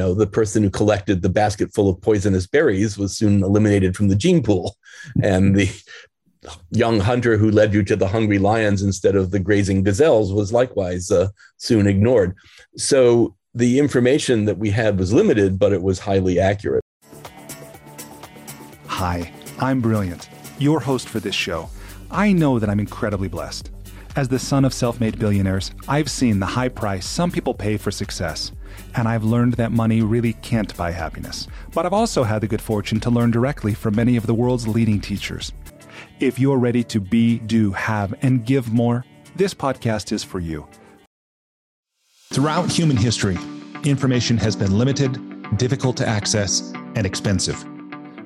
[0.00, 4.06] Know, the person who collected the basket full of poisonous berries was soon eliminated from
[4.06, 4.76] the gene pool.
[5.24, 5.68] And the
[6.70, 10.52] young hunter who led you to the hungry lions instead of the grazing gazelles was
[10.52, 12.36] likewise uh, soon ignored.
[12.76, 16.84] So the information that we had was limited, but it was highly accurate.
[18.86, 20.28] Hi, I'm Brilliant,
[20.60, 21.68] your host for this show.
[22.08, 23.72] I know that I'm incredibly blessed.
[24.14, 27.76] As the son of self made billionaires, I've seen the high price some people pay
[27.76, 28.52] for success,
[28.94, 31.46] and I've learned that money really can't buy happiness.
[31.74, 34.66] But I've also had the good fortune to learn directly from many of the world's
[34.66, 35.52] leading teachers.
[36.20, 39.04] If you're ready to be, do, have, and give more,
[39.36, 40.66] this podcast is for you.
[42.32, 43.38] Throughout human history,
[43.84, 47.64] information has been limited, difficult to access, and expensive.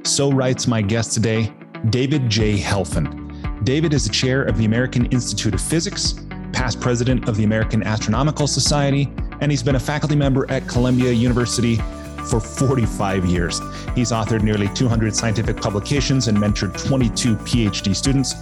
[0.05, 1.53] So writes my guest today,
[1.91, 2.59] David J.
[2.59, 3.65] Helfand.
[3.65, 6.15] David is the chair of the American Institute of Physics,
[6.53, 9.13] past president of the American Astronomical Society,
[9.43, 11.75] and he's been a faculty member at Columbia University
[12.31, 13.61] for 45 years.
[13.93, 18.35] He's authored nearly 200 scientific publications and mentored 22 PhD students,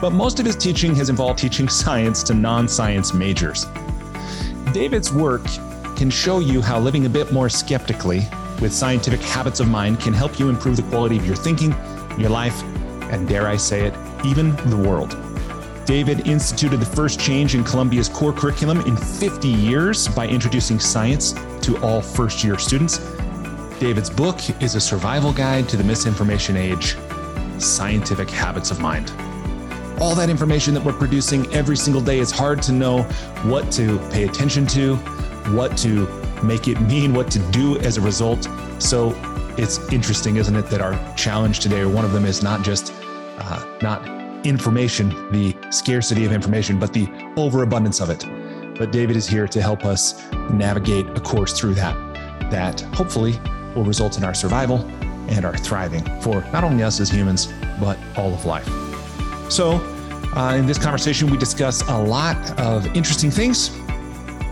[0.00, 3.66] but most of his teaching has involved teaching science to non science majors.
[4.72, 5.44] David's work
[5.94, 8.26] can show you how living a bit more skeptically
[8.62, 11.72] with scientific habits of mind can help you improve the quality of your thinking,
[12.18, 12.62] your life,
[13.12, 15.25] and dare I say it, even the world.
[15.86, 21.32] David instituted the first change in Columbia's core curriculum in 50 years by introducing science
[21.62, 22.98] to all first year students.
[23.78, 26.96] David's book is a survival guide to the misinformation age
[27.58, 29.12] Scientific Habits of Mind.
[30.00, 33.04] All that information that we're producing every single day, it's hard to know
[33.44, 34.96] what to pay attention to,
[35.54, 36.08] what to
[36.42, 38.48] make it mean, what to do as a result.
[38.80, 39.14] So
[39.56, 42.92] it's interesting, isn't it, that our challenge today, or one of them, is not just
[43.38, 48.24] uh, not information, the scarcity of information, but the overabundance of it.
[48.78, 51.94] But David is here to help us navigate a course through that,
[52.50, 53.40] that hopefully
[53.74, 54.78] will result in our survival
[55.28, 58.68] and our thriving for not only us as humans, but all of life.
[59.50, 59.80] So,
[60.36, 63.70] uh, in this conversation, we discuss a lot of interesting things.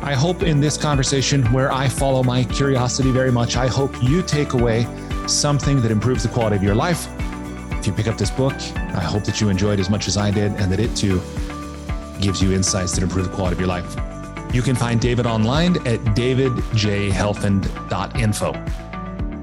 [0.03, 4.23] I hope in this conversation, where I follow my curiosity very much, I hope you
[4.23, 4.87] take away
[5.27, 7.09] something that improves the quality of your life.
[7.85, 8.55] If you pick up this book,
[8.95, 11.21] I hope that you enjoyed as much as I did and that it too
[12.19, 13.95] gives you insights that improve the quality of your life.
[14.55, 18.53] You can find David online at davidjhelfand.info.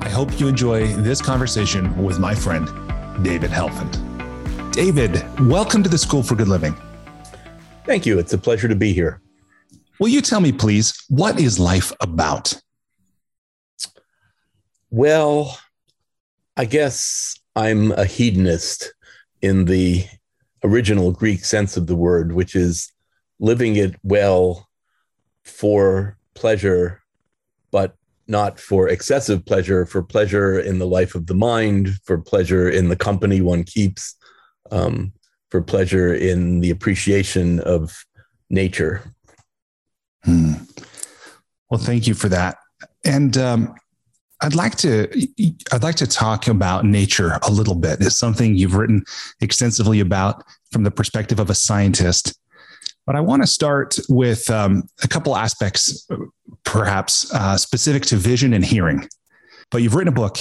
[0.04, 2.66] I hope you enjoy this conversation with my friend,
[3.24, 4.72] David Helfand.
[4.72, 6.76] David, welcome to the School for Good Living.
[7.86, 8.18] Thank you.
[8.18, 9.22] It's a pleasure to be here.
[10.00, 12.60] Will you tell me, please, what is life about?
[14.90, 15.60] Well,
[16.58, 18.94] I guess I'm a hedonist
[19.42, 20.06] in the
[20.64, 22.92] original Greek sense of the word, which is
[23.40, 24.70] living it well
[25.44, 27.02] for pleasure,
[27.72, 27.96] but
[28.28, 32.90] not for excessive pleasure, for pleasure in the life of the mind, for pleasure in
[32.90, 34.16] the company one keeps,
[34.72, 35.12] um,
[35.50, 38.06] for pleasure in the appreciation of
[38.50, 39.04] nature.
[40.24, 40.54] Hmm.
[41.70, 42.58] Well, thank you for that.
[43.04, 43.76] And um,
[44.42, 45.08] I'd like to
[45.72, 48.02] I'd like to talk about nature a little bit.
[48.02, 49.04] It's something you've written
[49.40, 52.38] extensively about from the perspective of a scientist.
[53.06, 56.08] But I want to start with um, a couple aspects,
[56.64, 59.08] perhaps uh, specific to vision and hearing.
[59.70, 60.38] But you've written a book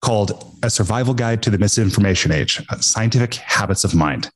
[0.00, 4.30] called A Survival Guide to the Misinformation Age Scientific Habits of Mind.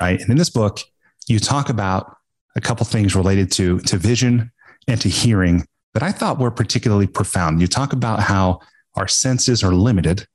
[0.00, 0.20] Right.
[0.20, 0.80] And in this book,
[1.28, 2.16] you talk about
[2.56, 4.50] a couple things related to, to vision
[4.88, 7.60] and to hearing that I thought were particularly profound.
[7.60, 8.60] You talk about how
[8.94, 10.26] our senses are limited,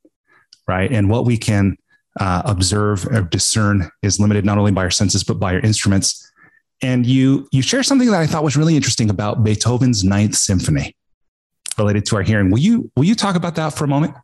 [0.68, 0.92] right?
[0.92, 1.78] And what we can
[2.20, 6.26] uh, observe or discern is limited not only by our senses but by our instruments.
[6.82, 10.96] And you you share something that I thought was really interesting about Beethoven's Ninth Symphony
[11.78, 12.52] related to our hearing.
[12.52, 14.16] Will you will you talk about that for a moment?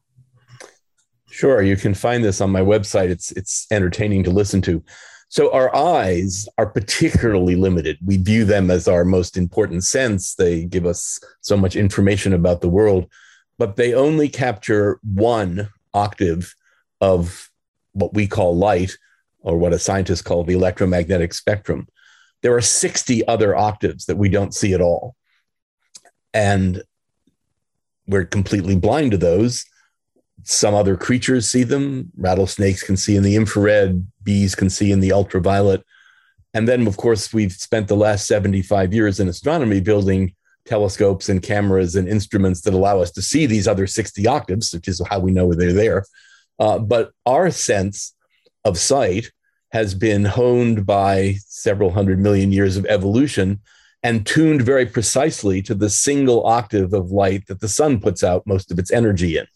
[1.29, 1.62] Sure.
[1.62, 3.09] You can find this on my website.
[3.09, 4.81] It's it's entertaining to listen to.
[5.27, 7.97] So our eyes are particularly limited.
[8.05, 10.35] We view them as our most important sense.
[10.35, 13.09] They give us so much information about the world,
[13.57, 16.55] but they only capture one octave
[17.01, 17.49] of
[17.93, 18.97] what we call light,
[19.39, 21.87] or what a scientist call the electromagnetic spectrum.
[22.41, 25.16] There are 60 other octaves that we don't see at all.
[26.33, 26.83] And
[28.07, 29.66] we're completely blind to those
[30.47, 32.11] some other creatures see them.
[32.17, 35.83] Rattlesnakes can see in the infrared, bees can see in the ultraviolet.
[36.53, 41.41] And then, of course, we've spent the last 75 years in astronomy building telescopes and
[41.41, 45.19] cameras and instruments that allow us to see these other 60 octaves, which is how
[45.19, 46.05] we know they're there.
[46.59, 48.13] Uh, but our sense
[48.63, 49.31] of sight
[49.71, 53.59] has been honed by several hundred million years of evolution.
[54.03, 58.45] and tuned very precisely to the single octave of light that the sun puts out
[58.45, 59.47] most of its energy in.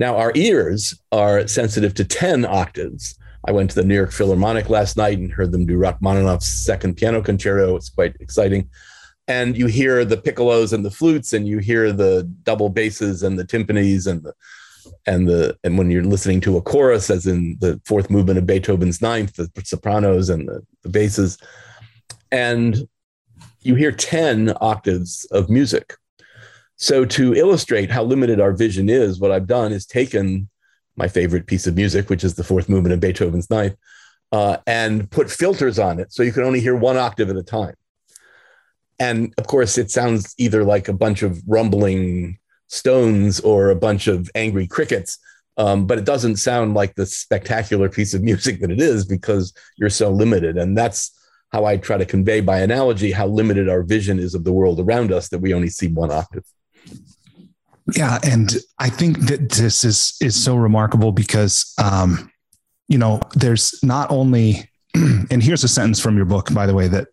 [0.00, 3.18] Now, our ears are sensitive to 10 octaves.
[3.46, 6.96] I went to the New York Philharmonic last night and heard them do Rachmaninoff's second
[6.96, 7.76] piano concerto.
[7.76, 8.70] It's quite exciting.
[9.28, 13.38] And you hear the piccolos and the flutes, and you hear the double basses and
[13.38, 14.32] the timpanis and the
[15.06, 18.46] and the and when you're listening to a chorus, as in the fourth movement of
[18.46, 21.36] Beethoven's Ninth, the sopranos and the, the basses,
[22.32, 22.88] and
[23.60, 25.94] you hear 10 octaves of music.
[26.82, 30.48] So, to illustrate how limited our vision is, what I've done is taken
[30.96, 33.76] my favorite piece of music, which is the fourth movement of Beethoven's Ninth,
[34.32, 37.42] uh, and put filters on it so you can only hear one octave at a
[37.42, 37.74] time.
[38.98, 42.38] And of course, it sounds either like a bunch of rumbling
[42.68, 45.18] stones or a bunch of angry crickets,
[45.58, 49.52] um, but it doesn't sound like the spectacular piece of music that it is because
[49.76, 50.56] you're so limited.
[50.56, 51.10] And that's
[51.52, 54.80] how I try to convey by analogy how limited our vision is of the world
[54.80, 56.44] around us that we only see one octave.
[57.96, 62.30] Yeah, and I think that this is is so remarkable because um,
[62.88, 66.88] you know there's not only and here's a sentence from your book, by the way,
[66.88, 67.08] that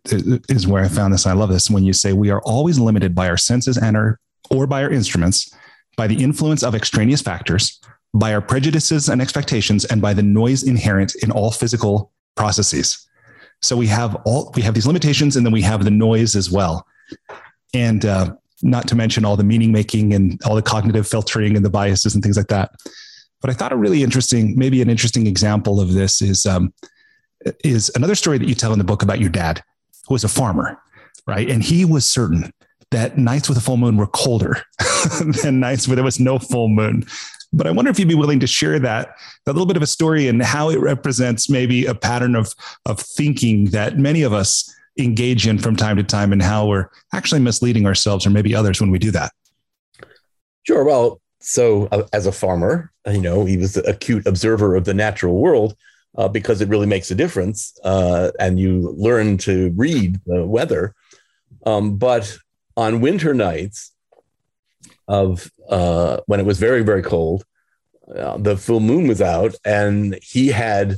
[0.48, 1.26] is where I found this.
[1.26, 4.18] I love this when you say we are always limited by our senses and our
[4.50, 5.52] or by our instruments,
[5.96, 7.80] by the influence of extraneous factors,
[8.14, 13.06] by our prejudices and expectations, and by the noise inherent in all physical processes.
[13.62, 16.50] So we have all we have these limitations, and then we have the noise as
[16.50, 16.86] well.
[17.74, 21.64] And uh, not to mention all the meaning making and all the cognitive filtering and
[21.64, 22.70] the biases and things like that.
[23.40, 26.72] But I thought a really interesting, maybe an interesting example of this is um,
[27.64, 29.62] is another story that you tell in the book about your dad,
[30.08, 30.80] who was a farmer,
[31.26, 31.48] right?
[31.48, 32.52] And he was certain
[32.90, 34.62] that nights with a full moon were colder
[35.42, 37.04] than nights where there was no full moon.
[37.52, 39.14] But I wonder if you'd be willing to share that,
[39.44, 43.00] that little bit of a story and how it represents maybe a pattern of, of
[43.00, 47.40] thinking that many of us engage in from time to time and how we're actually
[47.40, 49.32] misleading ourselves or maybe others when we do that.
[50.64, 50.84] Sure.
[50.84, 54.94] Well, so uh, as a farmer, you know, he was an acute observer of the
[54.94, 55.76] natural world
[56.16, 57.78] uh, because it really makes a difference.
[57.84, 60.94] Uh, and you learn to read the weather.
[61.64, 62.36] Um, but
[62.76, 63.92] on winter nights
[65.06, 67.44] of uh, when it was very, very cold,
[68.14, 70.96] uh, the full moon was out, and he had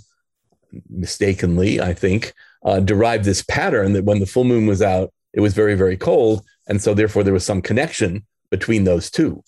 [0.88, 2.32] mistakenly, I think,
[2.65, 5.97] uh, derived this pattern that when the full moon was out, it was very, very
[5.97, 6.45] cold.
[6.69, 9.43] And so, therefore, there was some connection between those two.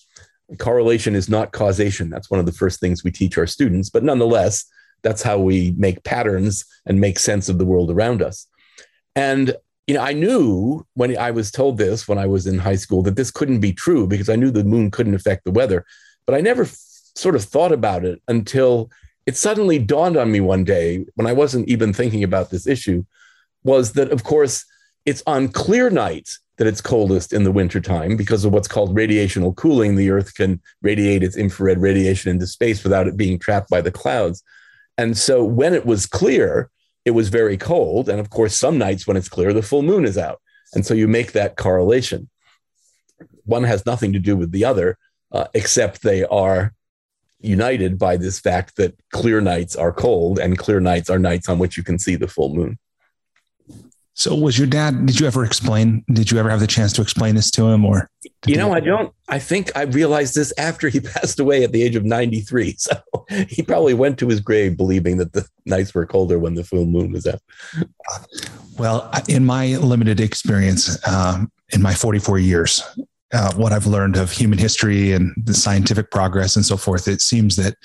[0.58, 2.10] Correlation is not causation.
[2.10, 3.90] That's one of the first things we teach our students.
[3.90, 4.64] But nonetheless,
[5.02, 8.46] that's how we make patterns and make sense of the world around us.
[9.16, 9.54] And
[9.86, 13.02] you know, I knew when I was told this when I was in high school
[13.02, 15.84] that this couldn't be true because I knew the moon couldn't affect the weather,
[16.24, 16.76] but I never f-
[17.16, 18.90] sort of thought about it until
[19.26, 23.04] it suddenly dawned on me one day when I wasn't even thinking about this issue
[23.64, 24.64] was that of course
[25.04, 29.56] it's on clear nights that it's coldest in the wintertime because of what's called radiational
[29.56, 29.96] cooling.
[29.96, 33.90] The earth can radiate its infrared radiation into space without it being trapped by the
[33.90, 34.42] clouds.
[34.98, 36.70] And so when it was clear,
[37.04, 38.08] it was very cold.
[38.08, 40.40] And of course, some nights when it's clear, the full moon is out.
[40.74, 42.28] And so you make that correlation.
[43.44, 44.98] One has nothing to do with the other,
[45.32, 46.74] uh, except they are
[47.42, 51.58] united by this fact that clear nights are cold and clear nights are nights on
[51.58, 52.78] which you can see the full moon.
[54.14, 57.02] So was your dad, did you ever explain, did you ever have the chance to
[57.02, 58.10] explain this to him or?
[58.46, 61.82] You know, I don't, I think I realized this after he passed away at the
[61.82, 62.76] age of 93.
[62.82, 62.96] So
[63.48, 66.84] he probably went to his grave believing that the nights were colder when the full
[66.84, 67.40] moon was out.
[68.76, 72.82] Well, in my limited experience, um, in my 44 years,
[73.32, 77.22] uh, what I've learned of human history and the scientific progress and so forth, it
[77.22, 77.76] seems that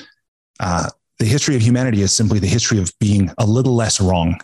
[0.59, 0.89] uh,
[1.19, 4.39] the history of humanity is simply the history of being a little less wrong.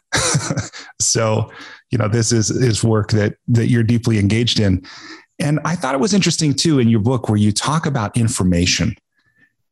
[1.02, 1.52] so,
[1.92, 4.84] you know, this is is work that that you're deeply engaged in.
[5.40, 8.96] And I thought it was interesting too in your book where you talk about information.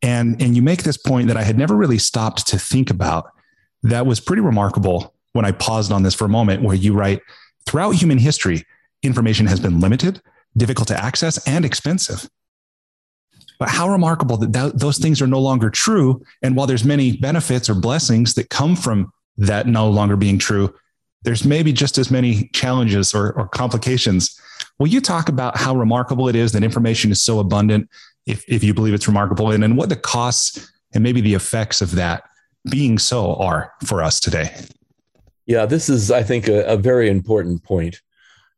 [0.01, 3.31] And and you make this point that I had never really stopped to think about.
[3.83, 7.21] That was pretty remarkable when I paused on this for a moment where you write
[7.65, 8.65] throughout human history
[9.03, 10.21] information has been limited,
[10.55, 12.29] difficult to access and expensive.
[13.59, 16.23] But how remarkable that th- those things are no longer true.
[16.41, 20.73] And while there's many benefits or blessings that come from that no longer being true,
[21.23, 24.39] there's maybe just as many challenges or, or complications.
[24.79, 27.87] Will you talk about how remarkable it is that information is so abundant,
[28.25, 31.81] if, if you believe it's remarkable, and, and what the costs and maybe the effects
[31.81, 32.23] of that
[32.69, 34.55] being so are for us today?
[35.45, 38.01] Yeah, this is, I think, a, a very important point.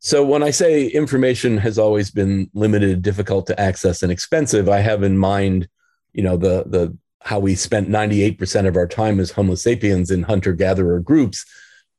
[0.03, 4.79] So when I say information has always been limited, difficult to access, and expensive, I
[4.79, 5.69] have in mind,
[6.11, 10.23] you know, the the how we spent 98% of our time as Homo sapiens in
[10.23, 11.45] hunter-gatherer groups.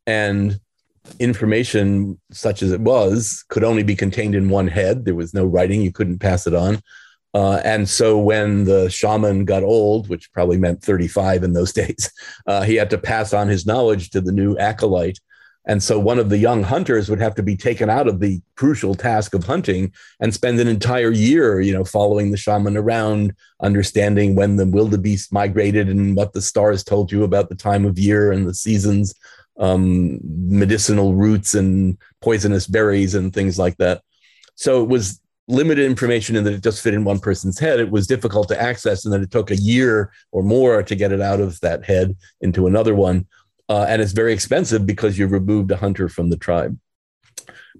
[0.06, 0.60] And
[1.18, 5.06] information, such as it was, could only be contained in one head.
[5.06, 6.82] There was no writing, you couldn't pass it on.
[7.32, 12.12] Uh, and so when the shaman got old, which probably meant 35 in those days,
[12.46, 15.18] uh, he had to pass on his knowledge to the new acolyte.
[15.66, 18.40] And so one of the young hunters would have to be taken out of the
[18.56, 23.32] crucial task of hunting and spend an entire year, you know, following the shaman around,
[23.62, 27.98] understanding when the wildebeest migrated and what the stars told you about the time of
[27.98, 29.14] year and the seasons,
[29.58, 34.02] um, medicinal roots and poisonous berries and things like that.
[34.56, 37.80] So it was limited information and that it just fit in one person's head.
[37.80, 41.12] It was difficult to access and that it took a year or more to get
[41.12, 43.26] it out of that head into another one.
[43.68, 46.78] Uh, and it's very expensive because you removed a hunter from the tribe.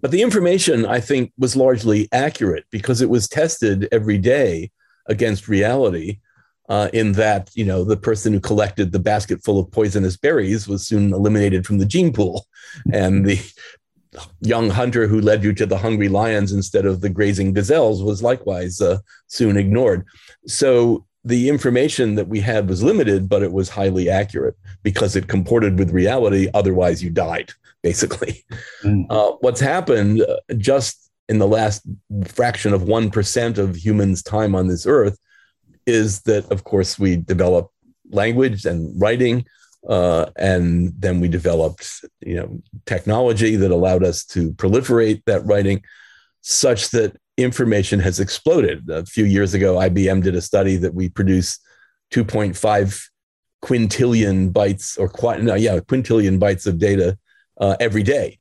[0.01, 4.71] But the information, I think, was largely accurate because it was tested every day
[5.07, 6.21] against reality.
[6.67, 10.67] Uh, in that, you know, the person who collected the basket full of poisonous berries
[10.67, 12.47] was soon eliminated from the gene pool,
[12.91, 13.39] and the
[14.41, 18.23] young hunter who led you to the hungry lions instead of the grazing gazelles was
[18.23, 20.07] likewise uh, soon ignored.
[20.47, 25.27] So the information that we had was limited, but it was highly accurate because it
[25.27, 26.49] comported with reality.
[26.53, 27.51] Otherwise, you died,
[27.83, 28.45] basically.
[28.83, 29.07] Mm.
[29.09, 31.83] Uh, what's happened uh, just in the last
[32.27, 35.19] fraction of 1% of humans' time on this earth
[35.87, 37.71] is that, of course, we develop
[38.11, 39.47] language and writing.
[39.89, 45.83] Uh, and then we developed, you know, technology that allowed us to proliferate that writing,
[46.41, 48.89] such that information has exploded.
[48.89, 51.59] A few years ago, IBM did a study that we produce
[52.13, 53.09] 2.5
[53.63, 57.19] quintillion bytes or quite no, yeah, quintillion bytes of data
[57.59, 58.39] uh, every day,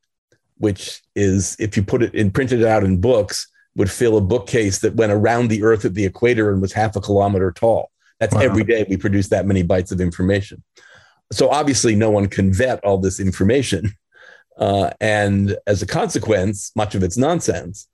[0.58, 4.22] which is if you put it in printed it out in books, would fill a
[4.22, 7.90] bookcase that went around the Earth at the equator and was half a kilometer tall.
[8.20, 8.42] That's wow.
[8.42, 10.64] every day we produce that many bytes of information.
[11.32, 13.94] So obviously, no one can vet all this information.
[14.58, 17.88] Uh, and as a consequence, much of it's nonsense.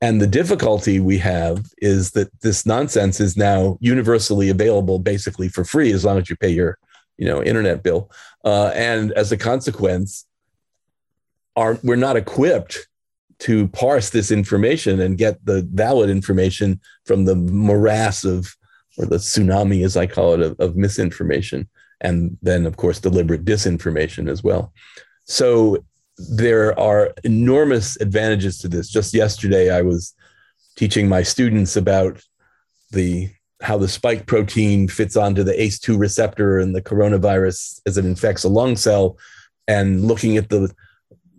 [0.00, 5.64] And the difficulty we have is that this nonsense is now universally available basically for
[5.64, 6.78] free as long as you pay your
[7.18, 8.10] you know internet bill.
[8.44, 10.26] Uh, and as a consequence,
[11.56, 12.88] are we're not equipped
[13.40, 18.54] to parse this information and get the valid information from the morass of
[18.98, 21.68] or the tsunami as I call it of, of misinformation
[22.00, 24.72] and then of course deliberate disinformation as well.
[25.24, 25.84] So
[26.28, 28.88] there are enormous advantages to this.
[28.88, 30.14] Just yesterday, I was
[30.76, 32.22] teaching my students about
[32.90, 33.30] the
[33.62, 38.44] how the spike protein fits onto the ACE2 receptor and the coronavirus as it infects
[38.44, 39.18] a lung cell,
[39.68, 40.72] and looking at the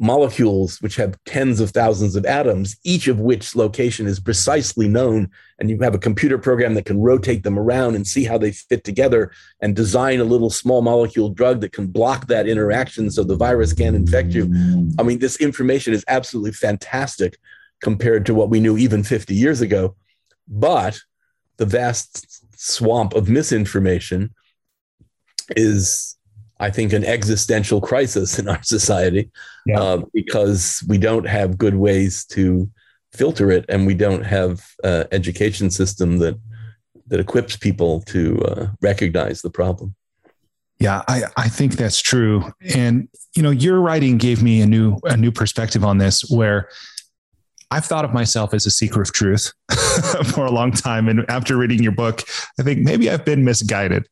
[0.01, 5.29] molecules which have tens of thousands of atoms, each of which location is precisely known.
[5.59, 8.51] And you have a computer program that can rotate them around and see how they
[8.51, 9.31] fit together
[9.61, 13.73] and design a little small molecule drug that can block that interaction so the virus
[13.73, 14.45] can't infect you.
[14.97, 17.37] I mean, this information is absolutely fantastic
[17.81, 19.95] compared to what we knew even 50 years ago.
[20.47, 20.99] But
[21.57, 24.33] the vast swamp of misinformation
[25.55, 26.17] is
[26.61, 29.31] I think, an existential crisis in our society
[29.65, 29.79] yeah.
[29.81, 32.69] uh, because we don't have good ways to
[33.13, 36.39] filter it, and we don't have uh, education system that
[37.07, 39.95] that equips people to uh, recognize the problem.
[40.79, 42.53] Yeah, I, I think that's true.
[42.73, 46.69] And you know, your writing gave me a new a new perspective on this where
[47.71, 49.53] I've thought of myself as a seeker of truth
[50.25, 51.07] for a long time.
[51.07, 52.21] And after reading your book,
[52.59, 54.07] I think maybe I've been misguided.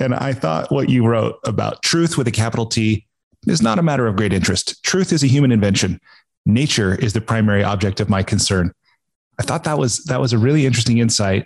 [0.00, 3.06] And I thought what you wrote about truth with a capital T
[3.46, 4.82] is not a matter of great interest.
[4.82, 6.00] Truth is a human invention.
[6.46, 8.72] Nature is the primary object of my concern.
[9.38, 11.44] I thought that was that was a really interesting insight.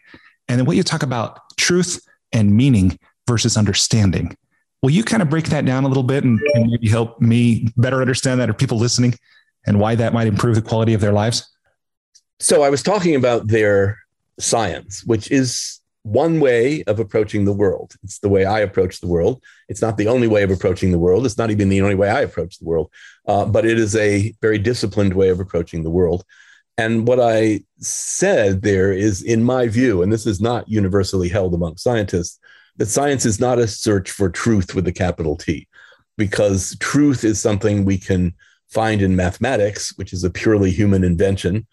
[0.49, 2.01] And then what you talk about truth
[2.33, 4.37] and meaning versus understanding.
[4.83, 7.69] Will you kind of break that down a little bit and, and maybe help me
[7.77, 9.15] better understand that or people listening?
[9.69, 11.49] And why that might improve the quality of their lives?
[12.41, 13.99] So I was talking about their
[14.41, 17.93] science, which is one way of approaching the world.
[18.03, 19.43] It's the way I approach the world.
[19.69, 21.27] It's not the only way of approaching the world.
[21.27, 22.91] It's not even the only way I approach the world,
[23.27, 26.25] uh, but it is a very disciplined way of approaching the world.
[26.79, 31.53] And what I said there is, in my view, and this is not universally held
[31.53, 32.39] among scientists,
[32.77, 35.67] that science is not a search for truth with a capital T,
[36.17, 38.33] because truth is something we can
[38.71, 41.67] find in mathematics, which is a purely human invention.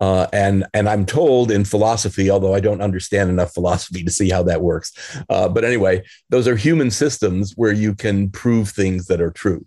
[0.00, 4.30] Uh, and and I'm told in philosophy, although I don't understand enough philosophy to see
[4.30, 4.92] how that works.
[5.28, 9.64] Uh, but anyway, those are human systems where you can prove things that are true.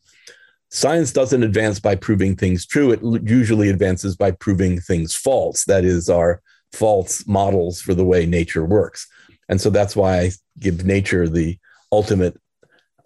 [0.71, 2.91] Science doesn't advance by proving things true.
[2.91, 5.63] It usually advances by proving things false.
[5.65, 6.41] That is, our
[6.73, 9.07] false models for the way nature works.
[9.47, 11.57] And so that's why I give nature the
[11.91, 12.37] ultimate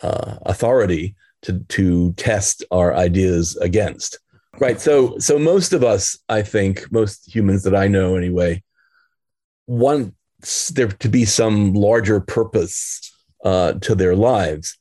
[0.02, 4.20] uh, authority to to test our ideas against.
[4.60, 4.80] Right.
[4.80, 8.64] So so most of us, I think, most humans that I know anyway,
[9.68, 10.16] want
[10.74, 13.12] there to be some larger purpose
[13.44, 14.78] uh, to their lives.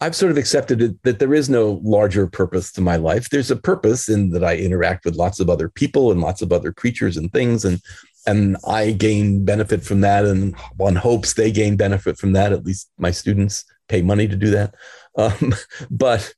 [0.00, 3.30] I've sort of accepted it, that there is no larger purpose to my life.
[3.30, 6.52] There's a purpose in that I interact with lots of other people and lots of
[6.52, 7.80] other creatures and things, and
[8.26, 12.52] and I gain benefit from that, and one hopes they gain benefit from that.
[12.52, 14.74] At least my students pay money to do that.
[15.16, 15.54] Um,
[15.90, 16.34] but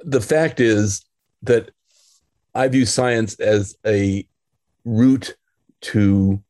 [0.00, 1.04] the fact is
[1.42, 1.70] that
[2.54, 4.26] I view science as a
[4.84, 5.34] route
[5.82, 6.42] to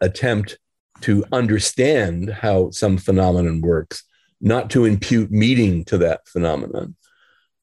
[0.00, 0.58] attempt
[1.02, 4.04] to understand how some phenomenon works,
[4.40, 6.94] not to impute meaning to that phenomenon.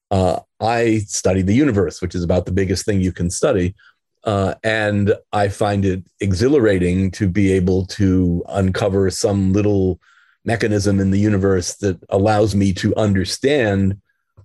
[0.10, 3.76] Uh, I study the universe, which is about the biggest thing you can study.
[4.24, 10.00] Uh, and I find it exhilarating to be able to uncover some little
[10.48, 14.02] mechanism in the universe that allows me to understand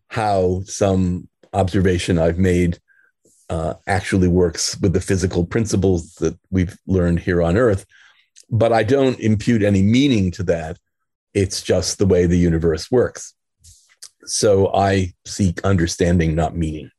[0.08, 2.78] how some observation I've made
[3.48, 7.86] uh, actually works with the physical principles that we've learned here on Earth.
[8.50, 10.76] But I don't impute any meaning to that.
[11.34, 13.34] It's just the way the universe works.
[14.24, 16.90] So I seek understanding, not meaning.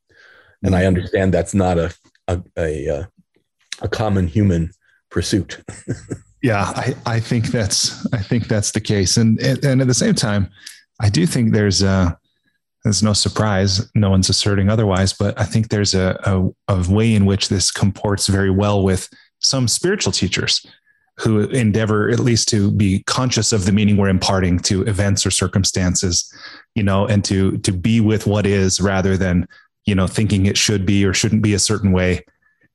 [0.63, 1.93] And I understand that's not a,
[2.27, 3.03] a, a, uh,
[3.81, 4.71] a common human
[5.11, 5.61] pursuit.
[6.43, 9.15] yeah, I, I think that's I think that's the case.
[9.15, 10.49] And and at the same time,
[11.01, 12.19] I do think there's a
[12.83, 13.89] there's no surprise.
[13.95, 17.71] No one's asserting otherwise, but I think there's a, a, a way in which this
[17.71, 19.09] comports very well with
[19.39, 20.65] some spiritual teachers
[21.17, 25.31] who endeavor at least to be conscious of the meaning we're imparting to events or
[25.31, 26.29] circumstances,
[26.75, 29.47] you know, and to to be with what is rather than
[29.85, 32.25] you know thinking it should be or shouldn't be a certain way,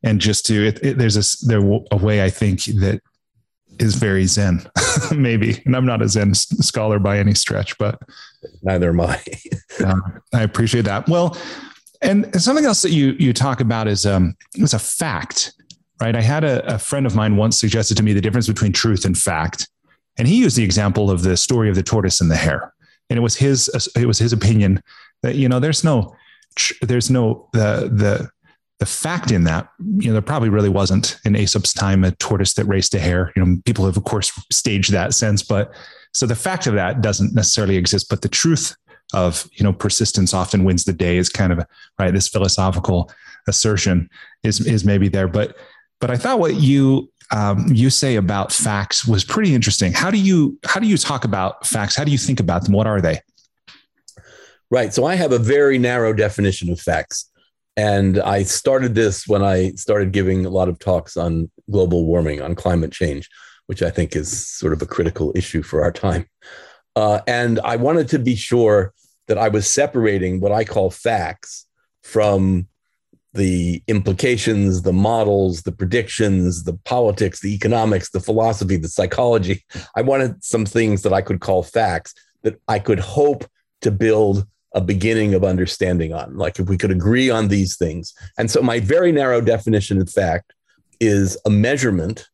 [0.03, 1.61] and just to it, it, there's a there
[1.91, 3.03] a way I think that
[3.79, 4.69] is very Zen,
[5.15, 5.63] maybe.
[5.65, 8.01] And I'm not a Zen scholar by any stretch, but
[8.63, 9.23] neither am I.
[9.85, 10.01] uh,
[10.35, 11.09] I appreciate that.
[11.09, 11.37] Well,
[12.01, 15.53] and something else that you you talk about is um it's a fact,
[16.01, 16.15] right?
[16.15, 19.05] I had a, a friend of mine once suggested to me the difference between truth
[19.05, 19.69] and fact,
[20.17, 22.73] and he used the example of the story of the tortoise and the hare,
[23.11, 24.83] and it was his it was his opinion
[25.23, 26.15] that you know there's no
[26.83, 28.31] there's no the the
[28.79, 32.55] the fact in that, you know, there probably really wasn't in Aesop's time a tortoise
[32.55, 33.33] that raced a hare.
[33.35, 35.73] You know, people have of course staged that sense, but
[36.13, 38.09] so the fact of that doesn't necessarily exist.
[38.09, 38.77] But the truth
[39.15, 41.61] of you know persistence often wins the day is kind of
[41.99, 42.13] right.
[42.13, 43.11] This philosophical
[43.49, 44.09] assertion
[44.43, 45.57] is is maybe there, but
[46.01, 49.93] but I thought what you um, you say about facts was pretty interesting.
[49.93, 51.97] How do you how do you talk about facts?
[51.97, 52.75] How do you think about them?
[52.75, 53.21] What are they?
[54.71, 54.93] Right.
[54.93, 57.31] So I have a very narrow definition of facts.
[57.79, 62.43] And I started this when I started giving a lot of talks on global warming,
[62.43, 63.31] on climate change,
[63.67, 66.27] which I think is sort of a critical issue for our time.
[66.97, 68.93] Uh, and I wanted to be sure
[69.29, 71.69] that I was separating what I call facts
[72.03, 72.67] from
[73.33, 79.65] the implications, the models, the predictions, the politics, the economics, the philosophy, the psychology.
[79.95, 82.13] I wanted some things that I could call facts
[82.43, 83.45] that I could hope
[83.83, 86.37] to build a beginning of understanding on.
[86.37, 88.13] Like if we could agree on these things.
[88.37, 90.53] And so my very narrow definition, in fact,
[91.01, 92.29] is a measurement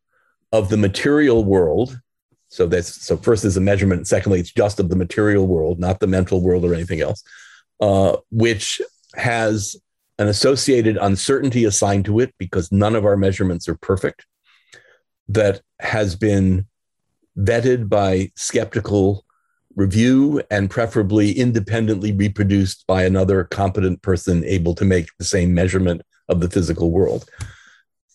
[0.53, 2.01] of the material world.
[2.49, 4.07] So that's so first is a measurement.
[4.07, 7.23] Secondly, it's just of the material world, not the mental world or anything else,
[7.81, 8.81] uh, which
[9.17, 9.77] has
[10.19, 14.27] an associated uncertainty assigned to it because none of our measurements are perfect.
[15.29, 16.67] That has been
[17.37, 19.25] vetted by skeptical
[19.77, 26.03] review and preferably independently reproduced by another competent person able to make the same measurement
[26.29, 27.29] of the physical world.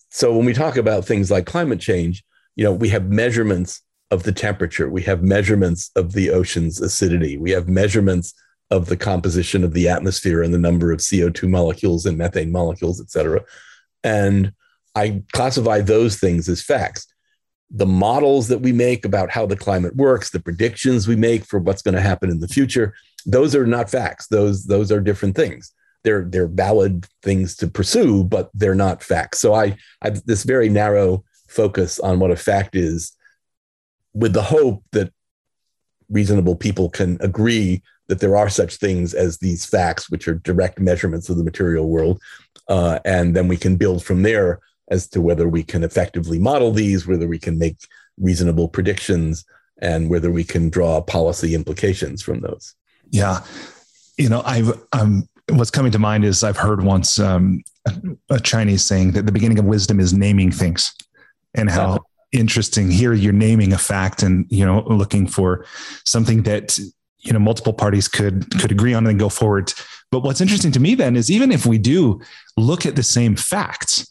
[0.10, 2.24] So when we talk about things like climate change,
[2.56, 7.38] you know, we have measurements of the temperature, we have measurements of the ocean's acidity,
[7.38, 8.34] we have measurements
[8.72, 13.00] of the composition of the atmosphere and the number of CO2 molecules and methane molecules,
[13.02, 13.42] et cetera.
[14.04, 14.54] And
[14.96, 17.08] I classify those things as facts
[17.72, 21.60] the models that we make about how the climate works, the predictions we make for
[21.60, 24.28] what's going to happen in the future, those are not facts.
[24.28, 25.72] Those those are different things.
[26.04, 29.40] They're they're valid things to pursue, but they're not facts.
[29.40, 33.12] So I I this very narrow focus on what a fact is,
[34.14, 35.12] with the hope that
[36.10, 40.80] reasonable people can agree that there are such things as these facts, which are direct
[40.80, 42.20] measurements of the material world,
[42.68, 46.72] uh, and then we can build from there as to whether we can effectively model
[46.72, 47.78] these, whether we can make
[48.18, 49.46] reasonable predictions,
[49.82, 52.76] and whether we can draw policy implications from those.
[53.12, 53.44] Yeah,
[54.18, 57.64] you know, I've um, what's coming to mind is I've heard once um,
[58.30, 60.94] a Chinese saying that the beginning of wisdom is naming things,
[61.54, 61.90] and how.
[61.90, 62.00] Uh-huh.
[62.32, 62.92] Interesting.
[62.92, 65.66] Here, you're naming a fact, and you know, looking for
[66.06, 66.78] something that
[67.18, 69.74] you know multiple parties could could agree on and go forward.
[70.12, 72.22] But what's interesting to me then is even if we do
[72.56, 74.08] look at the same facts,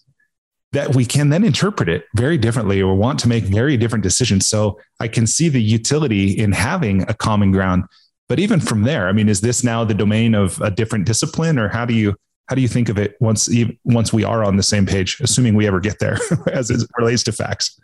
[0.73, 4.47] that we can then interpret it very differently or want to make very different decisions.
[4.49, 7.85] So I can see the utility in having a common ground.
[8.29, 11.59] But even from there, I mean, is this now the domain of a different discipline,
[11.59, 12.15] or how do you
[12.49, 13.49] how do you think of it once
[13.85, 16.19] once we are on the same page, assuming we ever get there,
[16.53, 17.79] as it relates to facts?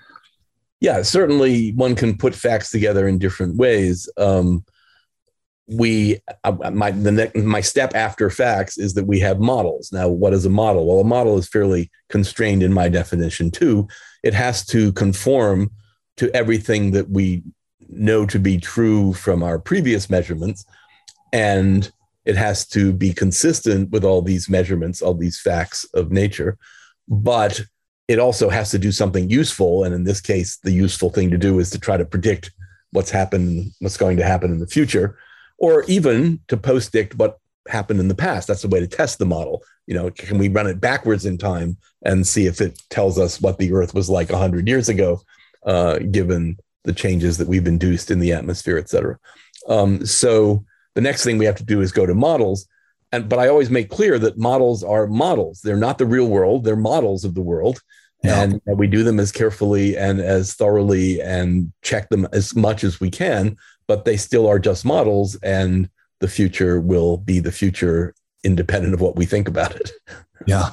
[0.81, 4.07] Yeah, certainly one can put facts together in different ways.
[4.19, 4.65] Um,
[5.67, 9.91] we uh, my the next my step after facts is that we have models.
[9.93, 10.87] Now what is a model?
[10.87, 13.89] Well a model is fairly constrained in my definition too.
[14.23, 15.71] It has to conform
[16.19, 17.43] to everything that we
[17.89, 20.65] know to be true from our previous measurements
[21.33, 21.91] and
[22.25, 26.59] it has to be consistent with all these measurements all these facts of nature.
[27.09, 27.63] But
[28.07, 31.39] it also has to do something useful and in this case the useful thing to
[31.39, 32.51] do is to try to predict
[32.91, 35.17] what's happened what's going to happen in the future
[35.59, 37.39] or even to post-dict what
[37.69, 38.49] happened in the past.
[38.49, 39.63] That's a way to test the model.
[39.87, 43.41] You know, can we run it backwards in time and see if it tells us
[43.41, 45.21] what the Earth was like 100 years ago,
[45.65, 49.19] uh, given the changes that we've induced in the atmosphere, et cetera.
[49.69, 50.65] Um, so
[50.95, 52.67] the next thing we have to do is go to models.
[53.13, 55.61] And, but I always make clear that models are models.
[55.61, 56.65] They're not the real world.
[56.65, 57.81] They're models of the world.
[58.23, 58.43] Yeah.
[58.43, 62.83] And, and we do them as carefully and as thoroughly and check them as much
[62.83, 63.57] as we can
[63.87, 65.89] but they still are just models and
[66.21, 69.91] the future will be the future independent of what we think about it.
[70.47, 70.71] Yeah.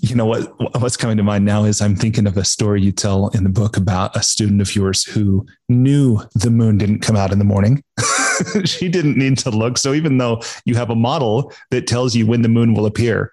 [0.00, 2.92] You know what what's coming to mind now is I'm thinking of a story you
[2.92, 7.16] tell in the book about a student of yours who knew the moon didn't come
[7.16, 7.82] out in the morning.
[8.64, 9.76] she didn't need to look.
[9.76, 13.32] So even though you have a model that tells you when the moon will appear,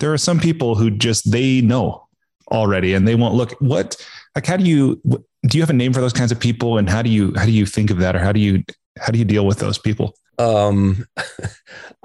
[0.00, 2.08] there are some people who just they know
[2.50, 3.52] already and they won't look.
[3.60, 3.96] What
[4.34, 5.00] like how do you
[5.46, 7.44] do you have a name for those kinds of people and how do you how
[7.44, 8.62] do you think of that or how do you
[8.98, 11.04] how do you deal with those people um,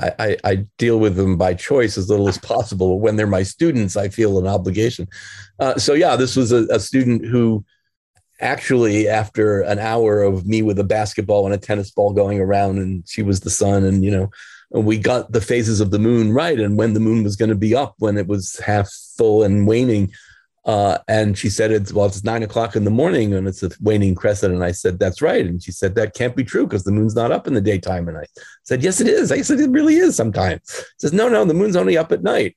[0.01, 2.99] I, I, I, deal with them by choice as little as possible.
[2.99, 5.07] When they're my students, I feel an obligation.
[5.57, 7.63] Uh, so yeah, this was a, a, student who
[8.41, 12.77] actually, after an hour of me with a basketball and a tennis ball going around,
[12.79, 14.29] and she was the sun, and you know,
[14.69, 17.55] we got the phases of the moon right, and when the moon was going to
[17.55, 20.11] be up, when it was half full and waning,
[20.65, 23.69] uh, and she said, it's, well, it's nine o'clock in the morning and it's a
[23.81, 24.53] waning crescent.
[24.53, 25.45] And I said, that's right.
[25.45, 28.07] And she said, that can't be true because the moon's not up in the daytime.
[28.07, 28.25] And I
[28.63, 29.31] said, yes, it is.
[29.31, 30.61] I said, it really is sometimes.
[30.67, 32.55] She says, no, no, the moon's only up at night.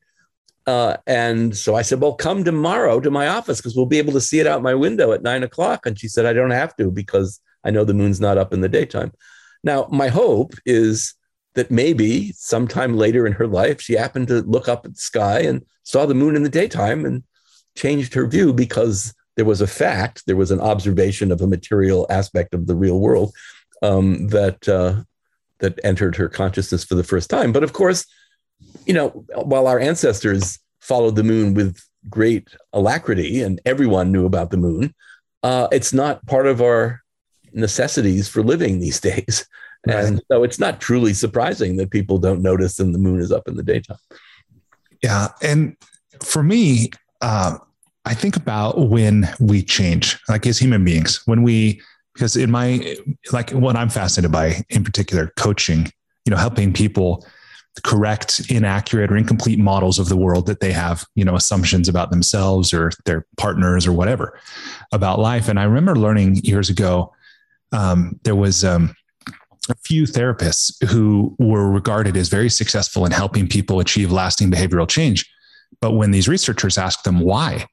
[0.66, 4.14] Uh, and so I said, well, come tomorrow to my office because we'll be able
[4.14, 5.84] to see it out my window at nine o'clock.
[5.84, 8.62] And she said, I don't have to because I know the moon's not up in
[8.62, 9.12] the daytime.
[9.62, 11.14] Now, my hope is
[11.54, 15.40] that maybe sometime later in her life, she happened to look up at the sky
[15.40, 17.22] and saw the moon in the daytime and
[17.76, 22.06] changed her view because there was a fact, there was an observation of a material
[22.10, 23.32] aspect of the real world
[23.82, 25.02] um, that uh,
[25.60, 27.52] that entered her consciousness for the first time.
[27.52, 28.04] But of course,
[28.86, 34.50] you know, while our ancestors followed the moon with great alacrity and everyone knew about
[34.50, 34.94] the moon,
[35.42, 37.02] uh, it's not part of our
[37.52, 39.46] necessities for living these days.
[39.86, 40.04] Right.
[40.04, 43.46] And so it's not truly surprising that people don't notice and the moon is up
[43.46, 43.98] in the daytime.
[45.02, 45.28] Yeah.
[45.40, 45.76] And
[46.20, 47.58] for me, uh,
[48.04, 51.80] I think about when we change, like as human beings, when we,
[52.14, 52.96] because in my,
[53.32, 55.92] like what I'm fascinated by in particular, coaching,
[56.24, 57.26] you know, helping people
[57.84, 62.10] correct inaccurate or incomplete models of the world that they have, you know, assumptions about
[62.10, 64.38] themselves or their partners or whatever
[64.92, 65.48] about life.
[65.48, 67.12] And I remember learning years ago,
[67.72, 68.94] um, there was um,
[69.68, 74.88] a few therapists who were regarded as very successful in helping people achieve lasting behavioral
[74.88, 75.30] change.
[75.80, 77.66] But when these researchers asked them why,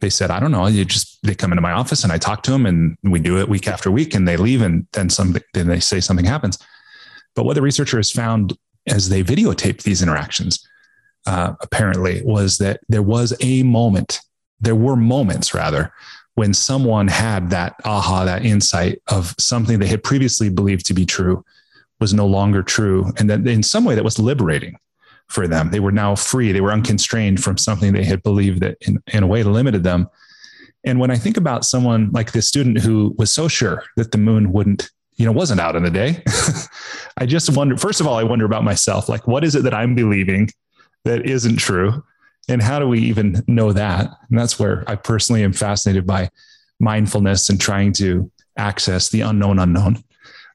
[0.00, 0.66] they said, I don't know.
[0.66, 3.38] You just they come into my office and I talk to them and we do
[3.38, 6.58] it week after week and they leave and then some then they say something happens.
[7.34, 10.66] But what the researchers found as they videotaped these interactions,
[11.26, 14.20] uh, apparently, was that there was a moment,
[14.58, 15.92] there were moments rather,
[16.34, 21.04] when someone had that aha, that insight of something they had previously believed to be
[21.04, 21.44] true
[22.00, 23.12] was no longer true.
[23.18, 24.76] And that in some way that was liberating
[25.30, 25.70] for them.
[25.70, 26.52] They were now free.
[26.52, 30.08] They were unconstrained from something they had believed that in, in a way limited them.
[30.84, 34.18] And when I think about someone like this student who was so sure that the
[34.18, 36.22] moon wouldn't, you know, wasn't out in the day,
[37.18, 39.74] I just wonder, first of all, I wonder about myself, like, what is it that
[39.74, 40.50] I'm believing
[41.04, 42.02] that isn't true?
[42.48, 44.10] And how do we even know that?
[44.30, 46.30] And that's where I personally am fascinated by
[46.80, 50.02] mindfulness and trying to access the unknown unknown.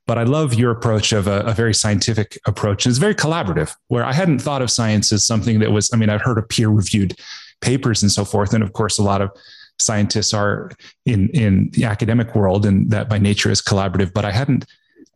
[0.08, 2.86] But I love your approach of a, a, very scientific approach.
[2.86, 6.10] It's very collaborative, where I hadn't thought of science as something that was, I mean,
[6.10, 7.18] I've heard of peer reviewed
[7.62, 8.54] papers and so forth.
[8.54, 9.32] And of course, a lot of
[9.80, 10.72] scientists are
[11.06, 14.66] in, in the academic world and that by nature is collaborative, but I hadn't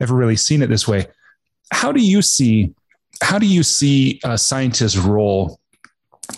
[0.01, 1.05] ever really seen it this way.
[1.71, 2.73] how do you see
[3.21, 5.59] how do you see a scientist's role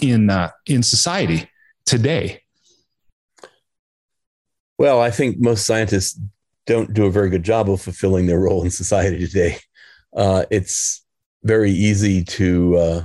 [0.02, 1.50] in uh, in society
[1.86, 2.42] today?
[4.78, 6.20] Well, I think most scientists
[6.66, 9.58] don't do a very good job of fulfilling their role in society today.
[10.16, 11.06] Uh, it's
[11.44, 13.04] very easy to uh,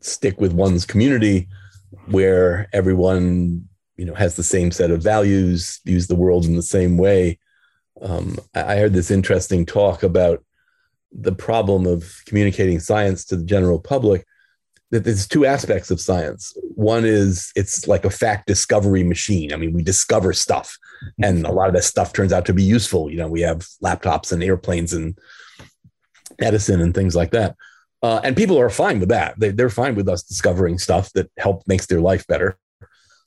[0.00, 1.48] stick with one's community
[2.06, 6.62] where everyone you know has the same set of values views the world in the
[6.62, 7.38] same way
[8.00, 10.44] um, i heard this interesting talk about
[11.12, 14.26] the problem of communicating science to the general public
[14.92, 19.72] there's two aspects of science one is it's like a fact discovery machine i mean
[19.72, 20.76] we discover stuff
[21.22, 23.66] and a lot of that stuff turns out to be useful you know we have
[23.82, 25.18] laptops and airplanes and
[26.40, 27.56] medicine and things like that
[28.02, 29.38] uh, and people are fine with that.
[29.38, 32.58] They, they're fine with us discovering stuff that help makes their life better.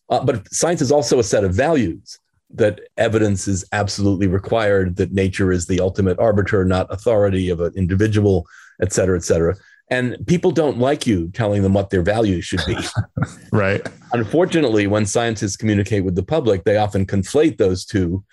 [0.10, 2.20] Uh, but science is also a set of values
[2.54, 7.74] that evidence is absolutely required, that nature is the ultimate arbiter, not authority of an
[7.76, 8.46] individual,
[8.82, 9.56] et cetera, et cetera.
[9.90, 12.76] And people don't like you telling them what their values should be.
[13.52, 13.86] right.
[14.14, 18.24] Unfortunately, when scientists communicate with the public, they often conflate those two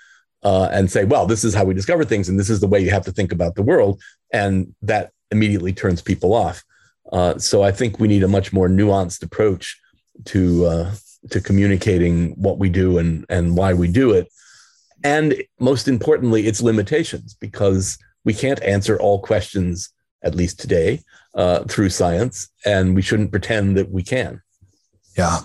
[0.43, 2.81] uh, and say, well, this is how we discover things, and this is the way
[2.81, 4.01] you have to think about the world.
[4.33, 6.65] And that immediately turns people off.
[7.13, 9.79] Uh, so I think we need a much more nuanced approach
[10.27, 10.95] to uh,
[11.31, 14.29] to communicating what we do and and why we do it,
[15.05, 21.01] and most importantly, its limitations because we can't answer all questions at least today
[21.35, 24.43] uh, through science, and we shouldn't pretend that we can.
[25.17, 25.41] Yeah.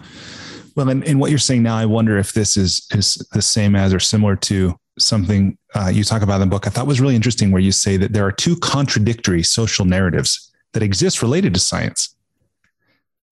[0.75, 3.93] Well, and, what you're saying now, I wonder if this is is the same as
[3.93, 7.15] or similar to something uh, you talk about in the book I thought was really
[7.15, 11.59] interesting, where you say that there are two contradictory social narratives that exist related to
[11.59, 12.15] science.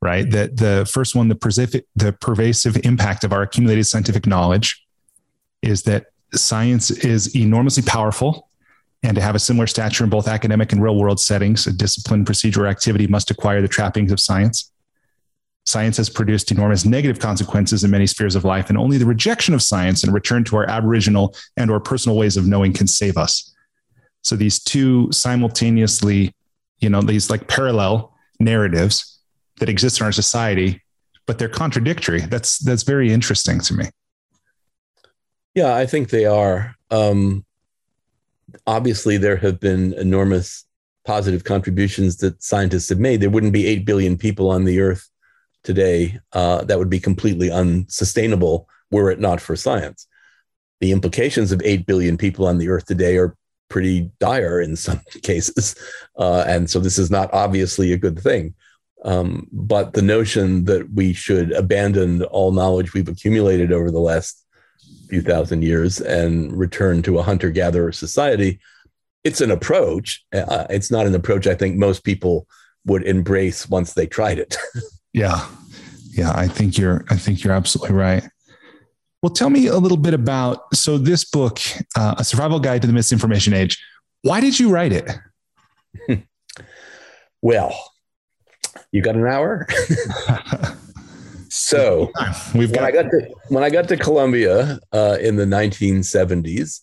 [0.01, 0.29] Right.
[0.29, 4.84] That the first one, the the pervasive impact of our accumulated scientific knowledge,
[5.62, 8.49] is that science is enormously powerful,
[9.06, 12.26] and to have a similar stature in both academic and real world settings, a discipline,
[12.26, 14.72] procedure, or activity must acquire the trappings of science.
[15.65, 19.54] Science has produced enormous negative consequences in many spheres of life, and only the rejection
[19.54, 23.15] of science and return to our aboriginal and or personal ways of knowing can save
[23.15, 23.54] us.
[24.24, 26.34] So these two simultaneously,
[26.80, 29.20] you know, these like parallel narratives
[29.60, 30.82] that exist in our society,
[31.28, 32.22] but they're contradictory.
[32.22, 33.86] That's that's very interesting to me.
[35.54, 36.76] Yeah, I think they are.
[36.89, 37.44] Um,
[38.68, 40.65] obviously, there have been enormous
[41.06, 43.22] positive contributions that scientists have made.
[43.22, 45.10] There wouldn't be 8 billion people on the earth
[45.63, 50.08] today uh, that would be completely unsustainable were it not for science.
[50.80, 53.36] The implications of 8 billion people on the earth today are
[53.70, 55.76] pretty dire in some cases.
[56.18, 58.54] Uh, and so this is not obviously a good thing.
[59.04, 64.44] Um, but the notion that we should abandon all knowledge we've accumulated over the last
[65.10, 68.60] few thousand years and return to a hunter gatherer society,
[69.24, 70.24] it's an approach.
[70.34, 72.48] Uh, it's not an approach I think most people
[72.86, 74.58] would embrace once they tried it.
[75.13, 75.48] Yeah.
[76.12, 76.34] Yeah.
[76.36, 78.28] I think you're, I think you're absolutely right.
[79.24, 81.62] Well, tell me a little bit about, so this book,
[81.96, 83.82] uh, a survival guide to the misinformation age,
[84.24, 85.10] why did you write it?
[87.41, 87.74] well,
[88.91, 89.68] you got an hour.
[91.56, 92.12] so
[92.54, 96.82] we've got, when I got to, when I got to Columbia uh, in the 1970s,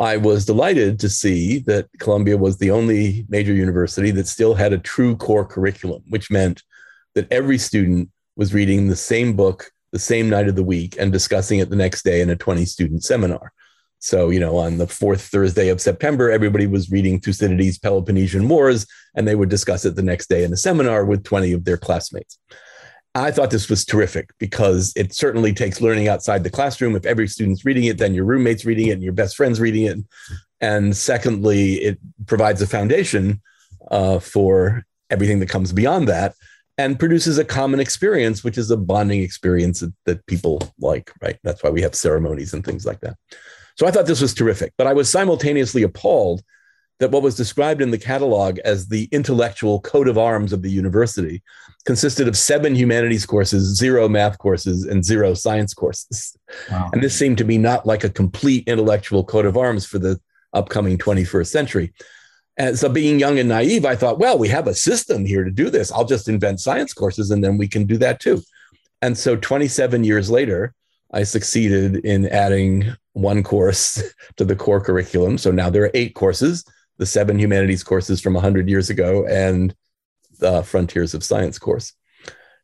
[0.00, 4.72] I was delighted to see that Columbia was the only major university that still had
[4.72, 6.62] a true core curriculum, which meant
[7.14, 11.12] that every student was reading the same book the same night of the week and
[11.12, 13.52] discussing it the next day in a 20 student seminar.
[14.00, 18.88] So, you know, on the fourth Thursday of September, everybody was reading Thucydides' Peloponnesian Wars,
[19.14, 21.76] and they would discuss it the next day in a seminar with 20 of their
[21.76, 22.40] classmates.
[23.14, 26.96] I thought this was terrific because it certainly takes learning outside the classroom.
[26.96, 29.84] If every student's reading it, then your roommate's reading it and your best friend's reading
[29.84, 29.98] it.
[30.60, 33.40] And secondly, it provides a foundation
[33.90, 36.34] uh, for everything that comes beyond that
[36.76, 41.38] and produces a common experience, which is a bonding experience that, that, people like, right?
[41.44, 43.16] That's why we have ceremonies and things like that.
[43.76, 46.42] So I thought this was terrific, but I was simultaneously appalled
[47.00, 50.70] that what was described in the catalog as the intellectual coat of arms of the
[50.70, 51.42] university
[51.84, 56.36] consisted of seven humanities courses, zero math courses, and zero science courses.
[56.70, 56.90] Wow.
[56.92, 60.20] And this seemed to me not like a complete intellectual coat of arms for the
[60.52, 61.92] upcoming 21st century.
[62.56, 65.50] And so, being young and naive, I thought, well, we have a system here to
[65.50, 65.90] do this.
[65.90, 68.40] I'll just invent science courses and then we can do that too.
[69.02, 70.72] And so, 27 years later,
[71.12, 74.02] I succeeded in adding one course
[74.36, 75.38] to the core curriculum.
[75.38, 76.64] So now there are eight courses
[76.98, 79.74] the seven humanities courses from 100 years ago and
[80.38, 81.92] the Frontiers of Science course.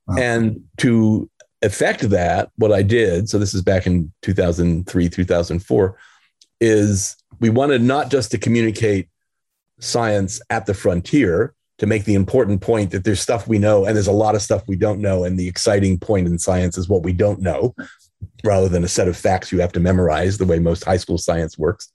[0.06, 0.16] Wow.
[0.18, 1.30] And to
[1.62, 5.98] effect that, what I did, so this is back in 2003, 2004,
[6.60, 9.08] is we wanted not just to communicate
[9.78, 13.96] science at the frontier to make the important point that there's stuff we know and
[13.96, 15.24] there's a lot of stuff we don't know.
[15.24, 17.74] And the exciting point in science is what we don't know
[18.44, 21.16] rather than a set of facts you have to memorize the way most high school
[21.16, 21.90] science works.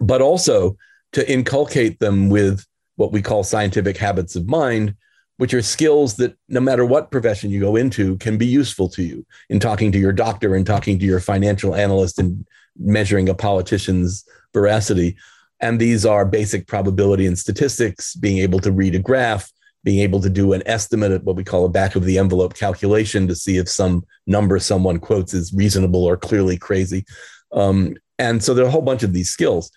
[0.00, 0.76] But also
[1.14, 4.94] to inculcate them with what we call scientific habits of mind,
[5.38, 9.02] which are skills that no matter what profession you go into can be useful to
[9.02, 12.46] you in talking to your doctor and talking to your financial analyst and
[12.78, 15.16] measuring a politician's veracity.
[15.60, 19.50] And these are basic probability and statistics, being able to read a graph,
[19.82, 22.54] being able to do an estimate at what we call a back of the envelope
[22.54, 27.04] calculation to see if some number someone quotes is reasonable or clearly crazy.
[27.52, 29.70] Um, and so there are a whole bunch of these skills.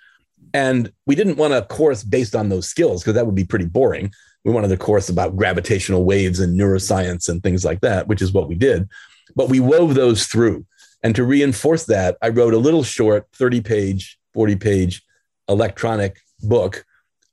[0.54, 3.66] And we didn't want a course based on those skills because that would be pretty
[3.66, 4.12] boring.
[4.46, 8.32] We wanted a course about gravitational waves and neuroscience and things like that, which is
[8.32, 8.88] what we did.
[9.36, 10.66] But we wove those through.
[11.04, 15.04] And to reinforce that, I wrote a little short 30 page, 40 page
[15.48, 16.86] electronic book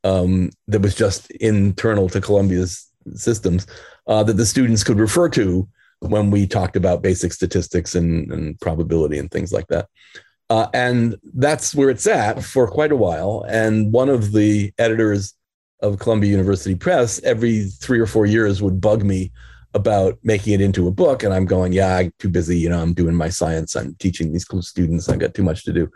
[0.02, 3.66] um, that was just internal to Columbia's systems
[4.06, 5.68] uh, that the students could refer to
[6.00, 9.88] when we talked about basic statistics and, and probability and things like that.
[10.50, 13.44] Uh, and that's where it's at for quite a while.
[13.48, 15.34] And one of the editors
[15.80, 19.32] of Columbia University Press every three or four years would bug me
[19.74, 21.22] about making it into a book.
[21.22, 22.58] And I'm going, yeah, I'm too busy.
[22.58, 23.74] You know, I'm doing my science.
[23.74, 25.08] I'm teaching these cool students.
[25.08, 25.90] I've got too much to do.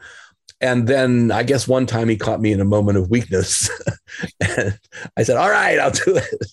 [0.61, 3.71] And then I guess one time he caught me in a moment of weakness.
[4.41, 4.79] and
[5.17, 6.53] I said, all right, I'll do it.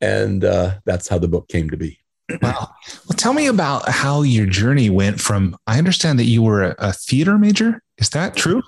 [0.00, 2.01] And uh, that's how the book came to be.
[2.40, 2.68] Wow.
[3.08, 6.74] Well, tell me about how your journey went from, I understand that you were a,
[6.78, 7.82] a theater major.
[7.98, 8.62] Is that true?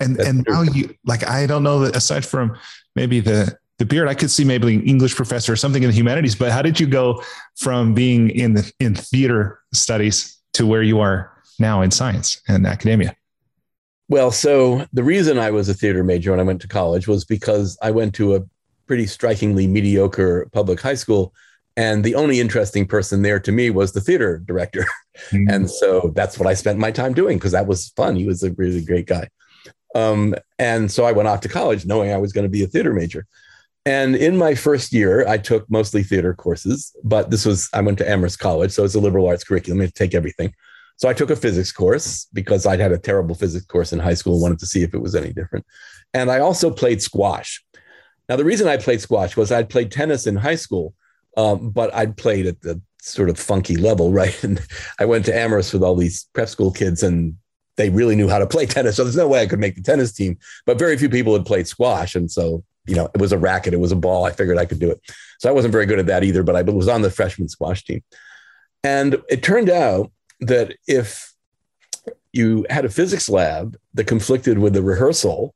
[0.00, 0.54] And, that's and true.
[0.54, 2.56] now you, like, I don't know that aside from
[2.96, 5.96] maybe the, the beard, I could see maybe an English professor or something in the
[5.96, 7.22] humanities, but how did you go
[7.56, 12.66] from being in the, in theater studies to where you are now in science and
[12.66, 13.14] academia?
[14.08, 17.24] Well, so the reason I was a theater major when I went to college was
[17.24, 18.40] because I went to a
[18.86, 21.32] pretty strikingly mediocre public high school
[21.76, 24.84] and the only interesting person there to me was the theater director.
[25.30, 25.48] Mm-hmm.
[25.50, 28.16] And so that's what I spent my time doing because that was fun.
[28.16, 29.28] He was a really great guy.
[29.94, 32.66] Um, and so I went off to college knowing I was going to be a
[32.66, 33.26] theater major.
[33.84, 37.98] And in my first year, I took mostly theater courses, but this was, I went
[37.98, 38.70] to Amherst College.
[38.70, 39.82] So it's a liberal arts curriculum.
[39.82, 40.54] You take everything.
[40.96, 44.14] So I took a physics course because I'd had a terrible physics course in high
[44.14, 45.66] school and wanted to see if it was any different.
[46.14, 47.62] And I also played squash.
[48.28, 50.94] Now, the reason I played squash was I'd played tennis in high school,
[51.36, 54.42] um, but I'd played at the sort of funky level, right?
[54.44, 54.60] And
[54.98, 57.36] I went to Amherst with all these prep school kids, and
[57.76, 58.96] they really knew how to play tennis.
[58.96, 60.38] So there's no way I could make the tennis team.
[60.66, 63.74] But very few people had played squash, and so you know it was a racket,
[63.74, 64.24] it was a ball.
[64.24, 65.00] I figured I could do it.
[65.38, 67.84] So I wasn't very good at that either, but I was on the freshman squash
[67.84, 68.02] team.
[68.84, 71.32] And it turned out that if
[72.32, 75.54] you had a physics lab that conflicted with the rehearsal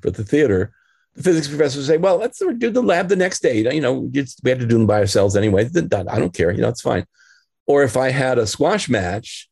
[0.00, 0.72] for the theater,
[1.18, 3.58] the physics professor would say, well, let's do the lab the next day.
[3.74, 5.68] You know, we had to do them by ourselves anyway.
[5.74, 6.52] I don't care.
[6.52, 7.04] You know, it's fine.
[7.66, 9.48] Or if I had a squash match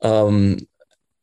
[0.00, 0.58] um,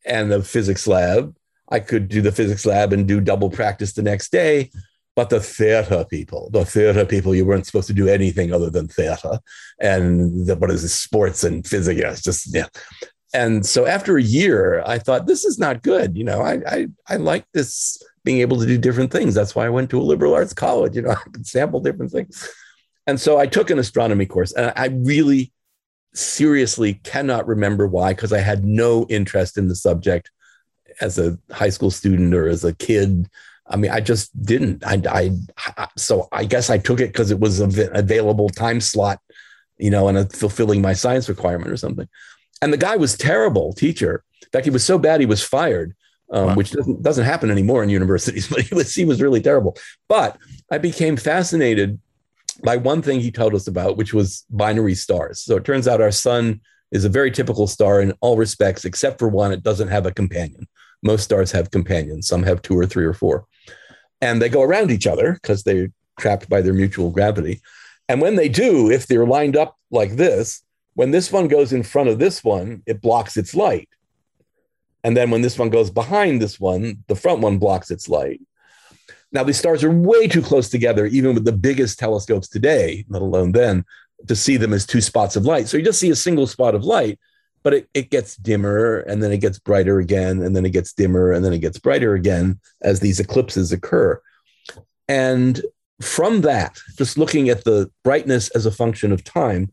[0.06, 1.34] and the physics lab,
[1.70, 4.70] I could do the physics lab and do double practice the next day.
[5.16, 8.90] But the theater people, the theater people, you weren't supposed to do anything other than
[8.90, 9.40] theater.
[9.80, 12.00] And the, what is this, sports and physics?
[12.00, 12.68] Yeah, just, yeah.
[13.34, 16.18] And so after a year, I thought, this is not good.
[16.18, 19.34] You know, I, I, I like this being able to do different things.
[19.34, 20.96] That's why I went to a liberal arts college.
[20.98, 22.50] You know, I could sample different things.
[23.08, 25.54] And so I took an astronomy course, and I really
[26.14, 30.32] seriously cannot remember why, because I had no interest in the subject
[31.02, 33.30] as a high school student or as a kid.
[33.68, 34.84] I mean, I just didn't.
[34.86, 39.20] I, I so I guess I took it because it was an available time slot,
[39.78, 42.08] you know, and fulfilling my science requirement or something.
[42.62, 44.24] And the guy was terrible teacher.
[44.42, 45.96] In fact, he was so bad he was fired
[46.32, 46.56] um, wow.
[46.56, 48.48] which doesn't doesn't happen anymore in universities.
[48.50, 49.78] But he was he was really terrible.
[50.08, 50.38] But
[50.72, 52.00] I became fascinated
[52.64, 55.42] by one thing he told us about, which was binary stars.
[55.42, 56.62] So it turns out our sun
[56.92, 60.14] is a very typical star in all respects, except for one, it doesn't have a
[60.14, 60.68] companion.
[61.04, 62.28] Most stars have companions.
[62.28, 63.46] Some have two or three or four,
[64.22, 67.62] and they go around each other because they're trapped by their mutual gravity.
[68.08, 70.62] And when they do, if they're lined up like this,
[70.94, 73.90] when this one goes in front of this one, it blocks its light.
[75.06, 78.42] And then when this one goes behind this one, the front one blocks its light.
[79.32, 83.22] Now, these stars are way too close together, even with the biggest telescopes today, let
[83.22, 83.86] alone then,
[84.28, 85.68] to see them as two spots of light.
[85.68, 87.20] So you just see a single spot of light,
[87.62, 90.92] but it, it gets dimmer and then it gets brighter again, and then it gets
[90.92, 94.20] dimmer and then it gets brighter again as these eclipses occur.
[95.08, 95.62] And
[96.02, 99.72] from that, just looking at the brightness as a function of time,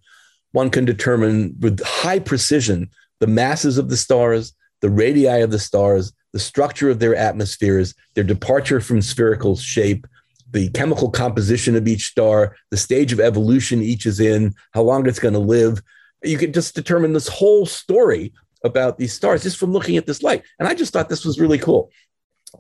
[0.51, 4.53] one can determine with high precision the masses of the stars,
[4.83, 10.07] the radii of the stars, the structure of their atmospheres, their departure from spherical shape,
[10.51, 15.07] the chemical composition of each star, the stage of evolution each is in, how long
[15.07, 15.83] it's going to live.
[16.23, 18.33] You could just determine this whole story
[18.65, 20.43] about these stars just from looking at this light.
[20.59, 21.91] And I just thought this was really cool.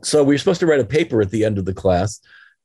[0.02, 2.20] So we were supposed to write a paper at the end of the class,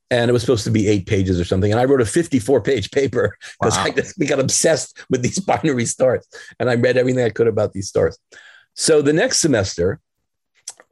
[0.10, 1.72] and it was supposed to be eight pages or something.
[1.72, 3.84] And I wrote a 54 page paper because wow.
[3.84, 6.26] I just we got obsessed with these binary stars,
[6.60, 8.18] and I read everything I could about these stars.
[8.78, 10.00] So the next semester,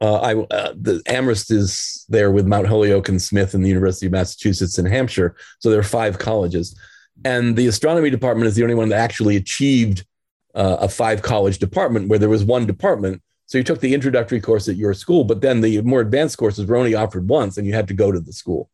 [0.00, 4.06] uh, I uh, the Amherst is there with Mount Holyoke and Smith and the University
[4.06, 5.36] of Massachusetts in Hampshire.
[5.60, 6.76] So there are five colleges,
[7.24, 10.04] and the astronomy department is the only one that actually achieved
[10.56, 13.22] uh, a five college department where there was one department.
[13.46, 16.66] So you took the introductory course at your school, but then the more advanced courses
[16.66, 18.68] were only offered once, and you had to go to the school.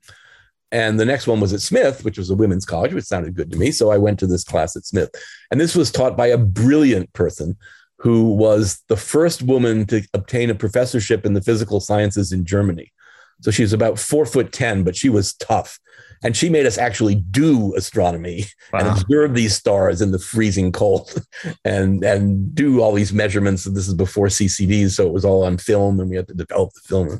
[0.70, 3.50] And the next one was at Smith, which was a women's college, which sounded good
[3.50, 3.72] to me.
[3.72, 5.10] So I went to this class at Smith.
[5.50, 7.58] And this was taught by a brilliant person
[8.02, 12.92] who was the first woman to obtain a professorship in the physical sciences in Germany.
[13.42, 15.78] So she was about four foot 10, but she was tough.
[16.24, 18.80] And she made us actually do astronomy wow.
[18.80, 21.24] and observe these stars in the freezing cold
[21.64, 23.66] and, and do all these measurements.
[23.66, 26.34] And this is before CCDs, so it was all on film and we had to
[26.34, 27.18] develop the film.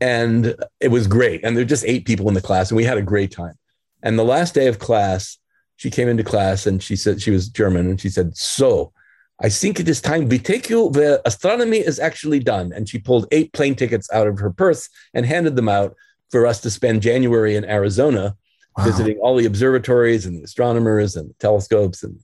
[0.00, 1.44] And it was great.
[1.44, 3.54] And there were just eight people in the class, and we had a great time.
[4.02, 5.38] And the last day of class,
[5.76, 8.92] she came into class and she said she was German and she said, So
[9.40, 12.72] I think it is time we take you where astronomy is actually done.
[12.72, 15.96] And she pulled eight plane tickets out of her purse and handed them out
[16.30, 18.36] for us to spend January in Arizona,
[18.76, 18.84] wow.
[18.84, 22.02] visiting all the observatories and the astronomers and the telescopes.
[22.02, 22.20] And,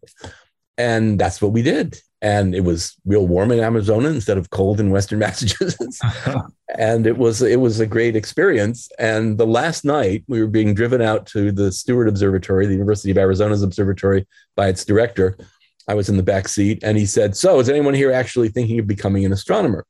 [0.76, 2.00] and that's what we did.
[2.20, 6.00] And it was real warm in Arizona instead of cold in Western Massachusetts.
[6.78, 8.88] and it was it was a great experience.
[8.98, 13.10] And the last night we were being driven out to the Steward Observatory, the University
[13.10, 15.36] of Arizona's observatory, by its director
[15.88, 18.78] I was in the back seat and he said, So is anyone here actually thinking
[18.78, 19.86] of becoming an astronomer?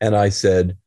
[0.00, 0.78] And I said,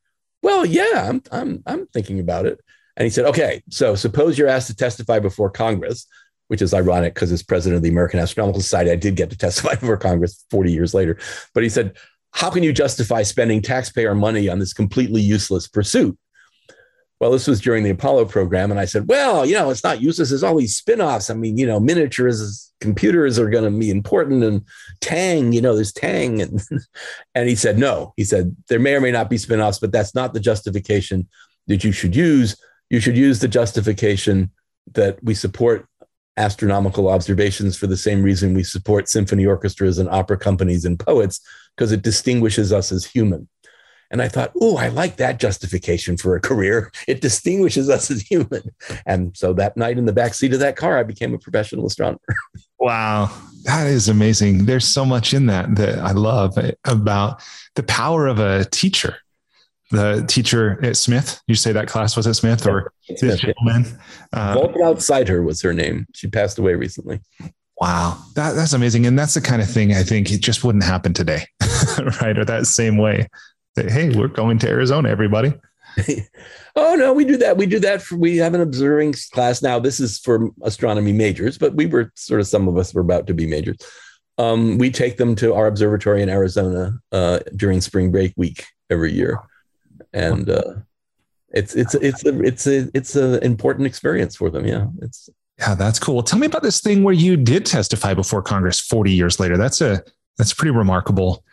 [0.41, 2.59] Well, yeah, I'm, I'm, I'm thinking about it.
[2.97, 6.07] And he said, Okay, so suppose you're asked to testify before Congress,
[6.47, 9.37] which is ironic because as president of the American Astronomical Society, I did get to
[9.37, 11.17] testify before Congress 40 years later.
[11.53, 11.95] But he said,
[12.31, 16.17] How can you justify spending taxpayer money on this completely useless pursuit?
[17.19, 18.69] Well, this was during the Apollo program.
[18.69, 20.29] And I said, well, you know, it's not useless.
[20.29, 21.29] There's all these spin offs.
[21.29, 24.43] I mean, you know, miniatures, computers are going to be important.
[24.43, 24.63] And
[25.01, 26.41] Tang, you know, there's Tang.
[26.41, 26.61] And,
[27.35, 28.13] and he said, no.
[28.17, 31.27] He said, there may or may not be spin offs, but that's not the justification
[31.65, 32.55] that you should use.
[32.89, 34.51] You should use the justification
[34.93, 35.87] that we support
[36.37, 41.41] astronomical observations for the same reason we support symphony orchestras and opera companies and poets,
[41.75, 43.47] because it distinguishes us as human.
[44.09, 46.91] And I thought, oh, I like that justification for a career.
[47.07, 48.71] It distinguishes us as human.
[49.05, 51.85] And so that night in the back seat of that car, I became a professional
[51.85, 52.19] astronomer.
[52.79, 53.31] Wow.
[53.63, 54.65] That is amazing.
[54.65, 56.55] There's so much in that that I love
[56.85, 57.41] about
[57.73, 59.17] the power of a teacher.
[59.89, 63.99] The teacher at Smith, you say that class was at Smith or this gentleman?
[64.31, 66.05] Uh, outside her was her name.
[66.13, 67.19] She passed away recently.
[67.81, 69.07] Wow, that, that's amazing.
[69.07, 71.47] And that's the kind of thing I think it just wouldn't happen today,
[72.21, 72.37] right?
[72.37, 73.27] Or that same way
[73.77, 75.53] say, hey, we're going to Arizona, everybody.
[76.75, 77.57] oh no, we do that.
[77.57, 79.79] We do that for we have an observing class now.
[79.79, 83.27] This is for astronomy majors, but we were sort of some of us were about
[83.27, 83.77] to be majors.
[84.37, 89.11] Um, we take them to our observatory in Arizona uh, during spring break week every
[89.11, 89.39] year,
[90.13, 90.75] and uh,
[91.49, 94.65] it's it's it's a it's a it's an important experience for them.
[94.65, 96.21] Yeah, it's yeah, that's cool.
[96.21, 99.57] Tell me about this thing where you did testify before Congress 40 years later.
[99.57, 100.03] That's a
[100.37, 101.43] that's pretty remarkable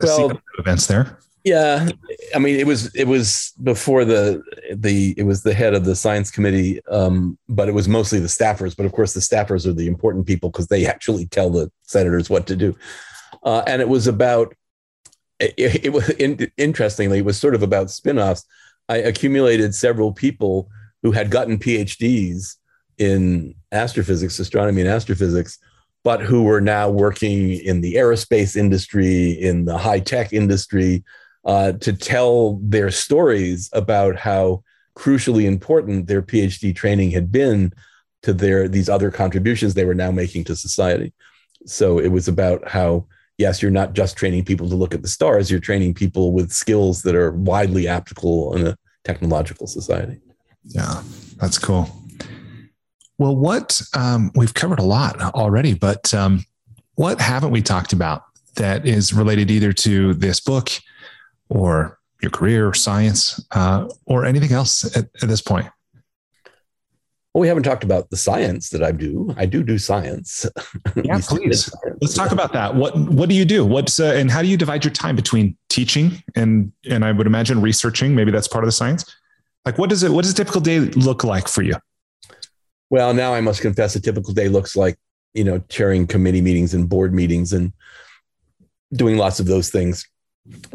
[0.00, 1.18] well, events there.
[1.44, 1.88] Yeah,
[2.34, 4.42] I mean, it was it was before the
[4.74, 8.26] the it was the head of the science committee, um, but it was mostly the
[8.26, 8.76] staffers.
[8.76, 12.28] But of course, the staffers are the important people because they actually tell the senators
[12.28, 12.76] what to do.
[13.44, 14.56] Uh, and it was about
[15.38, 18.44] it, it was in, interestingly, it was sort of about spin-offs.
[18.88, 20.68] I accumulated several people
[21.02, 22.56] who had gotten PhDs
[22.98, 25.58] in astrophysics, astronomy, and astrophysics
[26.06, 31.02] but who were now working in the aerospace industry, in the high tech industry,
[31.44, 34.62] uh, to tell their stories about how
[34.96, 37.72] crucially important their PhD training had been
[38.22, 41.12] to their these other contributions they were now making to society.
[41.66, 45.08] So it was about how yes, you're not just training people to look at the
[45.08, 50.20] stars, you're training people with skills that are widely applicable in a technological society.
[50.62, 51.02] Yeah,
[51.40, 51.90] that's cool.
[53.18, 56.44] Well, what um, we've covered a lot already, but um,
[56.96, 58.24] what haven't we talked about
[58.56, 60.70] that is related either to this book
[61.48, 65.66] or your career or science uh, or anything else at, at this point?
[67.32, 69.34] Well, we haven't talked about the science that I do.
[69.36, 70.46] I do do science.
[71.04, 71.66] Yeah, please.
[71.66, 71.98] Science.
[72.00, 72.74] Let's talk about that.
[72.74, 73.66] What What do you do?
[73.66, 77.26] What's uh, and how do you divide your time between teaching and and I would
[77.26, 78.14] imagine researching?
[78.14, 79.04] Maybe that's part of the science.
[79.66, 80.10] Like, what does it?
[80.10, 81.74] What does a typical day look like for you?
[82.90, 84.98] Well, now I must confess, a typical day looks like
[85.34, 87.72] you know chairing committee meetings and board meetings and
[88.92, 90.08] doing lots of those things.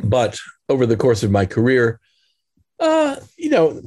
[0.03, 0.39] But
[0.69, 1.99] over the course of my career,
[2.79, 3.81] uh, you know,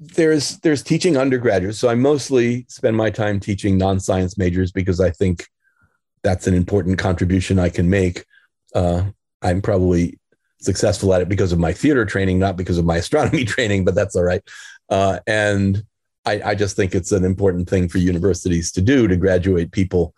[0.00, 1.78] there's there's teaching undergraduates.
[1.78, 5.46] So I mostly spend my time teaching non-science majors because I think
[6.22, 8.24] that's an important contribution I can make.
[8.74, 9.04] Uh,
[9.42, 10.18] I'm probably
[10.60, 13.94] successful at it because of my theater training, not because of my astronomy training, but
[13.94, 14.42] that's all right.
[14.88, 15.84] Uh, and
[16.24, 20.14] I, I, just think it's an important thing for universities to do to graduate people,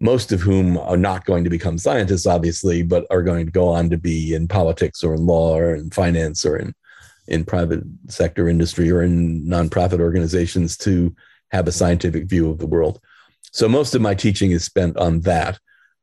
[0.00, 3.68] most of whom are not going to become scientists, obviously, but are going to go
[3.68, 6.74] on to be in politics or in law or in finance or in
[7.28, 11.14] in private sector industry or in nonprofit organizations to
[11.50, 13.00] have a scientific view of the world.
[13.52, 15.58] So most of my teaching is spent on that.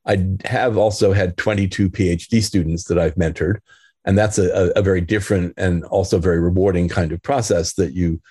[0.06, 3.60] I have also had 22 PhD students that I've mentored,
[4.06, 8.22] and that's a, a very different and also very rewarding kind of process that you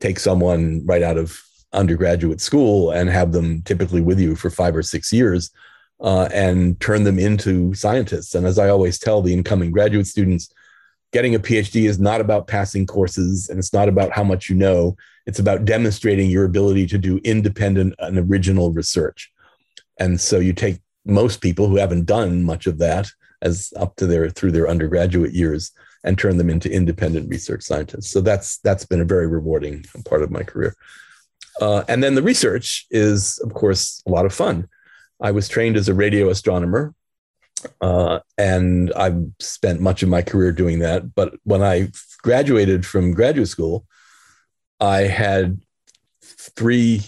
[0.00, 1.40] take someone right out of
[1.72, 5.50] undergraduate school and have them typically with you for five or six years
[6.00, 8.34] uh, and turn them into scientists.
[8.34, 10.52] And as I always tell the incoming graduate students,
[11.12, 14.56] getting a PhD is not about passing courses and it's not about how much you
[14.56, 14.96] know.
[15.26, 19.30] It's about demonstrating your ability to do independent and original research.
[19.98, 23.08] And so you take most people who haven't done much of that
[23.42, 25.72] as up to their through their undergraduate years
[26.04, 28.10] and turn them into independent research scientists.
[28.10, 30.74] So that's that's been a very rewarding part of my career.
[31.60, 34.68] Uh, and then the research is, of course, a lot of fun.
[35.20, 36.94] I was trained as a radio astronomer
[37.80, 41.14] uh, and I've spent much of my career doing that.
[41.14, 41.90] But when I
[42.22, 43.86] graduated from graduate school,
[44.80, 45.60] I had
[46.22, 47.02] three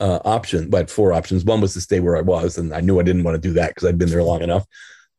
[0.00, 1.44] uh, options, but four options.
[1.44, 3.54] One was to stay where I was, and I knew I didn't want to do
[3.54, 4.66] that because I'd been there long enough.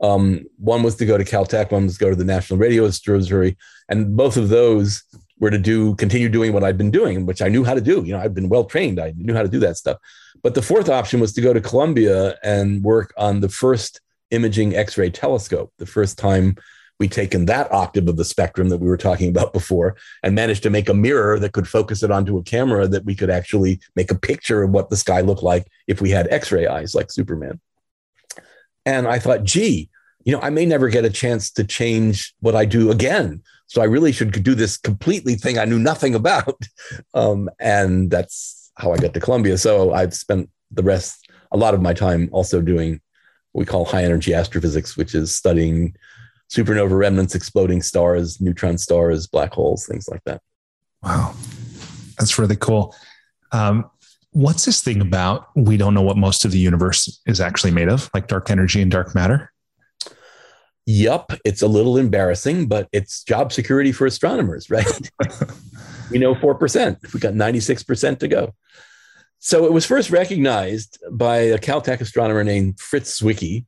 [0.04, 2.86] Um, one was to go to Caltech, one was to go to the National Radio
[2.86, 3.58] Observatory,
[3.90, 5.02] and both of those
[5.40, 8.04] were to do continue doing what I'd been doing, which I knew how to do.
[8.04, 9.00] You know, I'd been well trained.
[9.00, 9.98] I knew how to do that stuff.
[10.44, 14.02] But the fourth option was to go to Columbia and work on the first
[14.32, 16.56] imaging X ray telescope, the first time
[17.00, 20.64] we'd taken that octave of the spectrum that we were talking about before and managed
[20.64, 23.80] to make a mirror that could focus it onto a camera that we could actually
[23.96, 26.94] make a picture of what the sky looked like if we had X ray eyes
[26.94, 27.60] like Superman.
[28.86, 29.90] And I thought, gee,
[30.24, 33.42] you know, I may never get a chance to change what I do again.
[33.68, 36.62] So I really should do this completely thing I knew nothing about.
[37.16, 39.58] Um, and that's how I got to Columbia.
[39.58, 43.00] So I've spent the rest, a lot of my time also doing
[43.52, 45.96] what we call high energy astrophysics, which is studying
[46.52, 50.42] supernova remnants, exploding stars, neutron stars, black holes, things like that.
[51.04, 51.36] Wow,
[52.18, 52.96] that's really cool.
[53.52, 53.90] Um,
[54.32, 57.90] what's this thing about we don't know what most of the universe is actually made
[57.90, 59.53] of, like dark energy and dark matter?
[60.86, 65.12] Yup, it's a little embarrassing, but it's job security for astronomers, right?
[66.12, 67.14] we know 4%.
[67.14, 68.54] We got 96% to go.
[69.40, 73.66] So it was first recognized by a Caltech astronomer named Fritz Zwicky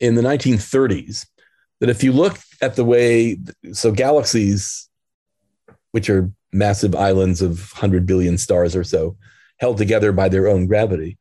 [0.00, 1.26] in the 1930s
[1.80, 3.38] that if you look at the way,
[3.72, 4.88] so galaxies,
[5.92, 9.16] which are massive islands of 100 billion stars or so,
[9.60, 11.18] held together by their own gravity,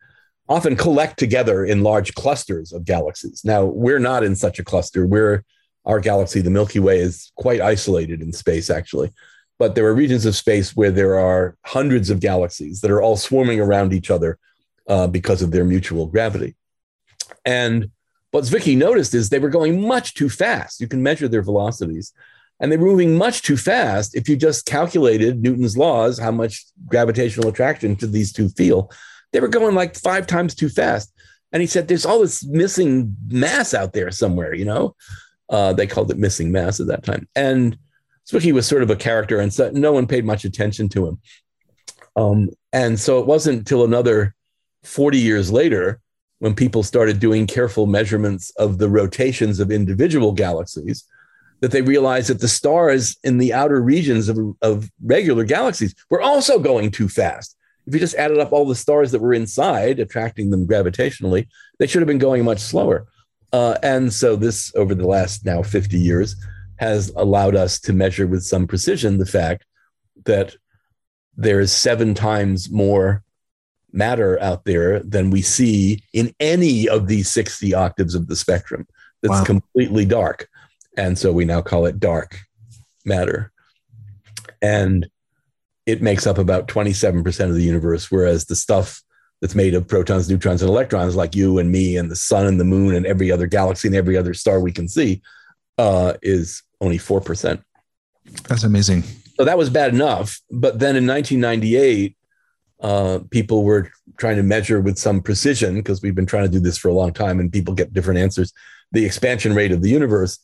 [0.50, 3.42] often collect together in large clusters of galaxies.
[3.44, 5.06] Now, we're not in such a cluster.
[5.06, 5.44] We're
[5.86, 9.12] our galaxy, the Milky Way, is quite isolated in space, actually
[9.60, 13.18] but there are regions of space where there are hundreds of galaxies that are all
[13.18, 14.38] swarming around each other
[14.88, 16.56] uh, because of their mutual gravity.
[17.44, 17.92] And
[18.32, 20.80] what Zwicky noticed is they were going much too fast.
[20.80, 22.14] You can measure their velocities.
[22.60, 26.66] And they were moving much too fast if you just calculated Newton's laws, how much
[26.88, 28.92] gravitational attraction to these two feel.
[29.34, 31.14] They were going like five times too fast.
[31.52, 34.96] And he said, There's all this missing mass out there somewhere, you know?
[35.50, 37.28] Uh, they called it missing mass at that time.
[37.36, 37.78] And
[38.30, 41.22] Zwicky was sort of a character, and so no one paid much attention to him.
[42.18, 44.36] Um, and so it wasn't until another
[44.84, 46.02] 40 years later
[46.40, 51.06] when people started doing careful measurements of the rotations of individual galaxies
[51.62, 56.22] that they realized that the stars in the outer regions of, of regular galaxies were
[56.22, 57.57] also going too fast.
[57.88, 61.48] If you just added up all the stars that were inside, attracting them gravitationally,
[61.80, 63.08] they should have been going much slower.
[63.54, 66.36] Uh, and so, this over the last now 50 years
[66.76, 69.66] has allowed us to measure with some precision the fact
[70.26, 70.56] that
[71.36, 73.24] there is seven times more
[73.94, 78.86] matter out there than we see in any of these 60 octaves of the spectrum
[79.22, 79.44] that's wow.
[79.44, 80.48] completely dark.
[80.98, 82.40] And so we now call it dark
[83.06, 83.52] matter.
[84.62, 85.08] And
[85.88, 89.02] it makes up about 27% of the universe, whereas the stuff
[89.42, 92.60] that's made of protons, neutrons, and electrons, like you and me and the sun and
[92.60, 95.22] the moon and every other galaxy and every other star we can see,
[95.78, 97.64] uh, is only 4%.
[98.50, 99.04] That's amazing.
[99.38, 100.42] So that was bad enough.
[100.52, 102.18] But then in 1998,
[102.82, 106.60] uh, people were trying to measure with some precision because we've been trying to do
[106.60, 108.54] this for a long time and people get different answers
[108.92, 110.40] the expansion rate of the universe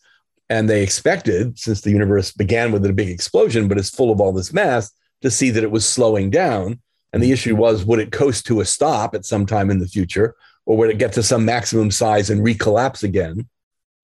[0.49, 4.19] and they expected since the universe began with a big explosion but it's full of
[4.19, 4.91] all this mass
[5.23, 6.79] to see that it was slowing down.
[7.11, 9.87] And the issue was would it coast to a stop at some time in the
[9.87, 10.35] future?
[10.65, 13.47] Or would it get to some maximum size and recollapse again?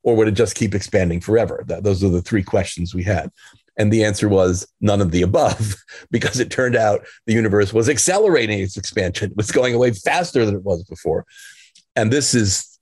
[0.03, 1.63] Or would it just keep expanding forever?
[1.67, 3.29] That, those are the three questions we had.
[3.77, 5.75] And the answer was none of the above,
[6.11, 10.45] because it turned out the universe was accelerating its expansion, it was going away faster
[10.45, 11.25] than it was before.
[11.95, 12.79] And this is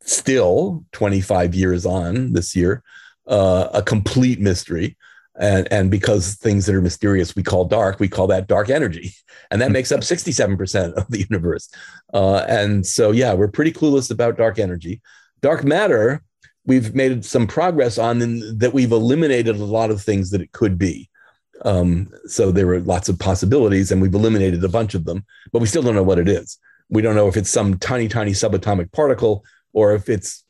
[0.00, 2.82] still 25 years on this year,
[3.26, 4.96] uh, a complete mystery.
[5.40, 9.12] And, and because things that are mysterious we call dark, we call that dark energy.
[9.50, 11.68] And that makes up 67% of the universe.
[12.12, 15.00] Uh, and so, yeah, we're pretty clueless about dark energy.
[15.40, 16.22] Dark matter
[16.68, 20.52] we've made some progress on in that we've eliminated a lot of things that it
[20.52, 21.08] could be.
[21.64, 25.60] Um, so there were lots of possibilities, and we've eliminated a bunch of them, but
[25.60, 26.58] we still don't know what it is.
[26.90, 30.44] We don't know if it's some tiny, tiny subatomic particle or if it's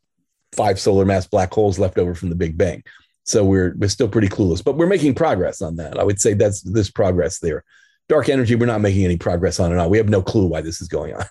[0.53, 2.83] five solar mass black holes left over from the Big Bang.
[3.29, 5.99] So we're we're still pretty clueless, but we're making progress on that.
[5.99, 7.63] I would say that's this progress there.
[8.09, 9.91] Dark energy, we're not making any progress on at all.
[9.91, 11.27] We have no clue why this is going on.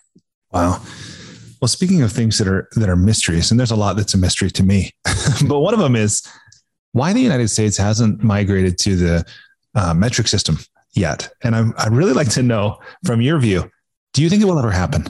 [0.52, 0.82] Wow.
[1.60, 4.18] Well, speaking of things that are that are mysteries, and there's a lot that's a
[4.18, 4.92] mystery to me,
[5.48, 6.22] but one of them is
[6.92, 9.26] why the United States hasn't migrated to the
[9.74, 10.60] uh, metric system
[10.94, 11.30] yet.
[11.44, 13.70] And i I'd really like to know from your view,
[14.14, 15.06] do you think it will ever happen?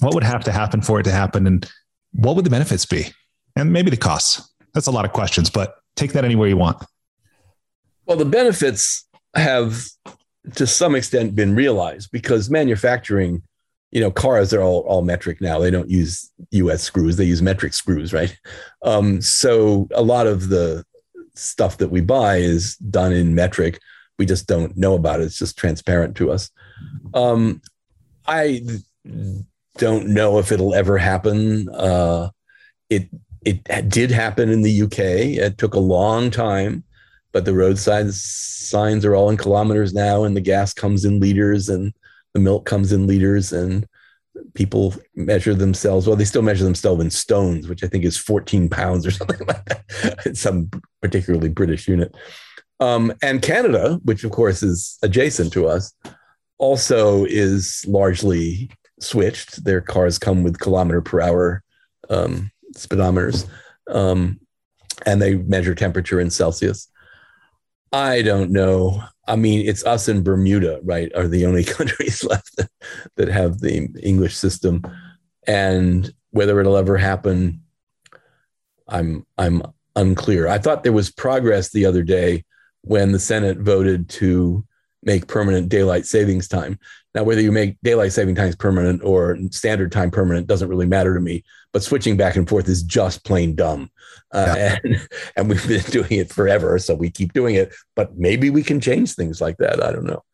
[0.00, 1.46] What would have to happen for it to happen?
[1.46, 1.68] And
[2.12, 3.06] what would the benefits be?
[3.54, 4.52] And maybe the costs.
[4.74, 6.84] That's a lot of questions, but take that anywhere you want.
[8.06, 9.84] Well, the benefits have
[10.54, 13.42] to some extent been realized because manufacturing
[13.96, 15.58] you know, cars are all, all metric now.
[15.58, 18.36] They don't use US screws, they use metric screws, right?
[18.82, 20.84] Um, so a lot of the
[21.34, 23.80] stuff that we buy is done in metric.
[24.18, 25.24] We just don't know about it.
[25.24, 26.50] It's just transparent to us.
[27.14, 27.60] Um,
[28.26, 28.62] I
[29.78, 31.68] don't know if it'll ever happen.
[31.68, 32.30] Uh,
[32.88, 33.08] it
[33.46, 34.98] it did happen in the UK.
[34.98, 36.84] It took a long time,
[37.32, 41.68] but the roadside signs are all in kilometers now, and the gas comes in liters,
[41.68, 41.92] and
[42.36, 43.86] the milk comes in liters and
[44.52, 46.06] people measure themselves.
[46.06, 49.46] Well they still measure themselves in stones which i think is 14 pounds or something
[49.46, 50.36] like that.
[50.36, 50.68] Some
[51.00, 52.14] particularly british unit.
[52.78, 55.94] Um, and canada which of course is adjacent to us
[56.58, 58.70] also is largely
[59.00, 59.64] switched.
[59.64, 61.62] Their cars come with kilometer per hour
[62.10, 63.48] um, speedometers
[63.90, 64.40] um,
[65.04, 66.88] and they measure temperature in celsius
[67.92, 72.56] i don't know I mean, it's us and Burma, right, are the only countries left
[72.56, 72.70] that,
[73.16, 74.82] that have the English system.
[75.46, 77.62] And whether it'll ever happen,
[78.88, 79.62] I'm I'm
[79.96, 80.46] unclear.
[80.46, 82.44] I thought there was progress the other day
[82.82, 84.64] when the Senate voted to
[85.02, 86.78] make permanent daylight savings time.
[87.16, 91.14] Now, whether you make daylight saving times permanent or standard time permanent doesn't really matter
[91.14, 91.44] to me.
[91.72, 93.90] But switching back and forth is just plain dumb,
[94.32, 94.78] uh, yeah.
[94.84, 97.74] and and we've been doing it forever, so we keep doing it.
[97.94, 99.82] But maybe we can change things like that.
[99.82, 100.24] I don't know.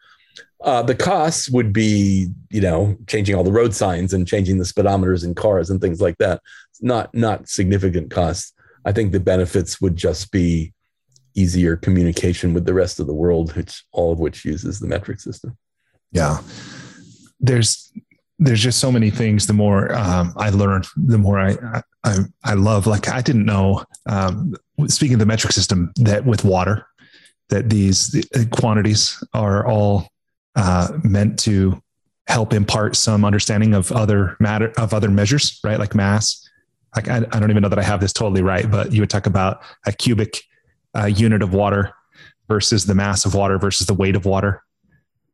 [0.60, 4.64] Uh, the costs would be, you know, changing all the road signs and changing the
[4.64, 6.42] speedometers in cars and things like that.
[6.80, 8.52] Not not significant costs.
[8.84, 10.72] I think the benefits would just be
[11.36, 15.20] easier communication with the rest of the world, which all of which uses the metric
[15.20, 15.56] system.
[16.12, 16.38] Yeah.
[17.40, 17.92] There's
[18.38, 19.46] there's just so many things.
[19.46, 22.86] The more um, I learn, the more I, I I love.
[22.86, 23.84] Like I didn't know.
[24.08, 24.54] Um,
[24.88, 26.86] speaking of the metric system, that with water,
[27.50, 30.08] that these quantities are all
[30.56, 31.80] uh, meant to
[32.26, 35.78] help impart some understanding of other matter of other measures, right?
[35.78, 36.48] Like mass.
[36.94, 39.10] Like I, I don't even know that I have this totally right, but you would
[39.10, 40.42] talk about a cubic
[40.96, 41.94] uh, unit of water
[42.48, 44.62] versus the mass of water versus the weight of water.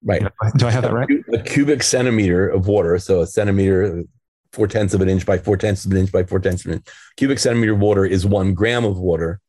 [0.04, 0.22] Right.
[0.56, 1.08] Do I have that right?
[1.32, 2.98] A cubic centimeter of water.
[2.98, 4.04] So a centimeter,
[4.52, 6.70] four tenths of an inch by four tenths of an inch by four tenths of
[6.70, 6.86] an inch.
[7.16, 9.40] Cubic centimeter of water is one gram of water.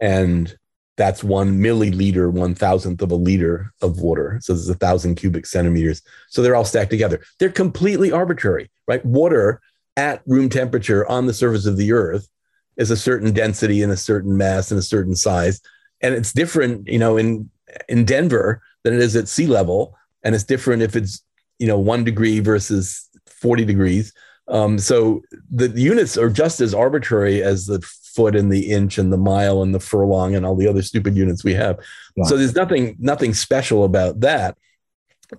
[0.00, 0.56] And
[0.96, 4.38] that's one milliliter, one thousandth of a liter of water.
[4.42, 6.02] So there's a thousand cubic centimeters.
[6.28, 7.22] So they're all stacked together.
[7.38, 9.04] They're completely arbitrary, right?
[9.04, 9.60] Water
[9.96, 12.28] at room temperature on the surface of the earth
[12.76, 15.60] is a certain density and a certain mass and a certain size.
[16.00, 17.50] And it's different, you know, in
[17.88, 21.22] in Denver than it is at sea level, and it's different if it's
[21.58, 24.12] you know one degree versus forty degrees.
[24.48, 29.12] Um, so the, units are just as arbitrary as the foot and the inch and
[29.12, 31.78] the mile and the furlong and all the other stupid units we have.
[32.16, 32.24] Yeah.
[32.24, 34.56] So there's nothing nothing special about that,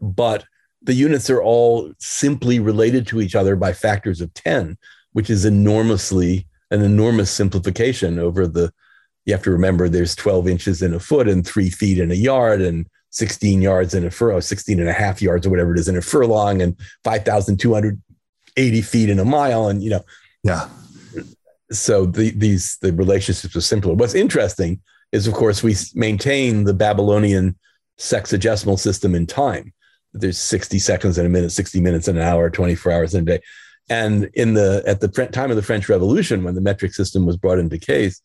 [0.01, 0.45] but
[0.81, 4.77] the units are all simply related to each other by factors of 10,
[5.11, 8.71] which is enormously an enormous simplification over the
[9.25, 12.15] you have to remember there's 12 inches in a foot and three feet in a
[12.15, 15.79] yard and 16 yards in a furrow, 16 and a half yards or whatever it
[15.79, 19.67] is in a furlong and 5,280 feet in a mile.
[19.67, 20.03] And, you know,
[20.43, 20.69] yeah.
[21.71, 23.93] So the, these, the relationships are simpler.
[23.93, 24.81] What's interesting
[25.11, 27.57] is, of course, we maintain the Babylonian
[27.97, 29.73] sexagesimal system in time.
[30.13, 33.25] There's 60 seconds in a minute, 60 minutes in an hour, 24 hours in a
[33.25, 33.41] day.
[33.89, 37.37] And in the at the time of the French Revolution, when the metric system was
[37.37, 38.21] brought into case,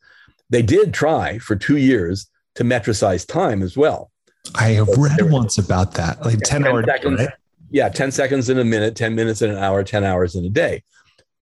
[0.50, 2.26] they did try for two years
[2.56, 4.10] to metricize time as well.
[4.54, 6.84] I have read once about that, like yeah, 10, 10 hours.
[6.86, 7.28] Seconds, right?
[7.70, 10.50] Yeah, 10 seconds in a minute, 10 minutes in an hour, 10 hours in a
[10.50, 10.82] day.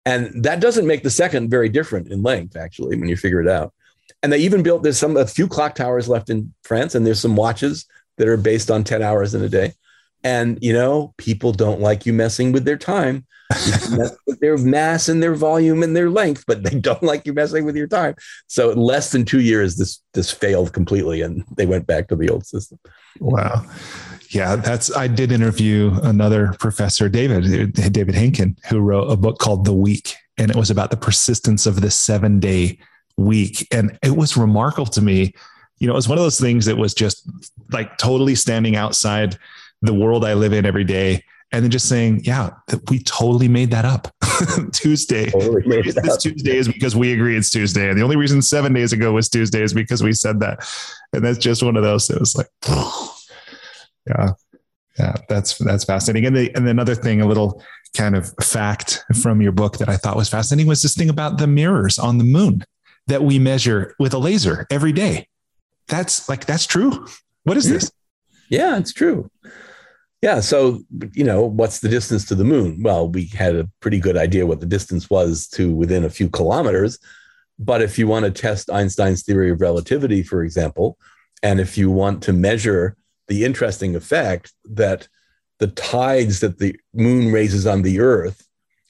[0.07, 3.49] And that doesn't make the second very different in length, actually, when you figure it
[3.49, 3.73] out.
[4.23, 7.21] And they even built there's some a few clock towers left in France, and there's
[7.21, 7.87] some watches
[8.19, 9.73] that are based on 10 hours in a day.
[10.23, 13.27] And you know, people don't like you messing with their time.
[14.27, 17.65] with their mass and their volume and their length, but they don't like you messing
[17.65, 18.15] with your time.
[18.47, 22.29] So less than two years, this this failed completely, and they went back to the
[22.29, 22.79] old system.
[23.19, 23.67] Wow.
[24.29, 24.95] Yeah, that's.
[24.97, 30.15] I did interview another professor, David David Henkin, who wrote a book called The Week,
[30.39, 32.79] and it was about the persistence of the seven day
[33.17, 35.35] week, and it was remarkable to me.
[35.79, 37.29] You know, it was one of those things that was just
[37.73, 39.37] like totally standing outside
[39.83, 41.25] the world I live in every day.
[41.53, 42.51] And then just saying, yeah,
[42.89, 44.15] we totally made that up.
[44.73, 45.31] Tuesday.
[45.31, 46.21] Totally this up.
[46.21, 47.89] Tuesday is because we agree it's Tuesday.
[47.89, 50.65] And the only reason seven days ago was Tuesday is because we said that.
[51.13, 52.09] And that's just one of those.
[52.09, 52.47] It was like,
[54.07, 54.31] yeah,
[54.99, 56.27] yeah, that's that's fascinating.
[56.27, 57.63] And the and another thing, a little
[57.97, 61.39] kind of fact from your book that I thought was fascinating was this thing about
[61.39, 62.65] the mirrors on the moon
[63.07, 65.27] that we measure with a laser every day.
[65.89, 67.07] That's like that's true.
[67.45, 67.91] What is this?
[68.49, 69.31] Yeah, it's true.
[70.23, 70.41] Yeah.
[70.41, 70.83] So,
[71.15, 72.83] you know, what's the distance to the moon?
[72.83, 76.29] Well, we had a pretty good idea what the distance was to within a few
[76.29, 76.99] kilometers.
[77.59, 80.99] But if you want to test Einstein's theory of relativity, for example,
[81.43, 82.97] and if you want to measure
[83.29, 85.09] the interesting effect that
[85.59, 88.47] the tides that the moon raises on the earth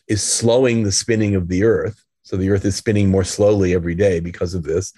[0.08, 2.04] is slowing the spinning of the earth.
[2.22, 4.92] So the earth is spinning more slowly every day because of this.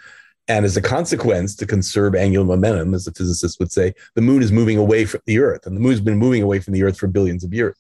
[0.49, 4.43] And as a consequence, to conserve angular momentum, as the physicists would say, the moon
[4.43, 6.99] is moving away from the Earth, and the moon's been moving away from the Earth
[6.99, 7.77] for billions of years.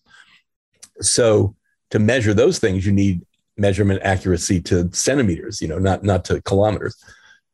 [1.00, 1.56] So
[1.90, 6.40] to measure those things, you need measurement accuracy to centimeters, you know, not not to
[6.42, 6.96] kilometers.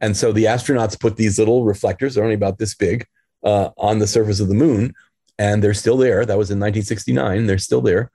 [0.00, 3.06] And so the astronauts put these little reflectors, they're only about this big,
[3.42, 4.94] uh, on the surface of the moon,
[5.38, 6.24] and they're still there.
[6.24, 7.46] That was in 1969.
[7.46, 8.10] They're still there,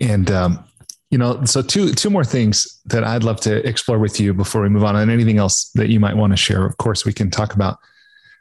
[0.00, 0.64] And, um,
[1.10, 4.60] you know, so two two more things that I'd love to explore with you before
[4.60, 6.66] we move on, and anything else that you might want to share.
[6.66, 7.78] Of course, we can talk about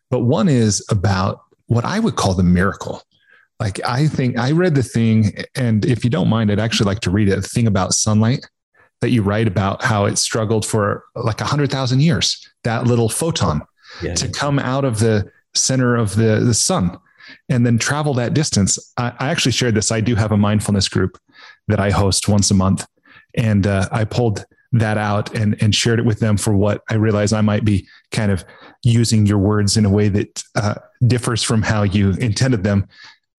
[0.10, 3.03] but one is about what I would call the miracle.
[3.60, 6.99] Like I think I read the thing, and if you don't mind, I'd actually like
[7.01, 7.36] to read it.
[7.36, 8.47] The thing about sunlight
[9.01, 13.10] that you write about how it struggled for like a hundred thousand years, that little
[13.10, 13.62] photon
[14.01, 14.14] yeah.
[14.16, 16.97] to come out of the center of the, the sun
[17.49, 18.93] and then travel that distance.
[18.97, 19.91] I, I, actually shared this.
[19.91, 21.20] I do have a mindfulness group
[21.68, 22.88] that I host once a month.
[23.36, 26.95] And uh, I pulled that out and, and shared it with them for what I
[26.95, 28.45] realized I might be kind of
[28.84, 30.75] using your words in a way that uh,
[31.05, 32.88] differs from how you intended them.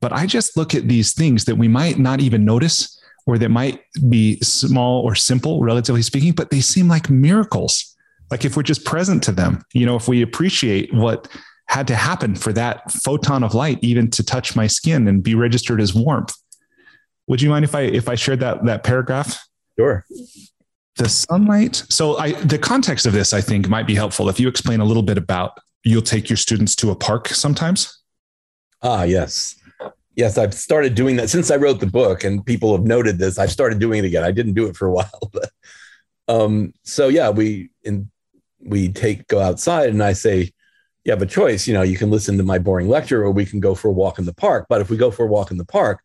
[0.01, 3.51] But I just look at these things that we might not even notice or that
[3.51, 7.95] might be small or simple, relatively speaking, but they seem like miracles.
[8.31, 11.29] Like if we're just present to them, you know, if we appreciate what
[11.69, 15.35] had to happen for that photon of light even to touch my skin and be
[15.35, 16.35] registered as warmth.
[17.27, 19.47] Would you mind if I if I shared that that paragraph?
[19.79, 20.05] Sure
[20.99, 21.83] the sunlight.
[21.89, 24.29] So I, the context of this, I think might be helpful.
[24.29, 27.99] If you explain a little bit about, you'll take your students to a park sometimes.
[28.83, 29.57] Ah, yes.
[30.15, 33.39] Yes, I've started doing that since I wrote the book and people have noted this.
[33.39, 34.25] I've started doing it again.
[34.25, 35.51] I didn't do it for a while, but
[36.27, 38.11] um, so yeah, we in
[38.61, 40.53] we take go outside and I say,
[41.05, 41.67] you have a choice.
[41.67, 43.93] You know, you can listen to my boring lecture or we can go for a
[43.93, 44.67] walk in the park.
[44.69, 46.03] But if we go for a walk in the park,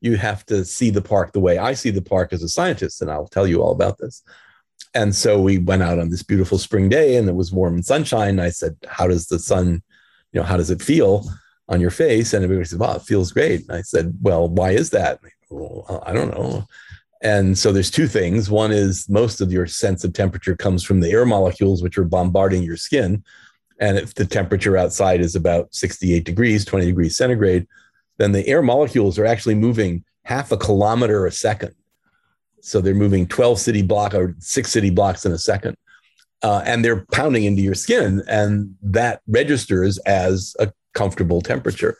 [0.00, 3.02] you have to see the park the way I see the park as a scientist,
[3.02, 4.22] and I'll tell you all about this.
[4.94, 7.84] And so we went out on this beautiful spring day, and it was warm and
[7.84, 8.40] sunshine.
[8.40, 9.82] I said, "How does the sun,
[10.32, 11.26] you know, how does it feel?"
[11.68, 12.32] on your face.
[12.32, 13.62] And everybody said, wow, it feels great.
[13.62, 15.20] And I said, well, why is that?
[15.50, 16.66] Well, I don't know.
[17.22, 18.50] And so there's two things.
[18.50, 22.04] One is most of your sense of temperature comes from the air molecules, which are
[22.04, 23.24] bombarding your skin.
[23.80, 27.66] And if the temperature outside is about 68 degrees, 20 degrees centigrade,
[28.18, 31.74] then the air molecules are actually moving half a kilometer a second.
[32.60, 35.76] So they're moving 12 city block or six city blocks in a second.
[36.42, 41.96] Uh, and they're pounding into your skin, and that registers as a comfortable temperature.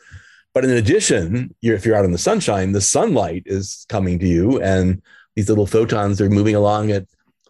[0.53, 4.27] But in addition, you're, if you're out in the sunshine, the sunlight is coming to
[4.27, 5.01] you, and
[5.35, 7.05] these little photons are moving along at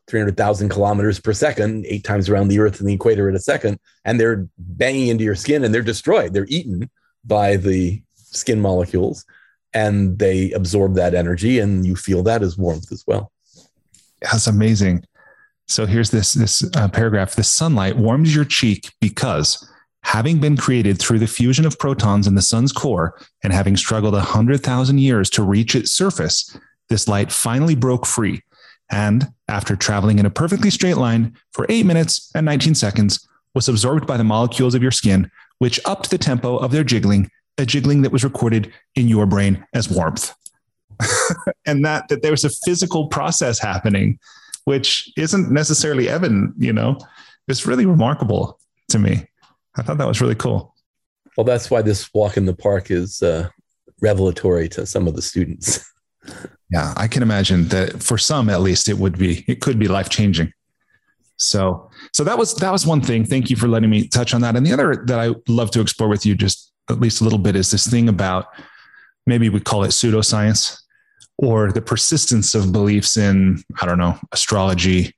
[0.07, 3.80] 300,000 kilometers per second, eight times around the Earth and the equator at a second,
[4.05, 6.34] and they're banging into your skin and they're destroyed.
[6.34, 6.89] They're eaten
[7.26, 8.01] by the
[8.32, 9.25] skin molecules
[9.73, 13.32] and they absorb that energy and you feel that as warmth as well.
[14.21, 15.05] That's amazing.
[15.67, 17.36] So here's this this uh, paragraph.
[17.36, 19.69] The sunlight warms your cheek because
[20.03, 24.13] having been created through the fusion of protons in the sun's core and having struggled
[24.13, 26.57] 100,000 years to reach its surface,
[26.88, 28.41] this light finally broke free
[28.89, 33.67] and after traveling in a perfectly straight line for 8 minutes and 19 seconds was
[33.67, 37.66] absorbed by the molecules of your skin which upped the tempo of their jiggling a
[37.66, 40.34] jiggling that was recorded in your brain as warmth.
[41.66, 44.20] and that that there's a physical process happening
[44.68, 46.97] which isn't necessarily evident, you know.
[47.47, 49.26] It's really remarkable to me.
[49.78, 50.76] I thought that was really cool.
[51.38, 53.47] Well, that's why this walk in the park is uh,
[54.01, 55.89] revelatory to some of the students.
[56.70, 59.88] yeah, I can imagine that for some, at least, it would be, it could be
[59.88, 60.51] life changing.
[61.38, 63.24] So, so that was that was one thing.
[63.24, 64.58] Thank you for letting me touch on that.
[64.58, 67.39] And the other that I love to explore with you, just at least a little
[67.39, 68.47] bit is this thing about
[69.25, 70.79] maybe we call it pseudoscience
[71.38, 75.13] or the persistence of beliefs in, I don't know, astrology,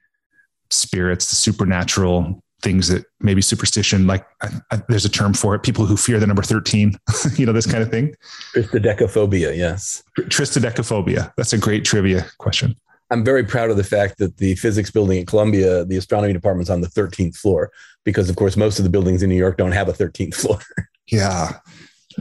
[0.70, 5.63] spirits, the supernatural things that maybe superstition, like I, I, there's a term for it,
[5.63, 6.93] people who fear the number 13,
[7.36, 8.13] you know, this kind of thing.
[8.53, 10.03] Triskaidekaphobia, yes.
[10.17, 11.32] Triskaidekaphobia.
[11.38, 12.76] That's a great trivia question.
[13.11, 16.70] I'm very proud of the fact that the physics building at Columbia, the astronomy department's
[16.70, 17.72] on the 13th floor,
[18.03, 20.59] because of course, most of the buildings in New York don't have a 13th floor.
[21.12, 21.60] Yeah.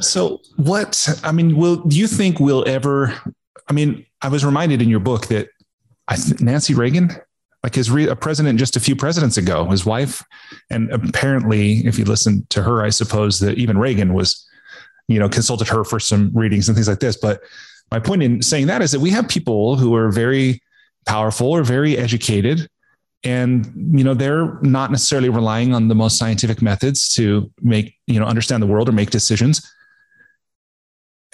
[0.01, 3.15] So what I mean, will do you think we'll ever?
[3.69, 5.49] I mean, I was reminded in your book that
[6.09, 7.11] I Nancy Reagan,
[7.63, 10.23] like his re, a president just a few presidents ago, his wife,
[10.71, 14.47] and apparently, if you listen to her, I suppose that even Reagan was,
[15.09, 17.17] you know, consulted her for some readings and things like this.
[17.17, 17.41] But
[17.91, 20.63] my point in saying that is that we have people who are very
[21.07, 22.69] powerful or very educated
[23.25, 23.67] and
[23.99, 28.27] you know they're not necessarily relying on the most scientific methods to make you know
[28.27, 29.71] understand the world or make decisions.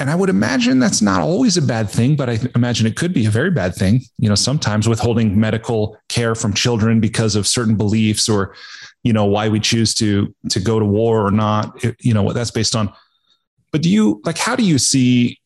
[0.00, 3.14] And i would imagine that's not always a bad thing but i imagine it could
[3.14, 7.46] be a very bad thing you know sometimes withholding medical care from children because of
[7.46, 8.56] certain beliefs or
[9.04, 12.34] you know why we choose to to go to war or not you know what
[12.34, 12.92] that's based on.
[13.70, 15.38] But do you like how do you see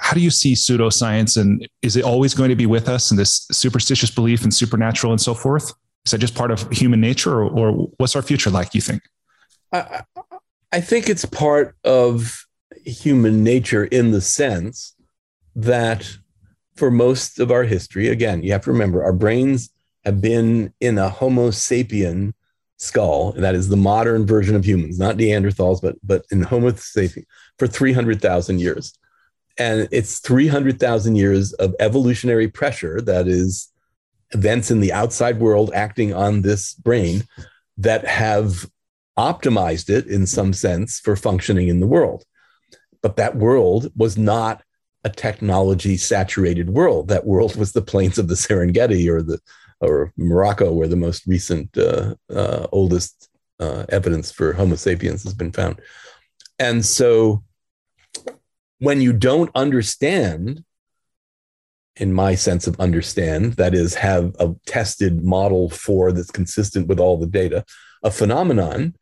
[0.00, 3.20] how do you see pseudoscience and is it always going to be with us and
[3.20, 5.74] this superstitious belief and supernatural and so forth?
[6.06, 9.02] Is that just part of human nature or, or what's our future like you think?
[9.72, 10.02] I,
[10.72, 12.44] I think it's part of
[12.84, 14.94] human nature in the sense
[15.54, 16.16] that
[16.76, 19.68] for most of our history again you have to remember our brains
[20.04, 22.32] have been in a homo sapien
[22.78, 23.34] skull.
[23.34, 27.24] And that is the modern version of humans not neanderthals but but in homo sapien
[27.58, 28.98] for 300000 years
[29.60, 33.70] and it's 300,000 years of evolutionary pressure that is
[34.30, 37.24] events in the outside world acting on this brain
[37.76, 38.66] that have
[39.18, 42.24] optimized it in some sense for functioning in the world.
[43.02, 44.62] But that world was not
[45.04, 47.08] a technology saturated world.
[47.08, 49.40] That world was the plains of the Serengeti or the
[49.82, 55.34] or Morocco, where the most recent uh, uh, oldest uh, evidence for Homo sapiens has
[55.34, 55.80] been found.
[56.58, 57.42] And so
[58.80, 60.64] when you don't understand,
[61.96, 66.98] in my sense of understand, that is, have a tested model for that's consistent with
[66.98, 67.64] all the data,
[68.02, 68.94] a phenomenon,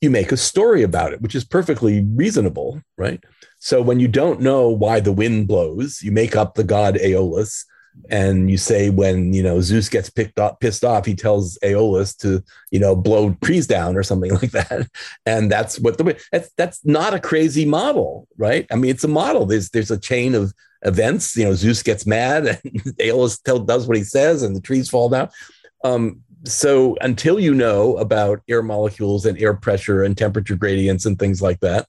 [0.00, 3.22] you make a story about it, which is perfectly reasonable, right?
[3.58, 7.64] So when you don't know why the wind blows, you make up the god Aeolus
[8.10, 12.14] and you say when you know Zeus gets picked up, pissed off, he tells Aeolus
[12.18, 14.88] to you know blow trees down or something like that,
[15.26, 18.66] and that's what the that's that's not a crazy model, right?
[18.70, 19.46] I mean, it's a model.
[19.46, 21.36] There's there's a chain of events.
[21.36, 24.88] You know, Zeus gets mad, and Aeolus tell, does what he says, and the trees
[24.88, 25.28] fall down.
[25.84, 31.18] Um, so until you know about air molecules and air pressure and temperature gradients and
[31.18, 31.86] things like that,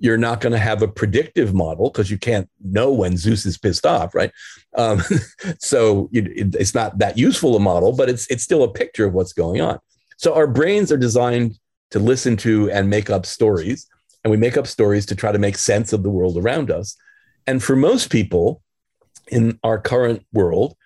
[0.00, 3.58] you're not going to have a predictive model because you can't know when Zeus is
[3.58, 4.32] pissed off, right?
[4.76, 5.02] Um,
[5.58, 9.12] so it, it's not that useful a model, but it's it's still a picture of
[9.12, 9.78] what's going on.
[10.16, 11.58] So our brains are designed
[11.90, 13.88] to listen to and make up stories,
[14.24, 16.96] and we make up stories to try to make sense of the world around us.
[17.46, 18.62] And for most people
[19.28, 20.76] in our current world,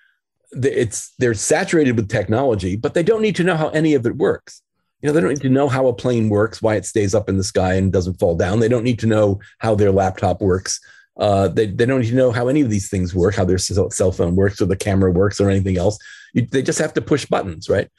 [0.50, 4.16] it's they're saturated with technology, but they don't need to know how any of it
[4.16, 4.62] works.
[5.04, 7.28] You know, they don't need to know how a plane works, why it stays up
[7.28, 8.58] in the sky and doesn't fall down.
[8.58, 10.80] They don't need to know how their laptop works.
[11.18, 13.58] Uh, they, they don't need to know how any of these things work, how their
[13.58, 15.98] cell phone works or the camera works or anything else.
[16.32, 17.90] You, they just have to push buttons, right?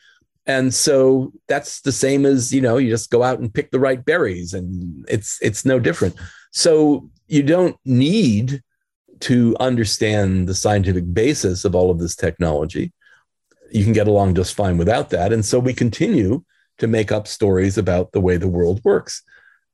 [0.47, 3.79] And so that's the same as, you know, you just go out and pick the
[3.79, 6.15] right berries and it's it's no different.
[6.53, 8.63] So you don't need
[9.19, 12.93] to understand the scientific basis of all of this technology.
[13.71, 15.31] You can get along just fine without that.
[15.31, 16.43] And so we continue
[16.77, 19.21] to make up stories about the way the world works.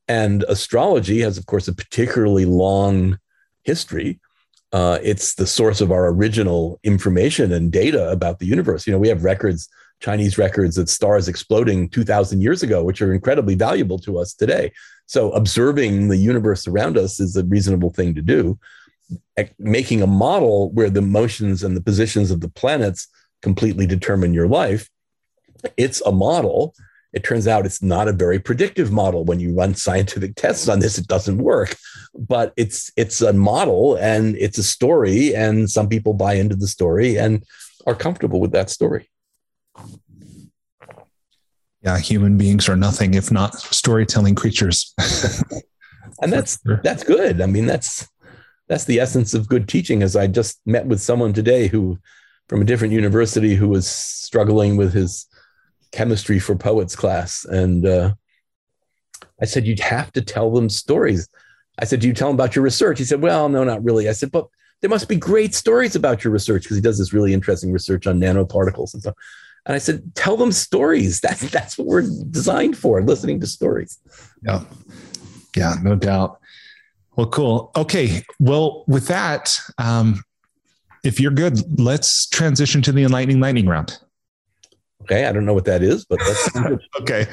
[0.08, 3.18] And astrology has, of course, a particularly long
[3.64, 4.20] history.
[4.74, 8.86] Uh, it's the source of our original information and data about the universe.
[8.86, 13.14] You know, we have records, Chinese records of stars exploding 2,000 years ago, which are
[13.14, 14.72] incredibly valuable to us today.
[15.06, 18.58] So, observing the universe around us is a reasonable thing to do.
[19.60, 23.08] Making a model where the motions and the positions of the planets
[23.42, 24.90] completely determine your life,
[25.76, 26.74] it's a model
[27.14, 29.26] it turns out it's not a very predictive model.
[29.26, 31.76] When you run scientific tests on this, it doesn't work.
[32.18, 36.68] But it's it's a model and it's a story, and some people buy into the
[36.68, 37.44] story and
[37.86, 39.10] are comfortable with that story.
[41.82, 44.94] Yeah, human beings are nothing if not storytelling creatures.
[46.22, 47.42] and that's that's good.
[47.42, 48.08] I mean, that's
[48.70, 50.04] that's the essence of good teaching.
[50.04, 52.00] As I just met with someone today who
[52.48, 55.26] from a different university who was struggling with his
[55.92, 58.14] chemistry for poets class, and uh,
[59.42, 61.28] I said you'd have to tell them stories.
[61.80, 64.10] I said, "Do you tell them about your research?" He said, "Well, no, not really."
[64.10, 64.48] I said, "But
[64.82, 68.08] there must be great stories about your research because he does this really interesting research
[68.08, 69.16] on nanoparticles and stuff."
[69.66, 71.20] And I said, "Tell them stories.
[71.22, 73.98] That's that's what we're designed for, listening to stories."
[74.44, 74.64] Yeah,
[75.56, 76.40] yeah, no doubt.
[77.16, 77.72] Well, cool.
[77.76, 78.24] Okay.
[78.40, 80.24] Well, with that, um,
[81.04, 84.00] if you're good, let's transition to the enlightening lightning round.
[85.12, 86.50] Okay, I don't know what that is, but that's
[87.02, 87.28] okay.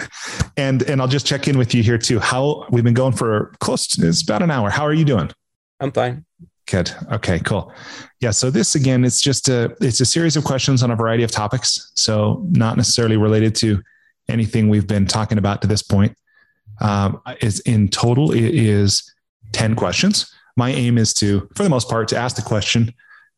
[0.56, 2.18] And and I'll just check in with you here too.
[2.18, 4.68] How we've been going for close to it's about an hour.
[4.68, 5.30] How are you doing?
[5.78, 6.24] I'm fine.
[6.66, 6.90] Good.
[7.12, 7.72] Okay, cool.
[8.20, 8.32] Yeah.
[8.32, 11.30] So this again, it's just a it's a series of questions on a variety of
[11.30, 11.92] topics.
[11.94, 13.80] So not necessarily related to
[14.28, 16.16] anything we've been talking about to this point.
[16.80, 19.12] Um, is in total it is
[19.52, 20.32] 10 questions.
[20.56, 22.92] My aim is to, for the most part, to ask the question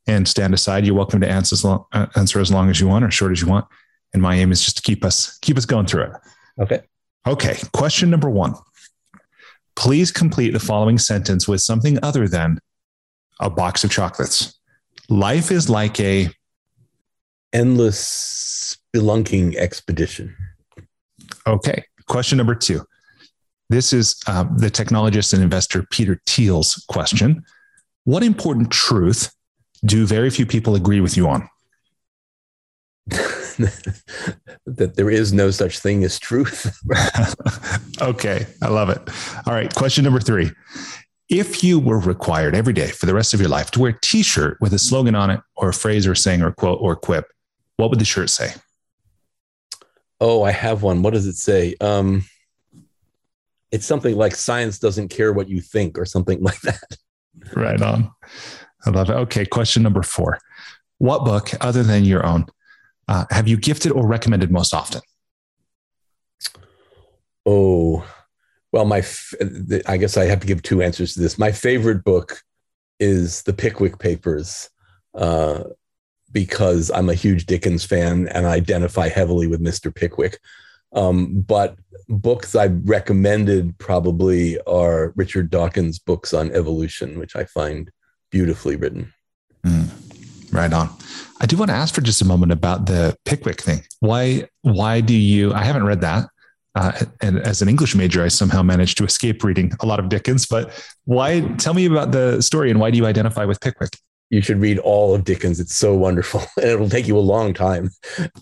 [0.06, 0.84] and stand aside.
[0.84, 3.32] You're welcome to answer as long, uh, answer as long as you want or short
[3.32, 3.66] as you want
[4.12, 6.12] and my aim is just to keep us keep us going through it.
[6.60, 6.80] Okay.
[7.26, 7.58] Okay.
[7.72, 8.54] Question number one.
[9.76, 12.58] Please complete the following sentence with something other than
[13.40, 14.58] a box of chocolates.
[15.08, 16.28] Life is like a
[17.52, 20.36] endless spelunking expedition.
[21.46, 21.84] Okay.
[22.06, 22.84] Question number two.
[23.68, 27.44] This is um, the technologist and investor Peter Thiel's question.
[28.04, 29.32] What important truth
[29.84, 31.48] do very few people agree with you on?
[34.66, 36.78] that there is no such thing as truth.
[38.00, 39.00] okay, I love it.
[39.46, 40.50] All right, question number three.
[41.28, 44.00] If you were required every day for the rest of your life to wear a
[44.00, 46.96] t shirt with a slogan on it, or a phrase, or saying, or quote, or
[46.96, 47.26] quip,
[47.76, 48.52] what would the shirt say?
[50.20, 51.02] Oh, I have one.
[51.02, 51.76] What does it say?
[51.80, 52.24] Um,
[53.70, 56.96] it's something like science doesn't care what you think, or something like that.
[57.54, 58.10] Right on.
[58.84, 59.14] I love it.
[59.14, 60.38] Okay, question number four.
[60.98, 62.46] What book, other than your own,
[63.10, 65.00] uh, have you gifted or recommended most often?
[67.44, 68.06] Oh,
[68.70, 69.02] well, my
[69.86, 71.36] I guess I have to give two answers to this.
[71.36, 72.40] My favorite book
[73.00, 74.70] is the Pickwick Papers
[75.14, 75.64] uh,
[76.30, 79.92] because I'm a huge Dickens fan and I identify heavily with Mr.
[79.92, 80.38] Pickwick.
[80.92, 81.76] Um, but
[82.08, 87.90] books I've recommended probably are Richard Dawkins' books on evolution, which I find
[88.30, 89.12] beautifully written.
[89.64, 90.09] Mm,
[90.52, 90.90] right on.
[91.40, 93.82] I do want to ask for just a moment about the Pickwick thing.
[94.00, 95.52] Why why do you?
[95.52, 96.28] I haven't read that.
[96.74, 100.08] Uh, and as an English major, I somehow managed to escape reading a lot of
[100.08, 100.46] Dickens.
[100.46, 100.70] But
[101.04, 101.40] why?
[101.58, 103.96] Tell me about the story and why do you identify with Pickwick?
[104.30, 105.58] You should read all of Dickens.
[105.58, 107.90] It's so wonderful, and it'll take you a long time.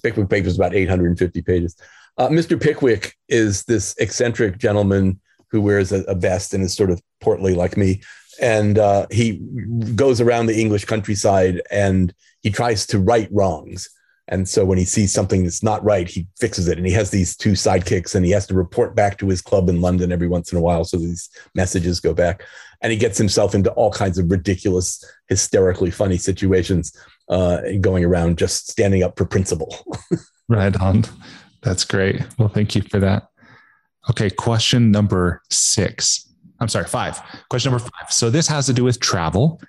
[0.02, 1.76] Pickwick Papers is about 850 pages.
[2.18, 2.60] Uh, Mr.
[2.60, 7.54] Pickwick is this eccentric gentleman who wears a, a vest and is sort of portly
[7.54, 8.02] like me,
[8.40, 9.38] and uh, he
[9.94, 13.88] goes around the English countryside and he tries to right wrongs.
[14.28, 16.76] And so when he sees something that's not right, he fixes it.
[16.76, 19.68] And he has these two sidekicks and he has to report back to his club
[19.68, 20.84] in London every once in a while.
[20.84, 22.44] So these messages go back.
[22.82, 26.94] And he gets himself into all kinds of ridiculous, hysterically funny situations,
[27.28, 29.74] uh, going around just standing up for principle.
[30.48, 31.04] right on.
[31.62, 32.22] That's great.
[32.38, 33.28] Well, thank you for that.
[34.10, 36.27] Okay, question number six.
[36.60, 37.20] I'm sorry, five.
[37.48, 38.12] Question number five.
[38.12, 39.60] So this has to do with travel.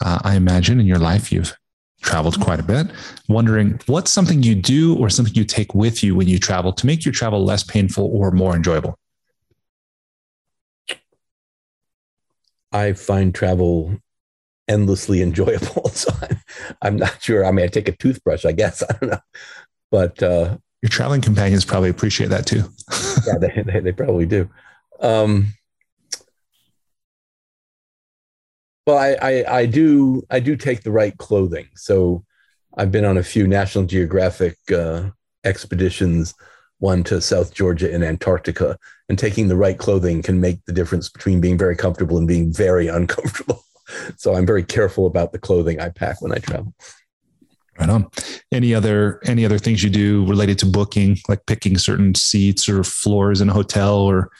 [0.00, 1.56] Uh, I imagine in your life you've
[2.00, 2.88] traveled quite a bit.
[3.28, 6.86] Wondering what's something you do or something you take with you when you travel to
[6.86, 8.98] make your travel less painful or more enjoyable?
[12.72, 13.96] I find travel
[14.68, 15.90] endlessly enjoyable.
[15.98, 16.38] So I'm,
[16.82, 17.44] I'm, not sure.
[17.44, 18.82] I mean, I take a toothbrush, I guess.
[18.88, 19.20] I don't know.
[19.90, 22.64] But uh, your traveling companions probably appreciate that too.
[23.26, 24.48] yeah, they, they, they, probably do.
[25.00, 25.48] Um,
[28.88, 31.68] well, I, I, I do I do take the right clothing.
[31.74, 32.24] So
[32.78, 35.10] I've been on a few National Geographic uh,
[35.44, 36.34] expeditions,
[36.78, 38.78] one to South Georgia and Antarctica,
[39.10, 42.50] and taking the right clothing can make the difference between being very comfortable and being
[42.50, 43.62] very uncomfortable.
[44.18, 46.74] So I'm very careful about the clothing I pack when I travel.
[47.80, 48.10] Right on.
[48.52, 52.84] Any other any other things you do related to booking, like picking certain seats or
[52.84, 54.30] floors in a hotel, or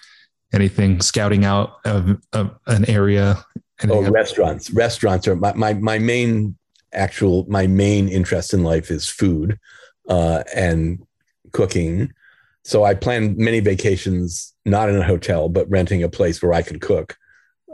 [0.53, 3.43] anything scouting out of, of an area?
[3.89, 4.71] Oh, restaurants.
[4.71, 6.57] Restaurants are my, my my main
[6.93, 9.59] actual my main interest in life is food
[10.09, 11.05] uh, and
[11.53, 12.13] cooking.
[12.65, 16.63] So I plan many vacations not in a hotel, but renting a place where I
[16.63, 17.17] can cook,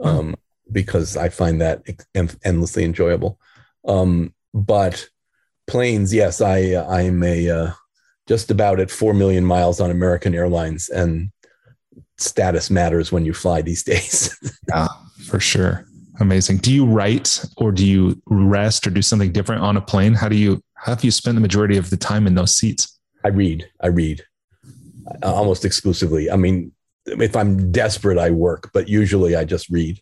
[0.02, 0.36] um,
[0.70, 1.82] because I find that
[2.44, 3.38] endlessly enjoyable.
[3.86, 5.08] Um, but
[5.66, 7.70] planes, yes, I I'm a uh,
[8.28, 11.30] just about at four million miles on American Airlines, and
[12.18, 14.38] status matters when you fly these days.
[14.68, 14.88] yeah,
[15.26, 15.86] for sure.
[16.20, 16.58] Amazing.
[16.58, 20.14] Do you write or do you rest or do something different on a plane?
[20.14, 23.00] How do you how do you spend the majority of the time in those seats?
[23.24, 23.68] I read.
[23.80, 24.22] I read
[25.22, 26.30] uh, almost exclusively.
[26.30, 26.72] I mean,
[27.06, 30.00] if I'm desperate, I work, but usually I just read.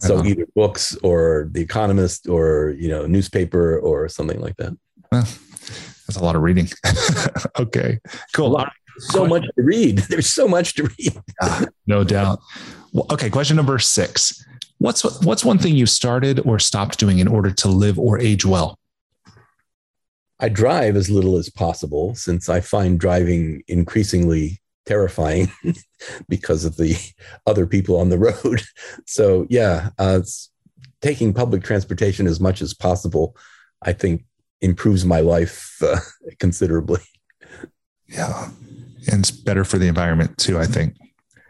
[0.00, 0.28] So uh-huh.
[0.28, 4.76] either books or The Economist or you know newspaper or something like that.
[5.10, 6.68] Well, that's a lot of reading.
[7.58, 7.98] okay,
[8.34, 8.62] cool.
[8.98, 9.98] So much to read.
[10.10, 11.20] There's so much to read.
[11.86, 12.40] no doubt.
[12.92, 14.45] Well, okay, question number six.
[14.78, 18.44] What's what's one thing you started or stopped doing in order to live or age
[18.44, 18.78] well?
[20.38, 25.50] I drive as little as possible since I find driving increasingly terrifying
[26.28, 26.94] because of the
[27.46, 28.62] other people on the road.
[29.06, 30.20] So yeah, uh,
[31.00, 33.36] taking public transportation as much as possible,
[33.82, 34.24] I think,
[34.60, 36.00] improves my life uh,
[36.38, 37.00] considerably.
[38.08, 38.50] Yeah,
[39.10, 40.58] and it's better for the environment too.
[40.58, 40.96] I think.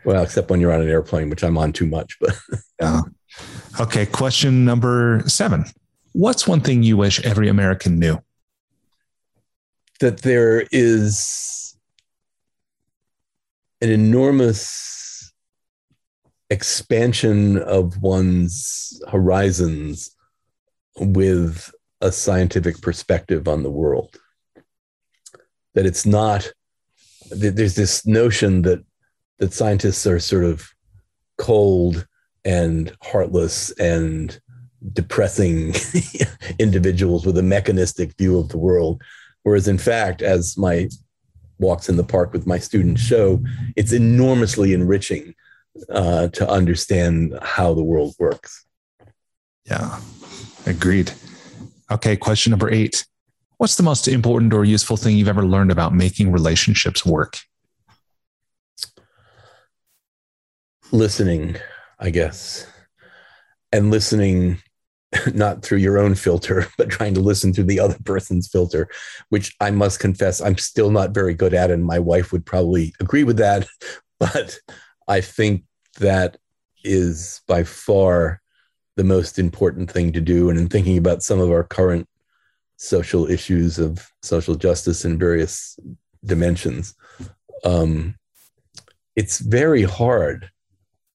[0.04, 2.18] Well, except when you're on an airplane, which I'm on too much.
[2.20, 2.38] But
[2.80, 3.00] yeah.
[3.78, 5.64] Okay, question number seven.
[6.12, 8.18] What's one thing you wish every American knew?
[10.00, 11.76] That there is
[13.80, 15.32] an enormous
[16.48, 20.16] expansion of one's horizons
[20.96, 21.70] with
[22.00, 24.16] a scientific perspective on the world.
[25.74, 26.50] That it's not,
[27.30, 28.84] there's this notion that,
[29.38, 30.66] that scientists are sort of
[31.36, 32.06] cold
[32.46, 34.40] and heartless and
[34.92, 35.74] depressing
[36.58, 39.02] individuals with a mechanistic view of the world.
[39.42, 40.88] Whereas, in fact, as my
[41.58, 43.42] walks in the park with my students show,
[43.74, 45.34] it's enormously enriching
[45.90, 48.64] uh, to understand how the world works.
[49.64, 50.00] Yeah,
[50.66, 51.12] agreed.
[51.90, 53.04] Okay, question number eight.
[53.58, 57.38] What's the most important or useful thing you've ever learned about making relationships work?
[60.92, 61.56] Listening,
[61.98, 62.66] I guess.
[63.72, 64.58] And listening
[65.34, 68.88] not through your own filter, but trying to listen through the other person's filter,
[69.28, 71.70] which I must confess I'm still not very good at.
[71.70, 73.66] And my wife would probably agree with that.
[74.18, 74.58] But
[75.06, 75.64] I think
[75.98, 76.38] that
[76.82, 78.40] is by far
[78.96, 80.48] the most important thing to do.
[80.48, 82.08] And in thinking about some of our current
[82.78, 85.78] social issues of social justice in various
[86.24, 86.94] dimensions,
[87.62, 88.14] um,
[89.16, 90.50] it's very hard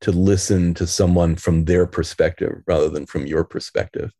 [0.02, 4.12] to listen to someone from their perspective rather than from your perspective.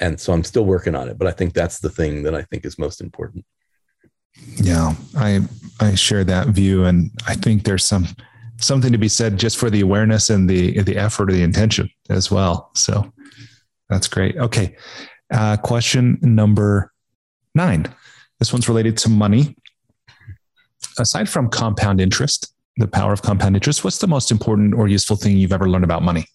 [0.00, 2.42] And so I'm still working on it, but I think that's the thing that I
[2.42, 3.44] think is most important.
[4.56, 5.40] Yeah, I
[5.80, 8.06] I share that view, and I think there's some
[8.58, 11.88] something to be said just for the awareness and the the effort or the intention
[12.10, 12.70] as well.
[12.74, 13.10] So
[13.88, 14.36] that's great.
[14.36, 14.76] Okay,
[15.32, 16.92] uh, question number
[17.54, 17.86] nine.
[18.38, 19.56] This one's related to money.
[20.98, 25.16] Aside from compound interest, the power of compound interest, what's the most important or useful
[25.16, 26.26] thing you've ever learned about money?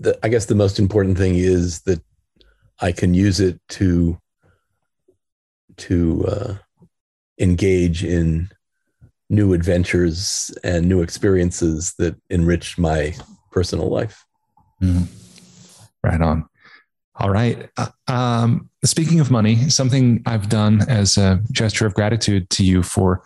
[0.00, 2.00] The, I guess the most important thing is that
[2.80, 4.18] I can use it to
[5.78, 6.54] to uh,
[7.38, 8.48] engage in
[9.28, 13.14] new adventures and new experiences that enrich my
[13.50, 14.24] personal life.
[14.82, 15.04] Mm-hmm.
[16.02, 16.48] Right on.
[17.16, 17.68] All right.
[17.76, 22.82] Uh, um, speaking of money, something I've done as a gesture of gratitude to you
[22.82, 23.22] for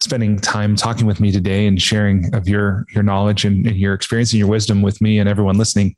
[0.00, 3.94] spending time talking with me today and sharing of your your knowledge and, and your
[3.94, 5.96] experience and your wisdom with me and everyone listening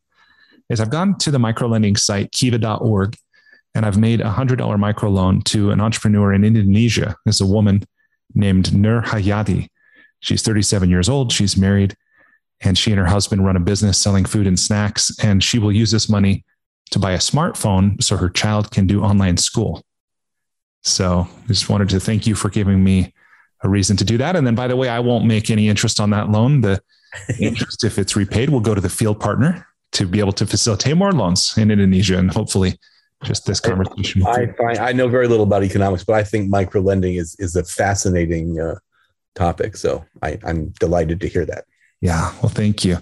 [0.71, 3.17] is I've gone to the microlending site kiva.org
[3.75, 7.17] and I've made a hundred dollar microloan to an entrepreneur in Indonesia.
[7.25, 7.85] There's a woman
[8.35, 9.69] named Nur Hayati.
[10.21, 11.33] She's 37 years old.
[11.33, 11.95] She's married
[12.61, 15.17] and she and her husband run a business selling food and snacks.
[15.23, 16.45] And she will use this money
[16.91, 19.83] to buy a smartphone so her child can do online school.
[20.83, 23.13] So I just wanted to thank you for giving me
[23.63, 24.37] a reason to do that.
[24.37, 26.61] And then, by the way, I won't make any interest on that loan.
[26.61, 26.81] The
[27.39, 30.97] interest, if it's repaid, will go to the field partner to be able to facilitate
[30.97, 32.79] more loans in Indonesia and hopefully
[33.25, 34.25] just this conversation.
[34.27, 37.57] I find I know very little about economics, but I think micro lending is is
[37.57, 38.77] a fascinating uh,
[39.35, 39.77] topic.
[39.77, 41.65] So I, I'm delighted to hear that.
[42.01, 42.33] Yeah.
[42.43, 42.99] Well, thank you.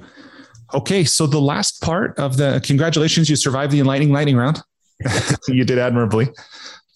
[0.74, 1.04] Okay.
[1.04, 4.62] So the last part of the congratulations, you survived the enlightening lightning round.
[5.48, 6.28] you did admirably.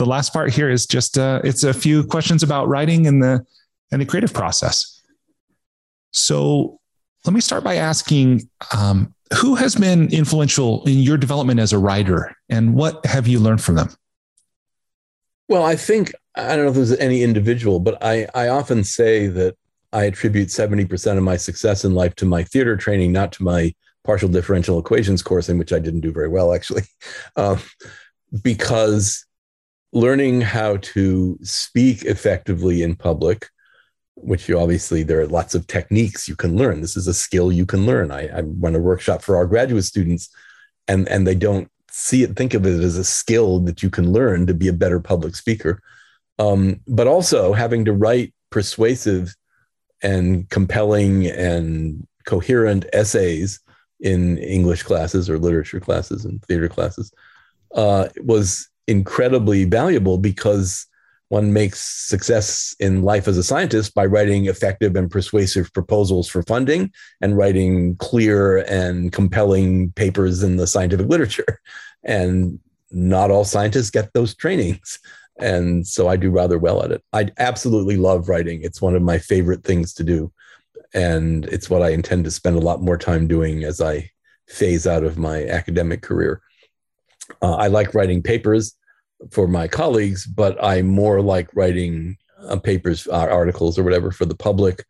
[0.01, 3.45] The last part here is just uh, it's a few questions about writing and the
[3.93, 5.03] and the creative process.
[6.13, 6.81] So
[7.27, 11.79] let me start by asking um, who has been influential in your development as a
[11.79, 13.91] writer and what have you learned from them?
[15.49, 19.27] Well, I think I don't know if there's any individual, but I, I often say
[19.27, 19.55] that
[19.93, 23.75] I attribute 70% of my success in life to my theater training, not to my
[24.05, 26.85] partial differential equations course, in which I didn't do very well, actually.
[27.37, 27.61] Um,
[28.43, 29.27] because
[29.93, 33.49] learning how to speak effectively in public,
[34.15, 36.81] which you obviously, there are lots of techniques you can learn.
[36.81, 38.11] This is a skill you can learn.
[38.11, 40.29] I, I run a workshop for our graduate students,
[40.87, 44.13] and, and they don't see it, think of it as a skill that you can
[44.13, 45.83] learn to be a better public speaker.
[46.39, 49.35] Um, but also having to write persuasive
[50.03, 53.61] and compelling and coherent essays
[54.01, 57.13] in English classes or literature classes and theater classes
[57.75, 60.87] uh, was incredibly valuable because
[61.29, 66.43] one makes success in life as a scientist by writing effective and persuasive proposals for
[66.43, 66.91] funding
[67.21, 71.61] and writing clear and compelling papers in the scientific literature.
[72.03, 72.59] And
[72.91, 74.99] not all scientists get those trainings.
[75.39, 77.05] And so I do rather well at it.
[77.13, 78.63] I absolutely love writing.
[78.63, 80.33] It's one of my favorite things to do.
[80.95, 84.09] And it's what I intend to spend a lot more time doing as I
[84.49, 86.41] phase out of my academic career.
[87.43, 88.75] Uh, I like writing papers
[89.31, 92.17] for my colleagues, but I more like writing
[92.49, 94.85] uh, papers, uh, articles, or whatever for the public.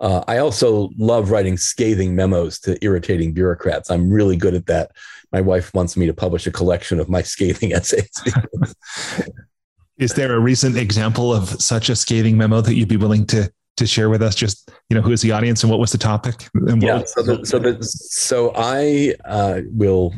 [0.00, 3.90] Uh, I also love writing scathing memos to irritating bureaucrats.
[3.90, 4.92] I'm really good at that.
[5.32, 8.10] My wife wants me to publish a collection of my scathing essays.
[9.98, 13.50] Is there a recent example of such a scathing memo that you'd be willing to
[13.78, 14.34] to share with us?
[14.34, 16.48] Just you know, who is the audience and what was the topic?
[16.78, 17.02] yeah.
[17.06, 20.12] So, the, so, the, so I uh, will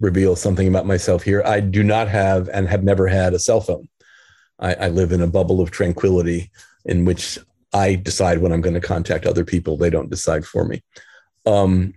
[0.00, 1.42] reveal something about myself here.
[1.44, 3.88] I do not have and have never had a cell phone.
[4.58, 6.50] I, I live in a bubble of tranquility
[6.84, 7.38] in which
[7.72, 9.76] I decide when I'm going to contact other people.
[9.76, 10.82] They don't decide for me.
[11.46, 11.94] Um,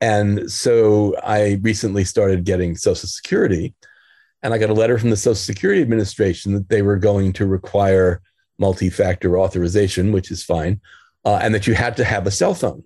[0.00, 3.74] and so I recently started getting Social Security
[4.42, 7.46] and I got a letter from the Social Security Administration that they were going to
[7.46, 8.22] require
[8.58, 10.80] multi factor authorization, which is fine,
[11.24, 12.84] uh, and that you had to have a cell phone.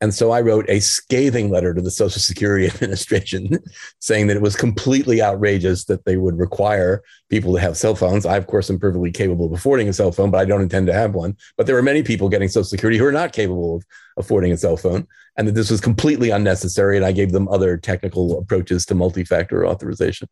[0.00, 3.58] And so I wrote a scathing letter to the Social Security Administration
[3.98, 8.24] saying that it was completely outrageous that they would require people to have cell phones.
[8.24, 10.86] I, of course, am perfectly capable of affording a cell phone, but I don't intend
[10.86, 11.36] to have one.
[11.56, 13.84] But there are many people getting Social Security who are not capable of
[14.16, 15.06] affording a cell phone,
[15.36, 16.96] and that this was completely unnecessary.
[16.96, 20.28] And I gave them other technical approaches to multi factor authorization.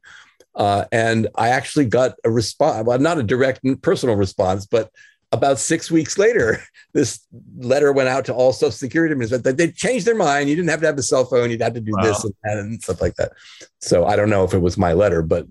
[0.54, 4.90] Uh, and I actually got a response, well, not a direct personal response, but
[5.32, 6.60] about six weeks later,
[6.94, 7.26] this
[7.58, 9.56] letter went out to all Social Security administrators.
[9.56, 10.48] They changed their mind.
[10.48, 11.50] You didn't have to have a cell phone.
[11.50, 12.04] You'd have to do wow.
[12.04, 13.32] this and that and stuff like that.
[13.80, 15.46] So I don't know if it was my letter, but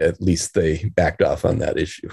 [0.00, 2.10] at least they backed off on that issue.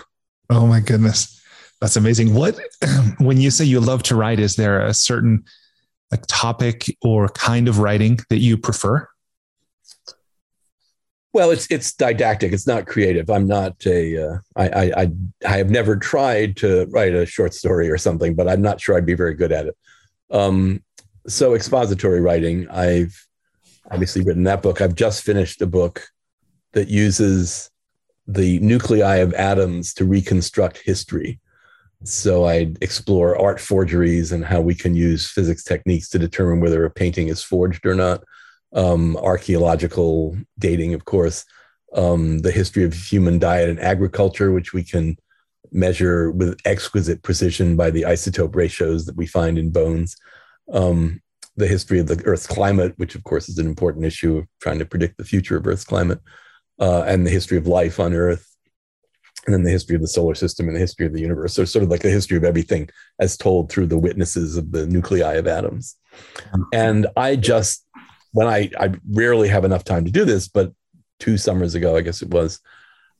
[0.49, 1.41] Oh my goodness.
[1.81, 2.33] That's amazing.
[2.33, 2.59] What,
[3.17, 5.43] when you say you love to write, is there a certain
[6.11, 9.07] like topic or kind of writing that you prefer?
[11.33, 12.53] Well, it's it's didactic.
[12.53, 13.29] It's not creative.
[13.31, 14.29] I'm not a.
[14.29, 15.11] Uh, I, I I
[15.47, 18.95] I have never tried to write a short story or something, but I'm not sure
[18.95, 19.77] I'd be very good at it.
[20.29, 20.83] Um,
[21.27, 22.69] so expository writing.
[22.69, 23.19] I've
[23.89, 24.79] obviously written that book.
[24.79, 26.05] I've just finished a book
[26.73, 27.71] that uses
[28.27, 31.39] the nuclei of atoms to reconstruct history.
[32.03, 36.85] So I explore art forgeries and how we can use physics techniques to determine whether
[36.85, 38.23] a painting is forged or not
[38.73, 41.45] um, archaeological dating, of course,
[41.95, 45.15] um, the history of human diet and agriculture, which we can
[45.71, 50.15] measure with exquisite precision by the isotope ratios that we find in bones.
[50.71, 51.21] Um,
[51.55, 54.79] the history of the Earth's climate, which of course is an important issue of trying
[54.79, 56.19] to predict the future of Earth's climate,
[56.79, 58.47] uh, and the history of life on Earth.
[59.45, 61.53] and then the history of the solar system and the history of the universe.
[61.53, 62.89] So sort of like the history of everything
[63.19, 65.95] as told through the witnesses of the nuclei of atoms.
[66.73, 67.82] And I just,
[68.33, 70.73] when I, I rarely have enough time to do this, but
[71.19, 72.59] two summers ago, I guess it was,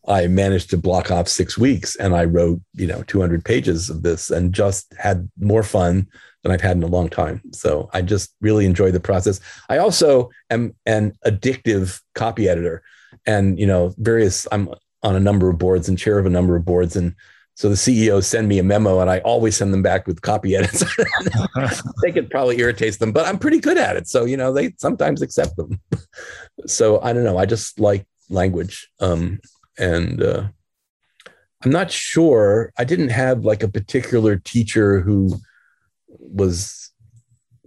[0.07, 4.03] I managed to block off six weeks and I wrote, you know, 200 pages of
[4.03, 6.07] this and just had more fun
[6.41, 7.41] than I've had in a long time.
[7.53, 9.39] So I just really enjoy the process.
[9.69, 12.83] I also am an addictive copy editor
[13.25, 14.69] and, you know, various, I'm
[15.03, 16.97] on a number of boards and chair of a number of boards.
[16.97, 17.15] And
[17.55, 20.55] so the CEOs send me a memo and I always send them back with copy
[20.57, 20.83] edits.
[22.01, 24.07] they could probably irritates them, but I'm pretty good at it.
[24.07, 25.79] So, you know, they sometimes accept them.
[26.65, 27.37] so I don't know.
[27.37, 28.89] I just like language.
[28.99, 29.39] Um,
[29.77, 30.47] and uh,
[31.63, 32.73] I'm not sure.
[32.77, 35.39] I didn't have like a particular teacher who
[36.07, 36.91] was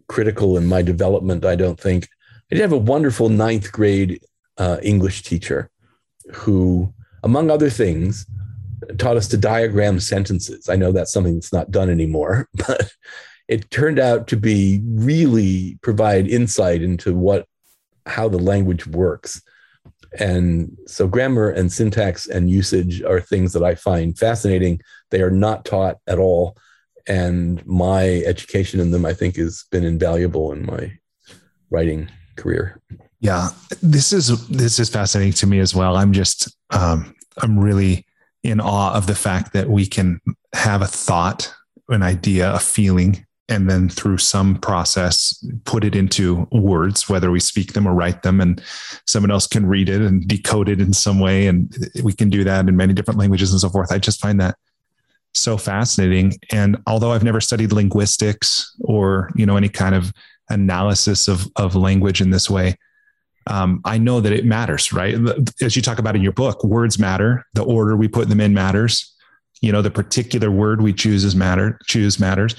[0.09, 1.45] critical in my development.
[1.45, 2.09] I don't think
[2.51, 4.21] I did have a wonderful ninth grade
[4.59, 5.71] uh, English teacher
[6.33, 6.93] who,
[7.23, 8.27] among other things,
[8.99, 10.69] taught us to diagram sentences.
[10.69, 12.91] I know that's something that's not done anymore, but
[13.49, 17.47] it turned out to be really provide insight into what
[18.07, 19.43] how the language works.
[20.19, 24.81] And so grammar and syntax and usage are things that I find fascinating.
[25.11, 26.57] They are not taught at all.
[27.07, 30.93] And my education in them, I think, has been invaluable in my
[31.71, 32.81] writing career.
[33.21, 33.49] Yeah,
[33.83, 35.97] this is this is fascinating to me as well.
[35.97, 38.06] I'm just um, I'm really
[38.47, 40.21] in awe of the fact that we can
[40.55, 41.53] have a thought,
[41.89, 47.39] an idea, a feeling, and then through some process put it into words whether we
[47.39, 48.61] speak them or write them and
[49.07, 52.43] someone else can read it and decode it in some way and we can do
[52.43, 53.93] that in many different languages and so forth.
[53.93, 54.57] I just find that
[55.35, 56.33] so fascinating.
[56.51, 60.13] And although i've never studied linguistics or you know any kind of
[60.51, 62.77] analysis of of language in this way
[63.47, 65.15] um, I know that it matters, right?
[65.63, 67.47] As you talk about in your book, words matter.
[67.55, 69.15] The order we put them in matters.
[69.61, 71.79] You know, the particular word we choose is matter.
[71.87, 72.55] Choose matters.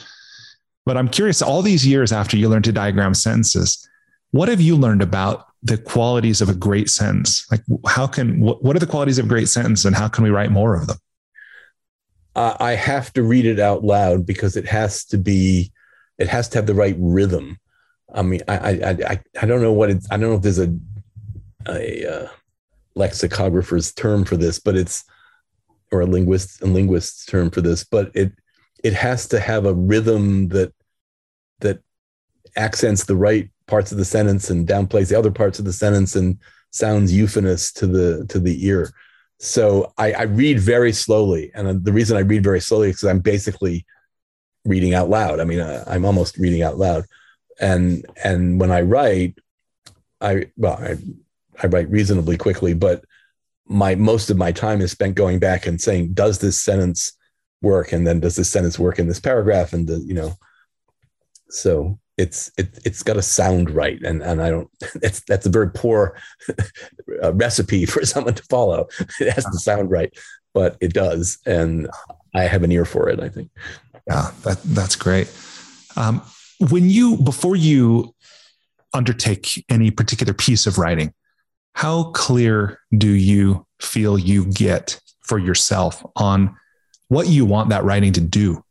[0.85, 3.87] But I'm curious, all these years after you learned to diagram sentences,
[4.31, 7.45] what have you learned about the qualities of a great sentence?
[7.51, 10.23] Like, how can what, what are the qualities of a great sentence, and how can
[10.23, 10.97] we write more of them?
[12.35, 15.71] I have to read it out loud because it has to be,
[16.19, 17.57] it has to have the right rhythm.
[18.13, 20.07] I mean, I I I, I don't know what it's.
[20.09, 20.73] I don't know if there's a
[21.67, 22.27] a uh,
[22.95, 25.03] lexicographer's term for this, but it's
[25.91, 28.31] or a linguist a linguist's term for this, but it
[28.83, 30.73] it has to have a rhythm that
[31.59, 31.79] that
[32.55, 36.15] accents the right parts of the sentence and downplays the other parts of the sentence
[36.15, 36.37] and
[36.71, 38.91] sounds euphonous to the to the ear.
[39.39, 43.09] So I, I read very slowly, and the reason I read very slowly is because
[43.09, 43.85] I'm basically
[44.65, 45.39] reading out loud.
[45.39, 47.05] I mean, uh, I'm almost reading out loud,
[47.59, 49.37] and and when I write,
[50.21, 50.97] I well, I,
[51.61, 53.03] I write reasonably quickly, but
[53.65, 57.13] my most of my time is spent going back and saying, does this sentence
[57.61, 57.91] work?
[57.91, 59.73] And then does this sentence work in this paragraph?
[59.73, 60.37] And the you know
[61.49, 64.01] so it's it, it's got to sound right.
[64.03, 66.17] And and i don't that's that's a very poor
[67.23, 68.87] uh, recipe for someone to follow.
[69.19, 70.13] It has to sound right
[70.53, 71.39] but it does.
[71.45, 71.89] And
[72.33, 73.49] i have an ear for it i think.
[74.07, 75.31] Yeah that that's great.
[75.95, 76.21] Um,
[76.59, 78.13] when you before you
[78.93, 81.13] undertake any particular piece of writing
[81.77, 86.55] how clear do you feel you get for yourself on
[87.09, 88.63] what you want that writing to do.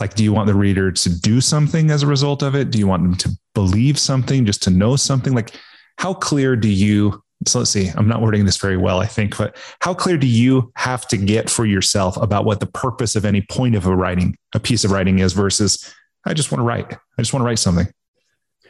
[0.00, 2.70] Like, do you want the reader to do something as a result of it?
[2.70, 5.34] Do you want them to believe something, just to know something?
[5.34, 5.54] Like,
[5.98, 7.22] how clear do you?
[7.46, 10.26] So let's see, I'm not wording this very well, I think, but how clear do
[10.26, 13.94] you have to get for yourself about what the purpose of any point of a
[13.94, 15.94] writing, a piece of writing is versus
[16.24, 16.96] I just want to write.
[17.20, 17.86] I just want to write something.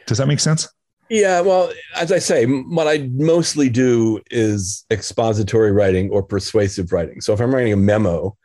[0.07, 0.67] Does that make sense?
[1.09, 7.21] Yeah, well, as I say, what I mostly do is expository writing or persuasive writing.
[7.21, 8.35] So if I'm writing a memo,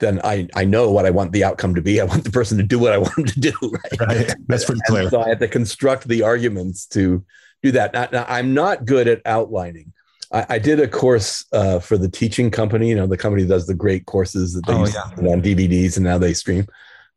[0.00, 2.00] then I, I know what I want the outcome to be.
[2.00, 3.52] I want the person to do what I want them to do.
[3.62, 4.00] Right.
[4.00, 4.34] right.
[4.48, 5.08] That's pretty clear.
[5.08, 7.24] so I have to construct the arguments to
[7.62, 7.92] do that.
[7.92, 9.92] Now, I'm not good at outlining.
[10.32, 12.88] I, I did a course uh, for the teaching company.
[12.88, 15.30] You know, the company does the great courses that they oh, yeah.
[15.30, 16.66] on DVDs and now they stream.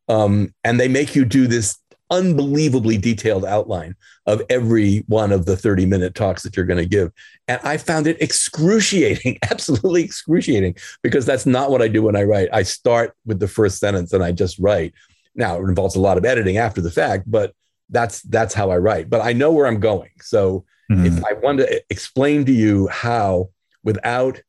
[0.08, 1.80] Um, and they make you do this
[2.12, 3.96] unbelievably detailed outline
[4.26, 7.12] of every one of the 30 minute talks that you're going to give.
[7.48, 12.24] And I found it excruciating, absolutely excruciating, because that's not what I do when I
[12.24, 12.50] write.
[12.54, 14.94] I start with the first sentence and I just write.
[15.36, 17.54] Now it involves a lot of editing after the fact, but
[17.90, 19.10] that's that's how I write.
[19.10, 20.12] But I know where I'm going.
[20.22, 21.06] So mm-hmm.
[21.06, 23.50] if I want to explain to you how
[23.84, 24.42] without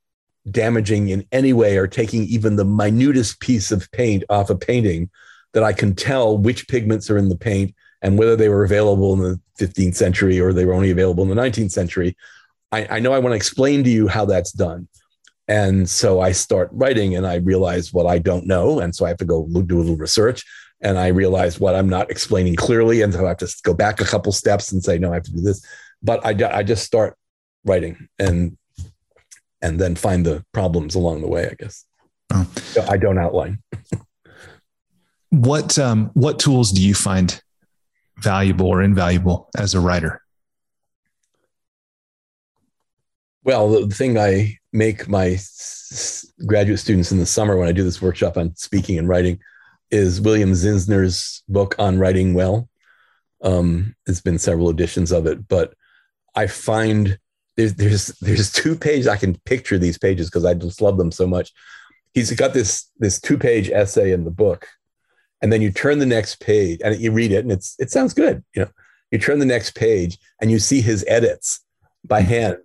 [0.51, 5.11] damaging in any way or taking even the minutest piece of paint off a painting,
[5.57, 9.15] that I can tell which pigments are in the paint and whether they were available
[9.15, 12.15] in the 15th century or they were only available in the 19th century.
[12.71, 14.87] I, I know I want to explain to you how that's done.
[15.49, 18.81] And so I start writing and I realize what I don't know.
[18.81, 20.45] And so I have to go do a little research
[20.83, 23.01] and I realize what I'm not explaining clearly.
[23.01, 25.23] And so I have to go back a couple steps and say, no, I have
[25.23, 25.65] to do this.
[26.03, 27.17] But I, I just start
[27.65, 28.59] writing and
[29.63, 31.87] and then find the problems along the way, I guess.
[32.31, 32.47] Oh.
[32.57, 33.63] So I don't outline.
[35.37, 37.41] what um, what tools do you find
[38.19, 40.23] valuable or invaluable as a writer?
[43.45, 45.39] Well, the thing I make my
[46.47, 49.39] graduate students in the summer when I do this workshop on speaking and writing
[49.91, 52.69] is William Zinsser's book on writing well.
[53.43, 55.75] Um, there's been several editions of it, but
[56.35, 57.19] I find
[57.57, 61.13] there's there's there's two pages I can picture these pages because I just love them
[61.13, 61.53] so much.
[62.15, 64.67] He's got this this two page essay in the book,
[65.43, 68.15] and then you turn the next page and you read it, and it's it sounds
[68.15, 68.45] good.
[68.55, 68.71] You know,
[69.11, 71.61] you turn the next page and you see his edits
[72.05, 72.59] by hand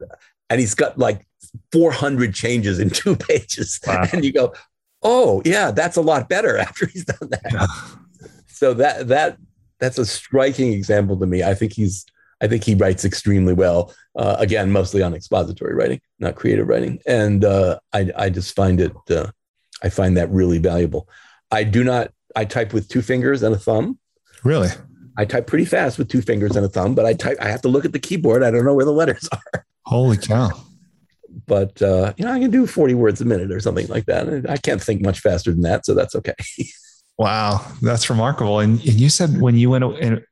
[0.52, 1.26] and he's got like
[1.72, 3.80] 400 changes in two pages.
[3.88, 4.06] Wow.
[4.12, 4.54] And you go,
[5.02, 7.52] oh yeah, that's a lot better after he's done that.
[7.52, 7.68] Yeah.
[8.48, 9.38] So that that
[9.80, 11.42] that's a striking example to me.
[11.42, 12.06] I think he's
[12.42, 13.94] I think he writes extremely well.
[14.16, 18.82] Uh, again, mostly on expository writing, not creative writing, and uh, I I just find
[18.82, 19.32] it uh,
[19.82, 21.08] I find that really valuable.
[21.50, 23.98] I do not I type with two fingers and a thumb.
[24.44, 24.70] Really.
[25.18, 27.38] I type pretty fast with two fingers and a thumb, but I type.
[27.42, 28.44] I have to look at the keyboard.
[28.44, 29.66] I don't know where the letters are.
[29.86, 30.50] Holy cow!
[31.48, 34.50] But uh, you know, I can do forty words a minute or something like that.
[34.50, 36.34] I can't think much faster than that, so that's okay.
[37.18, 38.60] wow, that's remarkable.
[38.60, 39.84] And, and you said when you went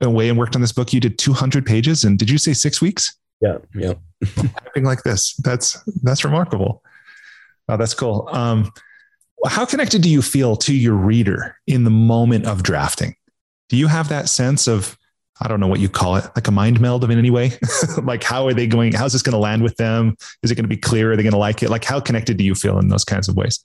[0.01, 2.53] away and worked on this book, you did two hundred pages, and did you say
[2.53, 3.17] six weeks?
[3.41, 3.93] Yeah, yeah.
[4.35, 5.35] Typing like this.
[5.43, 6.83] That's that's remarkable.
[7.67, 8.27] Oh, that's cool.
[8.31, 8.71] Um,
[9.47, 13.15] how connected do you feel to your reader in the moment of drafting?
[13.69, 14.97] Do you have that sense of,
[15.41, 17.51] I don't know what you call it, like a mind meld of in any way?
[18.03, 18.93] like, how are they going?
[18.93, 20.17] How's this going to land with them?
[20.43, 21.11] Is it going to be clear?
[21.11, 21.69] Are they going to like it?
[21.69, 23.63] Like, how connected do you feel in those kinds of ways?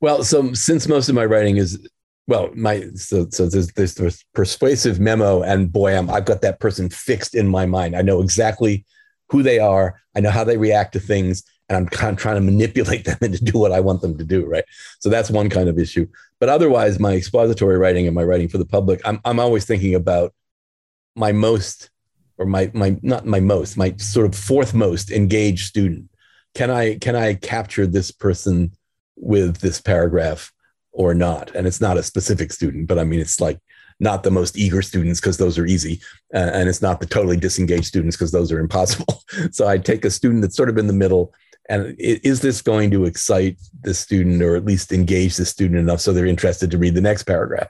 [0.00, 1.86] Well, so since most of my writing is,
[2.26, 6.88] well, my so so there's this persuasive memo, and boy, I'm I've got that person
[6.88, 7.96] fixed in my mind.
[7.96, 8.86] I know exactly
[9.30, 10.00] who they are.
[10.14, 13.16] I know how they react to things, and I'm kind of trying to manipulate them
[13.22, 14.44] into do what I want them to do.
[14.44, 14.64] Right.
[14.98, 16.06] So that's one kind of issue.
[16.40, 19.94] But otherwise, my expository writing and my writing for the public, I'm, I'm always thinking
[19.94, 20.34] about
[21.14, 21.90] my most,
[22.38, 26.10] or my, my, not my most, my sort of fourth most engaged student.
[26.54, 28.72] Can I, can I capture this person
[29.16, 30.52] with this paragraph
[30.90, 31.54] or not?
[31.54, 33.60] And it's not a specific student, but I mean, it's like
[34.00, 36.00] not the most eager students because those are easy.
[36.34, 39.22] Uh, and it's not the totally disengaged students because those are impossible.
[39.52, 41.32] so I take a student that's sort of in the middle
[41.70, 46.00] and is this going to excite the student or at least engage the student enough
[46.00, 47.68] so they're interested to read the next paragraph?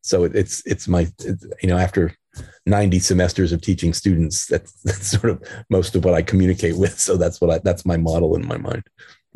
[0.00, 2.16] So it's it's my it's, you know after
[2.64, 6.98] 90 semesters of teaching students that's, that's sort of most of what i communicate with.
[6.98, 8.84] So that's what i that's my model in my mind.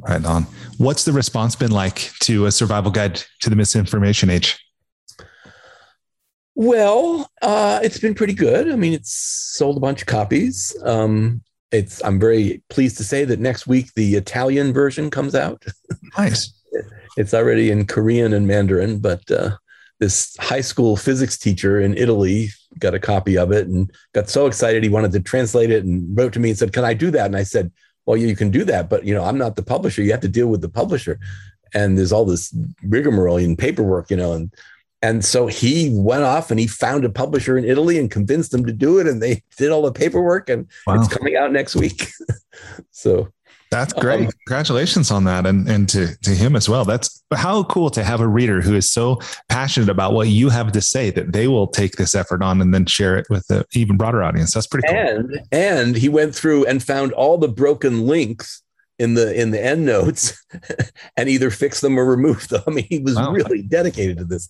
[0.01, 0.45] Right on.
[0.79, 4.59] What's the response been like to a survival guide to the misinformation age?
[6.55, 8.71] Well, uh, it's been pretty good.
[8.71, 10.75] I mean, it's sold a bunch of copies.
[10.83, 11.43] Um,
[11.77, 15.65] it's I'm very pleased to say that next week the Italian version comes out.
[16.19, 16.53] Nice.
[17.19, 19.51] it's already in Korean and Mandarin, but uh,
[20.01, 22.49] this high school physics teacher in Italy
[22.79, 26.17] got a copy of it and got so excited he wanted to translate it and
[26.17, 27.71] wrote to me and said, "Can I do that?" And I said,
[28.07, 30.03] "Well, you can do that, but you know, I'm not the publisher.
[30.03, 31.19] You have to deal with the publisher."
[31.75, 34.55] And there's all this rigmarole and paperwork, you know, and
[35.07, 38.67] and so he went off and he found a publisher in Italy and convinced them
[38.67, 39.07] to do it.
[39.07, 40.95] And they did all the paperwork and wow.
[40.95, 42.09] it's coming out next week.
[42.91, 43.29] so
[43.71, 44.27] that's great.
[44.27, 45.47] Um, Congratulations on that.
[45.47, 46.85] And, and to, to him as well.
[46.85, 50.73] That's how cool to have a reader who is so passionate about what you have
[50.73, 53.63] to say that they will take this effort on and then share it with an
[53.75, 54.55] even broader audience.
[54.55, 54.97] That's pretty cool.
[54.97, 58.63] And, and he went through and found all the broken links
[58.99, 60.43] in the in the end notes
[61.17, 62.63] and either fix them or remove them.
[62.67, 63.33] I mean, he was wow.
[63.33, 64.49] really dedicated to this.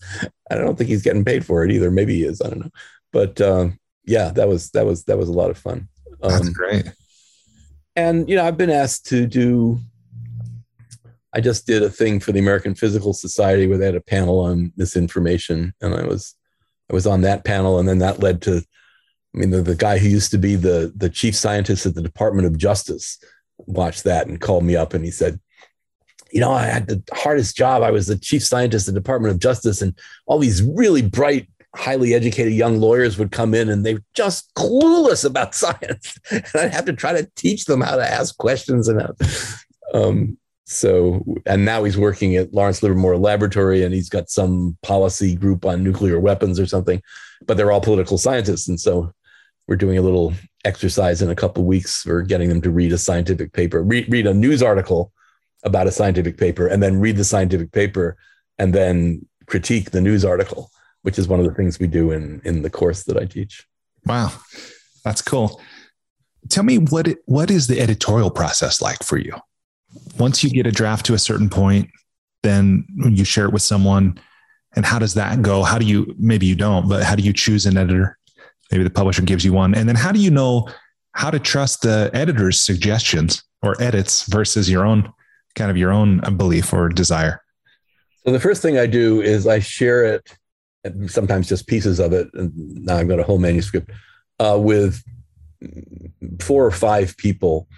[0.51, 1.91] I don't think he's getting paid for it either.
[1.91, 2.41] Maybe he is.
[2.41, 2.71] I don't know.
[3.13, 5.89] But um, yeah, that was that was that was a lot of fun.
[6.23, 6.93] Um, That's great.
[7.95, 9.79] And you know, I've been asked to do.
[11.33, 14.41] I just did a thing for the American Physical Society where they had a panel
[14.41, 16.35] on misinformation, and I was
[16.91, 18.63] I was on that panel, and then that led to.
[19.35, 22.03] I mean, the, the guy who used to be the the chief scientist at the
[22.03, 23.19] Department of Justice
[23.59, 25.41] watched that and called me up and he said,
[26.31, 27.83] you know, I had the hardest job.
[27.83, 29.97] I was the chief scientist at the Department of Justice, and
[30.27, 34.53] all these really bright, highly educated young lawyers would come in and they were just
[34.55, 36.19] clueless about science.
[36.31, 39.15] And I'd have to try to teach them how to ask questions and how,
[39.95, 45.37] um, so and now he's working at Lawrence Livermore Laboratory and he's got some policy
[45.37, 47.01] group on nuclear weapons or something,
[47.47, 48.67] but they're all political scientists.
[48.69, 49.13] And so
[49.69, 50.33] we're doing a little
[50.65, 54.27] exercise in a couple weeks for getting them to read a scientific paper, read, read
[54.27, 55.13] a news article
[55.65, 58.17] about a scientific paper and then read the scientific paper
[58.59, 60.71] and then critique the news article,
[61.03, 63.67] which is one of the things we do in in the course that I teach.
[64.05, 64.33] Wow,
[65.05, 65.61] that's cool.
[66.49, 69.35] Tell me what it, what is the editorial process like for you?
[70.19, 71.91] Once you get a draft to a certain point,
[72.43, 74.21] then you share it with someone,
[74.77, 75.65] and how does that go?
[75.65, 78.19] How do you maybe you don't, but how do you choose an editor?
[78.71, 80.69] Maybe the publisher gives you one, and then how do you know
[81.13, 85.13] how to trust the editor's suggestions or edits versus your own
[85.55, 87.43] kind of your own belief or desire?
[88.25, 90.37] So the first thing I do is I share it,
[91.07, 92.53] sometimes just pieces of it, and
[92.85, 93.91] now I've got a whole manuscript
[94.41, 95.03] uh, with
[96.41, 97.69] four or five people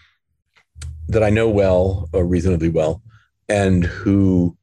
[1.09, 3.03] that I know well or reasonably well,
[3.49, 4.57] and who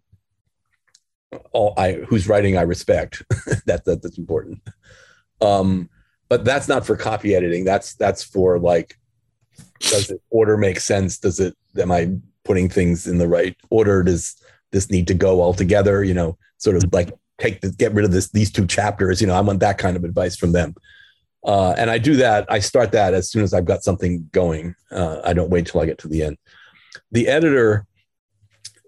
[1.52, 3.24] all I whose writing I respect.
[3.66, 4.62] that, that that's important.
[5.42, 5.90] Um,
[6.30, 7.64] but that's not for copy editing.
[7.66, 8.98] That's that's for like,
[9.80, 11.20] does it order make sense?
[11.20, 12.12] Does it am I
[12.44, 14.04] putting things in the right order?
[14.04, 14.36] Does
[14.72, 16.04] this need to go all together?
[16.04, 19.22] You know, sort of like take the get rid of this these two chapters.
[19.22, 20.76] You know, I want that kind of advice from them.
[21.46, 22.46] Uh, and I do that.
[22.50, 24.76] I start that as soon as I've got something going.
[24.92, 26.38] Uh, I don't wait till I get to the end.
[27.12, 27.86] The editor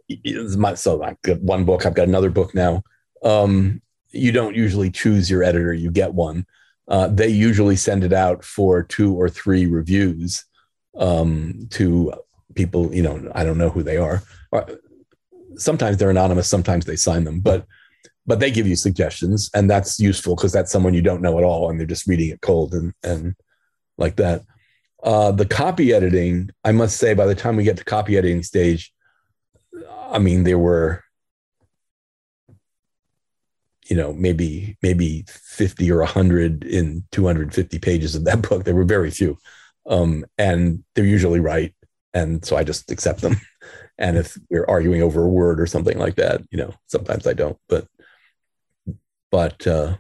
[0.10, 1.86] is my so I've got one book.
[1.86, 2.82] I've got another book now.
[3.24, 5.74] Um, you don't usually choose your editor.
[5.74, 6.48] You get one.
[6.88, 10.46] Uh, they usually send it out for two or three reviews
[10.98, 12.14] um, to
[12.56, 12.94] people.
[12.94, 14.24] You know, I don't know who they are.
[14.54, 14.64] Uh,
[15.56, 16.48] sometimes they're anonymous.
[16.48, 17.66] Sometimes they sign them, but
[18.26, 21.44] but they give you suggestions, and that's useful because that's someone you don't know at
[21.44, 23.36] all, and they're just reading it cold and and
[23.98, 24.44] like that.
[25.04, 28.44] Uh, the copy editing, I must say, by the time we get to copy editing
[28.44, 28.94] stage,
[30.10, 31.04] I mean there were
[33.90, 38.64] you know maybe maybe 50 or 100 in 250 pages of that book.
[38.64, 39.38] There were very few.
[39.90, 41.74] Um, and they're usually right.
[42.14, 43.38] And so i just accept them.
[44.00, 47.34] And if we're arguing over a word or something like that you know sometimes i
[47.34, 47.58] don't.
[47.68, 47.88] But
[49.32, 49.98] but uh,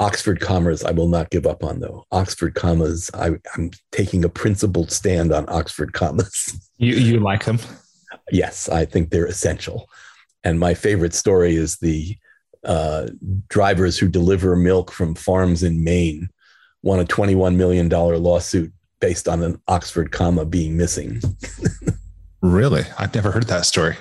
[0.00, 2.04] oxford commas i will not give up on though.
[2.10, 6.68] Oxford commas I, i'm taking a principled stand on oxford commas.
[6.78, 7.60] You you like them?
[8.32, 9.88] Yes i think they're essential
[10.44, 12.16] and my favorite story is the
[12.64, 13.08] uh,
[13.48, 16.28] drivers who deliver milk from farms in Maine
[16.82, 21.20] won a $21 million lawsuit based on an Oxford comma being missing.
[22.42, 22.84] really?
[22.98, 23.96] I've never heard that story.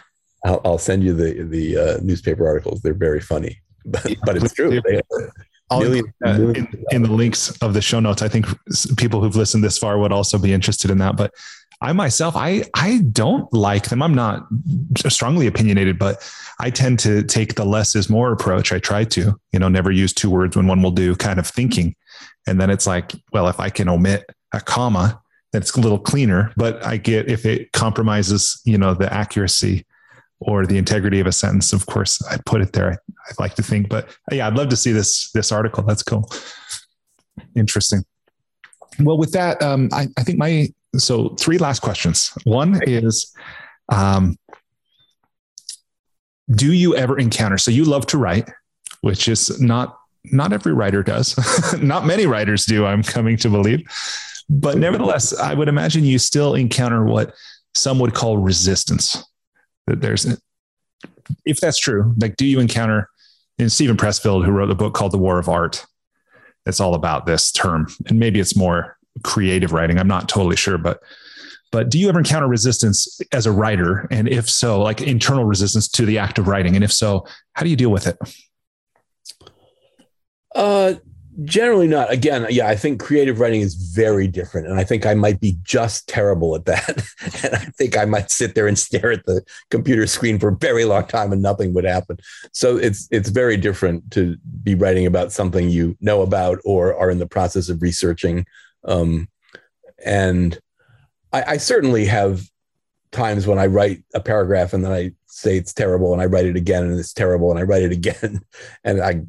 [0.45, 2.81] I'll, I'll send you the, the uh, newspaper articles.
[2.81, 4.81] They're very funny, but, but it's true.
[4.81, 5.01] They,
[5.71, 8.45] million, uh, in, in, the links of the show notes, I think
[8.97, 11.17] people who've listened this far would also be interested in that.
[11.17, 11.33] But
[11.79, 14.01] I myself, I I don't like them.
[14.01, 14.47] I'm not
[15.07, 16.27] strongly opinionated, but
[16.59, 18.71] I tend to take the less is more approach.
[18.71, 21.45] I try to, you know, never use two words when one will do kind of
[21.45, 21.95] thinking.
[22.47, 25.21] And then it's like, well, if I can omit a comma,
[25.51, 26.51] then it's a little cleaner.
[26.57, 29.85] But I get if it compromises, you know, the accuracy
[30.39, 32.91] or the integrity of a sentence, of course, I put it there.
[32.91, 32.97] I,
[33.29, 35.83] would like to think, but yeah, I'd love to see this this article.
[35.83, 36.31] That's cool.
[37.55, 38.03] Interesting.
[38.99, 42.31] Well, with that, um, I, I think my so three last questions.
[42.43, 43.35] One is,
[43.89, 44.37] um,
[46.49, 47.57] do you ever encounter?
[47.57, 48.49] So you love to write,
[49.01, 49.97] which is not
[50.31, 51.37] not every writer does.
[51.81, 52.85] not many writers do.
[52.85, 53.87] I'm coming to believe,
[54.49, 57.33] but nevertheless, I would imagine you still encounter what
[57.75, 59.23] some would call resistance.
[59.85, 60.37] That there's,
[61.45, 63.09] if that's true, like, do you encounter?
[63.59, 65.83] In Steven Pressfield, who wrote the book called The War of Art,
[66.67, 69.99] it's all about this term, and maybe it's more creative writing.
[69.99, 71.01] I'm not totally sure, but
[71.71, 74.07] but do you ever encounter resistance as a writer?
[74.09, 76.75] And if so, like internal resistance to the act of writing?
[76.75, 78.17] And if so, how do you deal with it?
[80.55, 80.95] Uh,
[81.43, 82.11] generally not.
[82.11, 84.67] Again, yeah, I think creative writing is very different.
[84.67, 86.89] And I think I might be just terrible at that.
[87.43, 90.55] and I think I might sit there and stare at the computer screen for a
[90.55, 92.17] very long time and nothing would happen.
[92.53, 97.11] So it's it's very different to be writing about something you know about or are
[97.11, 98.45] in the process of researching
[98.87, 99.27] um,
[100.03, 100.59] and
[101.33, 102.41] I, I certainly have
[103.11, 106.45] times when I write a paragraph and then I say it's terrible and I write
[106.45, 108.41] it again and it's terrible and I write it again
[108.83, 109.21] and I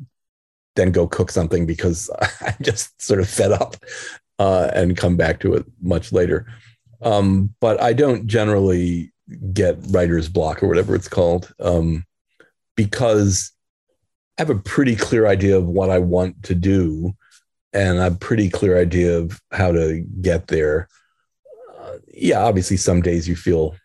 [0.77, 2.11] then go cook something because
[2.41, 3.77] I'm just sort of fed up
[4.39, 6.47] uh, and come back to it much later.
[7.03, 9.13] Um, but I don't generally
[9.53, 12.05] get writer's block or whatever it's called um,
[12.77, 13.53] because
[14.39, 17.15] I have a pretty clear idea of what I want to do
[17.73, 20.89] and a pretty clear idea of how to get there.
[21.79, 23.77] Uh, yeah, obviously, some days you feel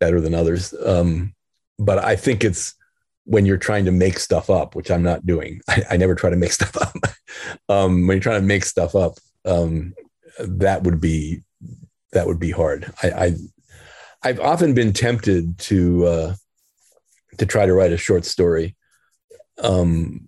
[0.00, 1.34] better than others, um,
[1.78, 2.74] but I think it's
[3.24, 5.60] when you're trying to make stuff up, which I'm not doing.
[5.68, 6.96] I, I never try to make stuff up.
[7.68, 9.94] um, when you're trying to make stuff up, um,
[10.38, 11.42] that would be
[12.12, 12.92] that would be hard.
[13.02, 13.32] I, I
[14.22, 16.34] I've often been tempted to uh,
[17.38, 18.76] to try to write a short story,
[19.62, 20.27] um,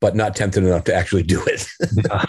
[0.00, 1.66] but not tempted enough to actually do it.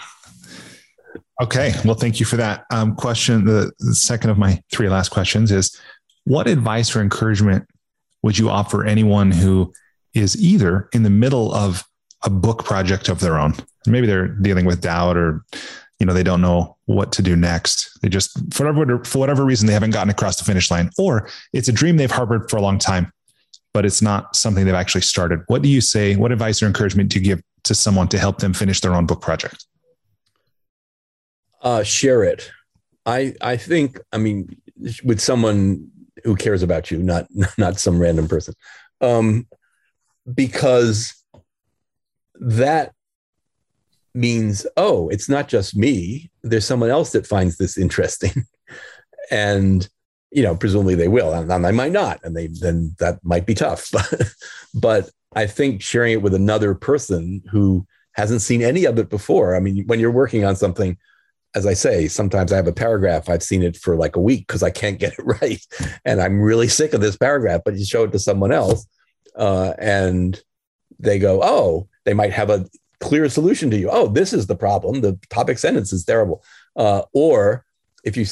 [1.42, 3.44] okay, well, thank you for that um, question.
[3.44, 5.78] The, the second of my three last questions is:
[6.24, 7.66] What advice or encouragement
[8.22, 9.72] would you offer anyone who
[10.14, 11.84] is either in the middle of
[12.24, 13.54] a book project of their own?
[13.86, 15.44] Maybe they're dealing with doubt or
[15.98, 19.44] you know they don't know what to do next they just for whatever for whatever
[19.44, 22.56] reason they haven't gotten across the finish line or it's a dream they've harbored for
[22.56, 23.12] a long time
[23.78, 27.08] but it's not something they've actually started what do you say what advice or encouragement
[27.10, 29.66] do you give to someone to help them finish their own book project
[31.62, 32.50] uh, share it
[33.06, 34.60] i i think i mean
[35.04, 35.88] with someone
[36.24, 38.52] who cares about you not not some random person
[39.00, 39.46] um
[40.34, 41.14] because
[42.40, 42.92] that
[44.14, 46.30] means, oh, it's not just me.
[46.42, 48.44] There's someone else that finds this interesting.
[49.30, 49.88] and,
[50.30, 52.20] you know, presumably they will, and, and they might not.
[52.22, 53.90] And they then that might be tough.
[53.92, 54.32] But,
[54.74, 59.54] but I think sharing it with another person who hasn't seen any of it before.
[59.54, 60.98] I mean, when you're working on something,
[61.54, 64.46] as I say, sometimes I have a paragraph, I've seen it for like a week
[64.46, 65.64] because I can't get it right.
[66.04, 68.86] And I'm really sick of this paragraph, but you show it to someone else
[69.36, 70.40] uh, and
[70.98, 72.66] they go, oh, they might have a
[73.00, 73.88] clear solution to you.
[73.90, 75.00] Oh, this is the problem.
[75.00, 76.42] The topic sentence is terrible.
[76.74, 77.64] Uh, or
[78.04, 78.24] if you,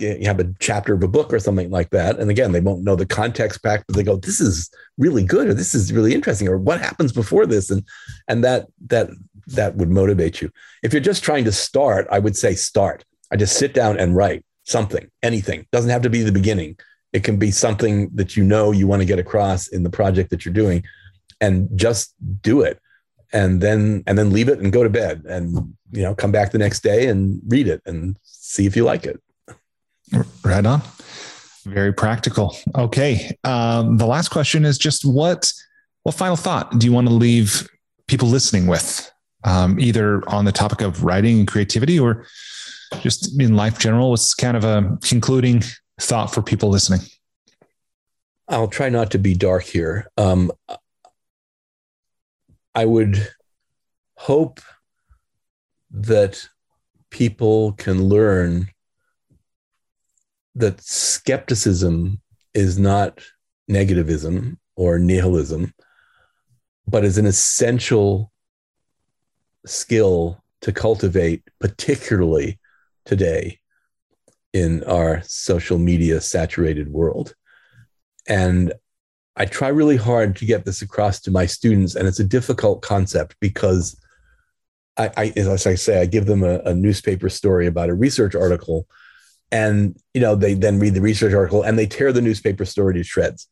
[0.00, 2.84] you have a chapter of a book or something like that, and again, they won't
[2.84, 6.14] know the context back, but they go, "This is really good," or "This is really
[6.14, 7.82] interesting," or "What happens before this?" and
[8.28, 9.10] and that that
[9.48, 10.50] that would motivate you.
[10.82, 13.04] If you're just trying to start, I would say start.
[13.30, 15.66] I just sit down and write something, anything.
[15.72, 16.76] Doesn't have to be the beginning.
[17.12, 20.30] It can be something that you know you want to get across in the project
[20.30, 20.84] that you're doing,
[21.40, 22.80] and just do it
[23.32, 26.52] and then and then leave it and go to bed and you know come back
[26.52, 29.20] the next day and read it and see if you like it
[30.44, 30.82] right on.
[31.64, 32.56] Very practical.
[32.74, 35.52] Okay um, the last question is just what
[36.02, 37.68] what final thought do you want to leave
[38.06, 39.10] people listening with?
[39.44, 42.26] Um, either on the topic of writing and creativity or
[43.00, 45.62] just in life general what's kind of a concluding
[46.00, 47.00] thought for people listening?
[48.48, 50.10] I'll try not to be dark here.
[50.16, 50.52] Um,
[52.74, 53.28] I would
[54.16, 54.60] hope
[55.90, 56.48] that
[57.10, 58.68] people can learn
[60.56, 62.20] that skepticism
[62.54, 63.20] is not
[63.70, 65.72] negativism or nihilism,
[66.88, 68.32] but is an essential
[69.66, 72.58] skill to cultivate, particularly
[73.04, 73.60] today
[74.52, 77.34] in our social media saturated world.
[78.26, 78.72] And
[79.36, 82.80] I try really hard to get this across to my students, and it's a difficult
[82.80, 84.00] concept because
[84.96, 88.34] I, I as I say, I give them a, a newspaper story about a research
[88.34, 88.86] article,
[89.52, 92.94] and you know they then read the research article and they tear the newspaper story
[92.94, 93.48] to shreds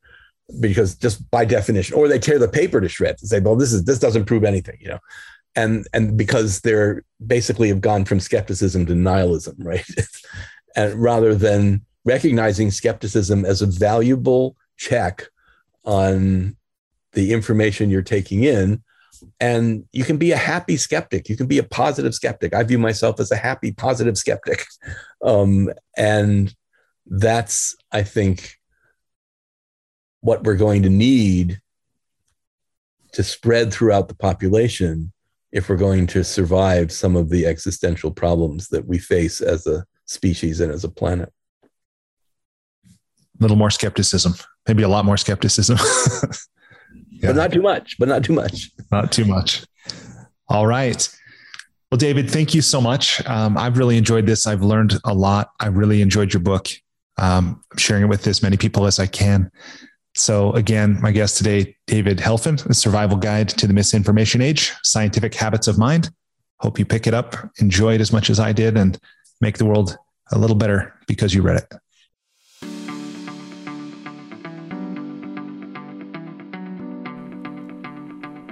[0.61, 3.73] because just by definition, or they tear the paper to shreds and say, "Well, this
[3.73, 4.99] is this doesn't prove anything," you know,
[5.57, 9.87] and and because they're basically have gone from skepticism to nihilism, right?
[10.77, 15.29] and rather than recognizing skepticism as a valuable check
[15.85, 16.57] on
[17.13, 18.83] the information you're taking in.
[19.41, 21.29] And you can be a happy skeptic.
[21.29, 22.55] You can be a positive skeptic.
[22.55, 24.65] I view myself as a happy, positive skeptic.
[25.25, 26.55] Um, and
[27.07, 28.59] that's, I think,
[30.21, 31.63] what we're going to need
[33.13, 35.13] to spread throughout the population
[35.51, 39.87] if we're going to survive some of the existential problems that we face as a
[40.05, 41.33] species and as a planet.
[42.85, 42.89] A
[43.41, 44.35] little more skepticism
[44.67, 45.79] maybe a lot more skepticism.
[47.25, 47.33] yeah.
[47.33, 48.71] But not too much, but not too much.
[48.93, 49.65] Not too much.
[50.49, 51.09] All right.
[51.91, 53.25] Well, David, thank you so much.
[53.27, 54.47] Um, I've really enjoyed this.
[54.47, 55.51] I've learned a lot.
[55.61, 56.69] I really enjoyed your book.
[57.19, 59.51] Um, I'm sharing it with as many people as I can.
[60.17, 65.35] So, again, my guest today, David Helfand, a survival guide to the misinformation age, scientific
[65.35, 66.11] habits of mind.
[66.61, 68.99] Hope you pick it up, enjoy it as much as I did, and
[69.41, 69.97] make the world
[70.33, 71.75] a little better because you read it.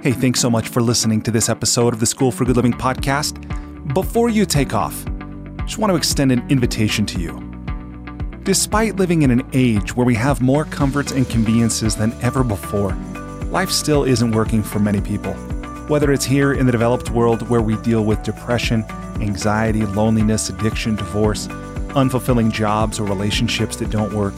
[0.03, 2.73] Hey, thanks so much for listening to this episode of the School for Good Living
[2.73, 3.39] podcast.
[3.93, 7.39] Before you take off, I just want to extend an invitation to you.
[8.43, 12.91] Despite living in an age where we have more comforts and conveniences than ever before,
[13.45, 15.31] life still isn't working for many people.
[15.87, 18.83] Whether it's here in the developed world where we deal with depression,
[19.21, 21.47] anxiety, loneliness, addiction, divorce,
[21.95, 24.33] unfulfilling jobs, or relationships that don't work,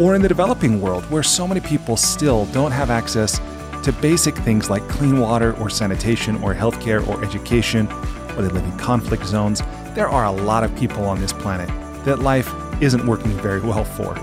[0.00, 3.40] or in the developing world where so many people still don't have access
[3.82, 7.86] to basic things like clean water or sanitation or healthcare or education,
[8.36, 9.62] or they live in conflict zones,
[9.94, 11.68] there are a lot of people on this planet
[12.04, 14.16] that life isn't working very well for.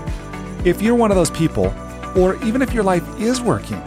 [0.64, 1.74] If you're one of those people,
[2.16, 3.82] or even if your life is working,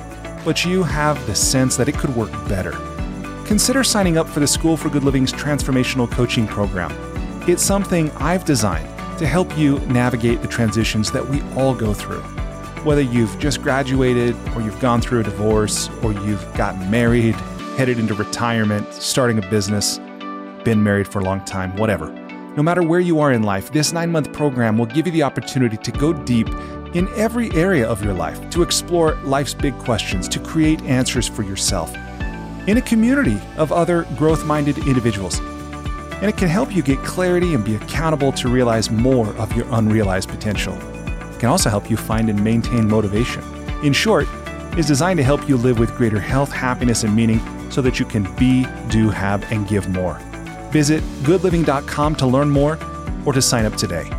[0.45, 2.71] but you have the sense that it could work better,
[3.45, 6.91] consider signing up for the School for Good Living's transformational coaching program.
[7.47, 8.87] It's something I've designed
[9.19, 12.23] to help you navigate the transitions that we all go through.
[12.83, 17.33] Whether you've just graduated, or you've gone through a divorce, or you've gotten married,
[17.77, 19.99] headed into retirement, starting a business,
[20.65, 22.09] been married for a long time, whatever.
[22.57, 25.23] No matter where you are in life, this nine month program will give you the
[25.23, 26.49] opportunity to go deep
[26.93, 31.43] in every area of your life, to explore life's big questions, to create answers for
[31.43, 31.95] yourself
[32.67, 35.39] in a community of other growth minded individuals.
[35.39, 39.67] And it can help you get clarity and be accountable to realize more of your
[39.71, 40.77] unrealized potential.
[41.43, 43.43] Can also help you find and maintain motivation.
[43.83, 44.29] In short,
[44.77, 48.05] is designed to help you live with greater health, happiness, and meaning so that you
[48.05, 50.13] can be, do, have, and give more.
[50.71, 52.79] Visit goodliving.com to learn more
[53.25, 54.09] or to sign up today.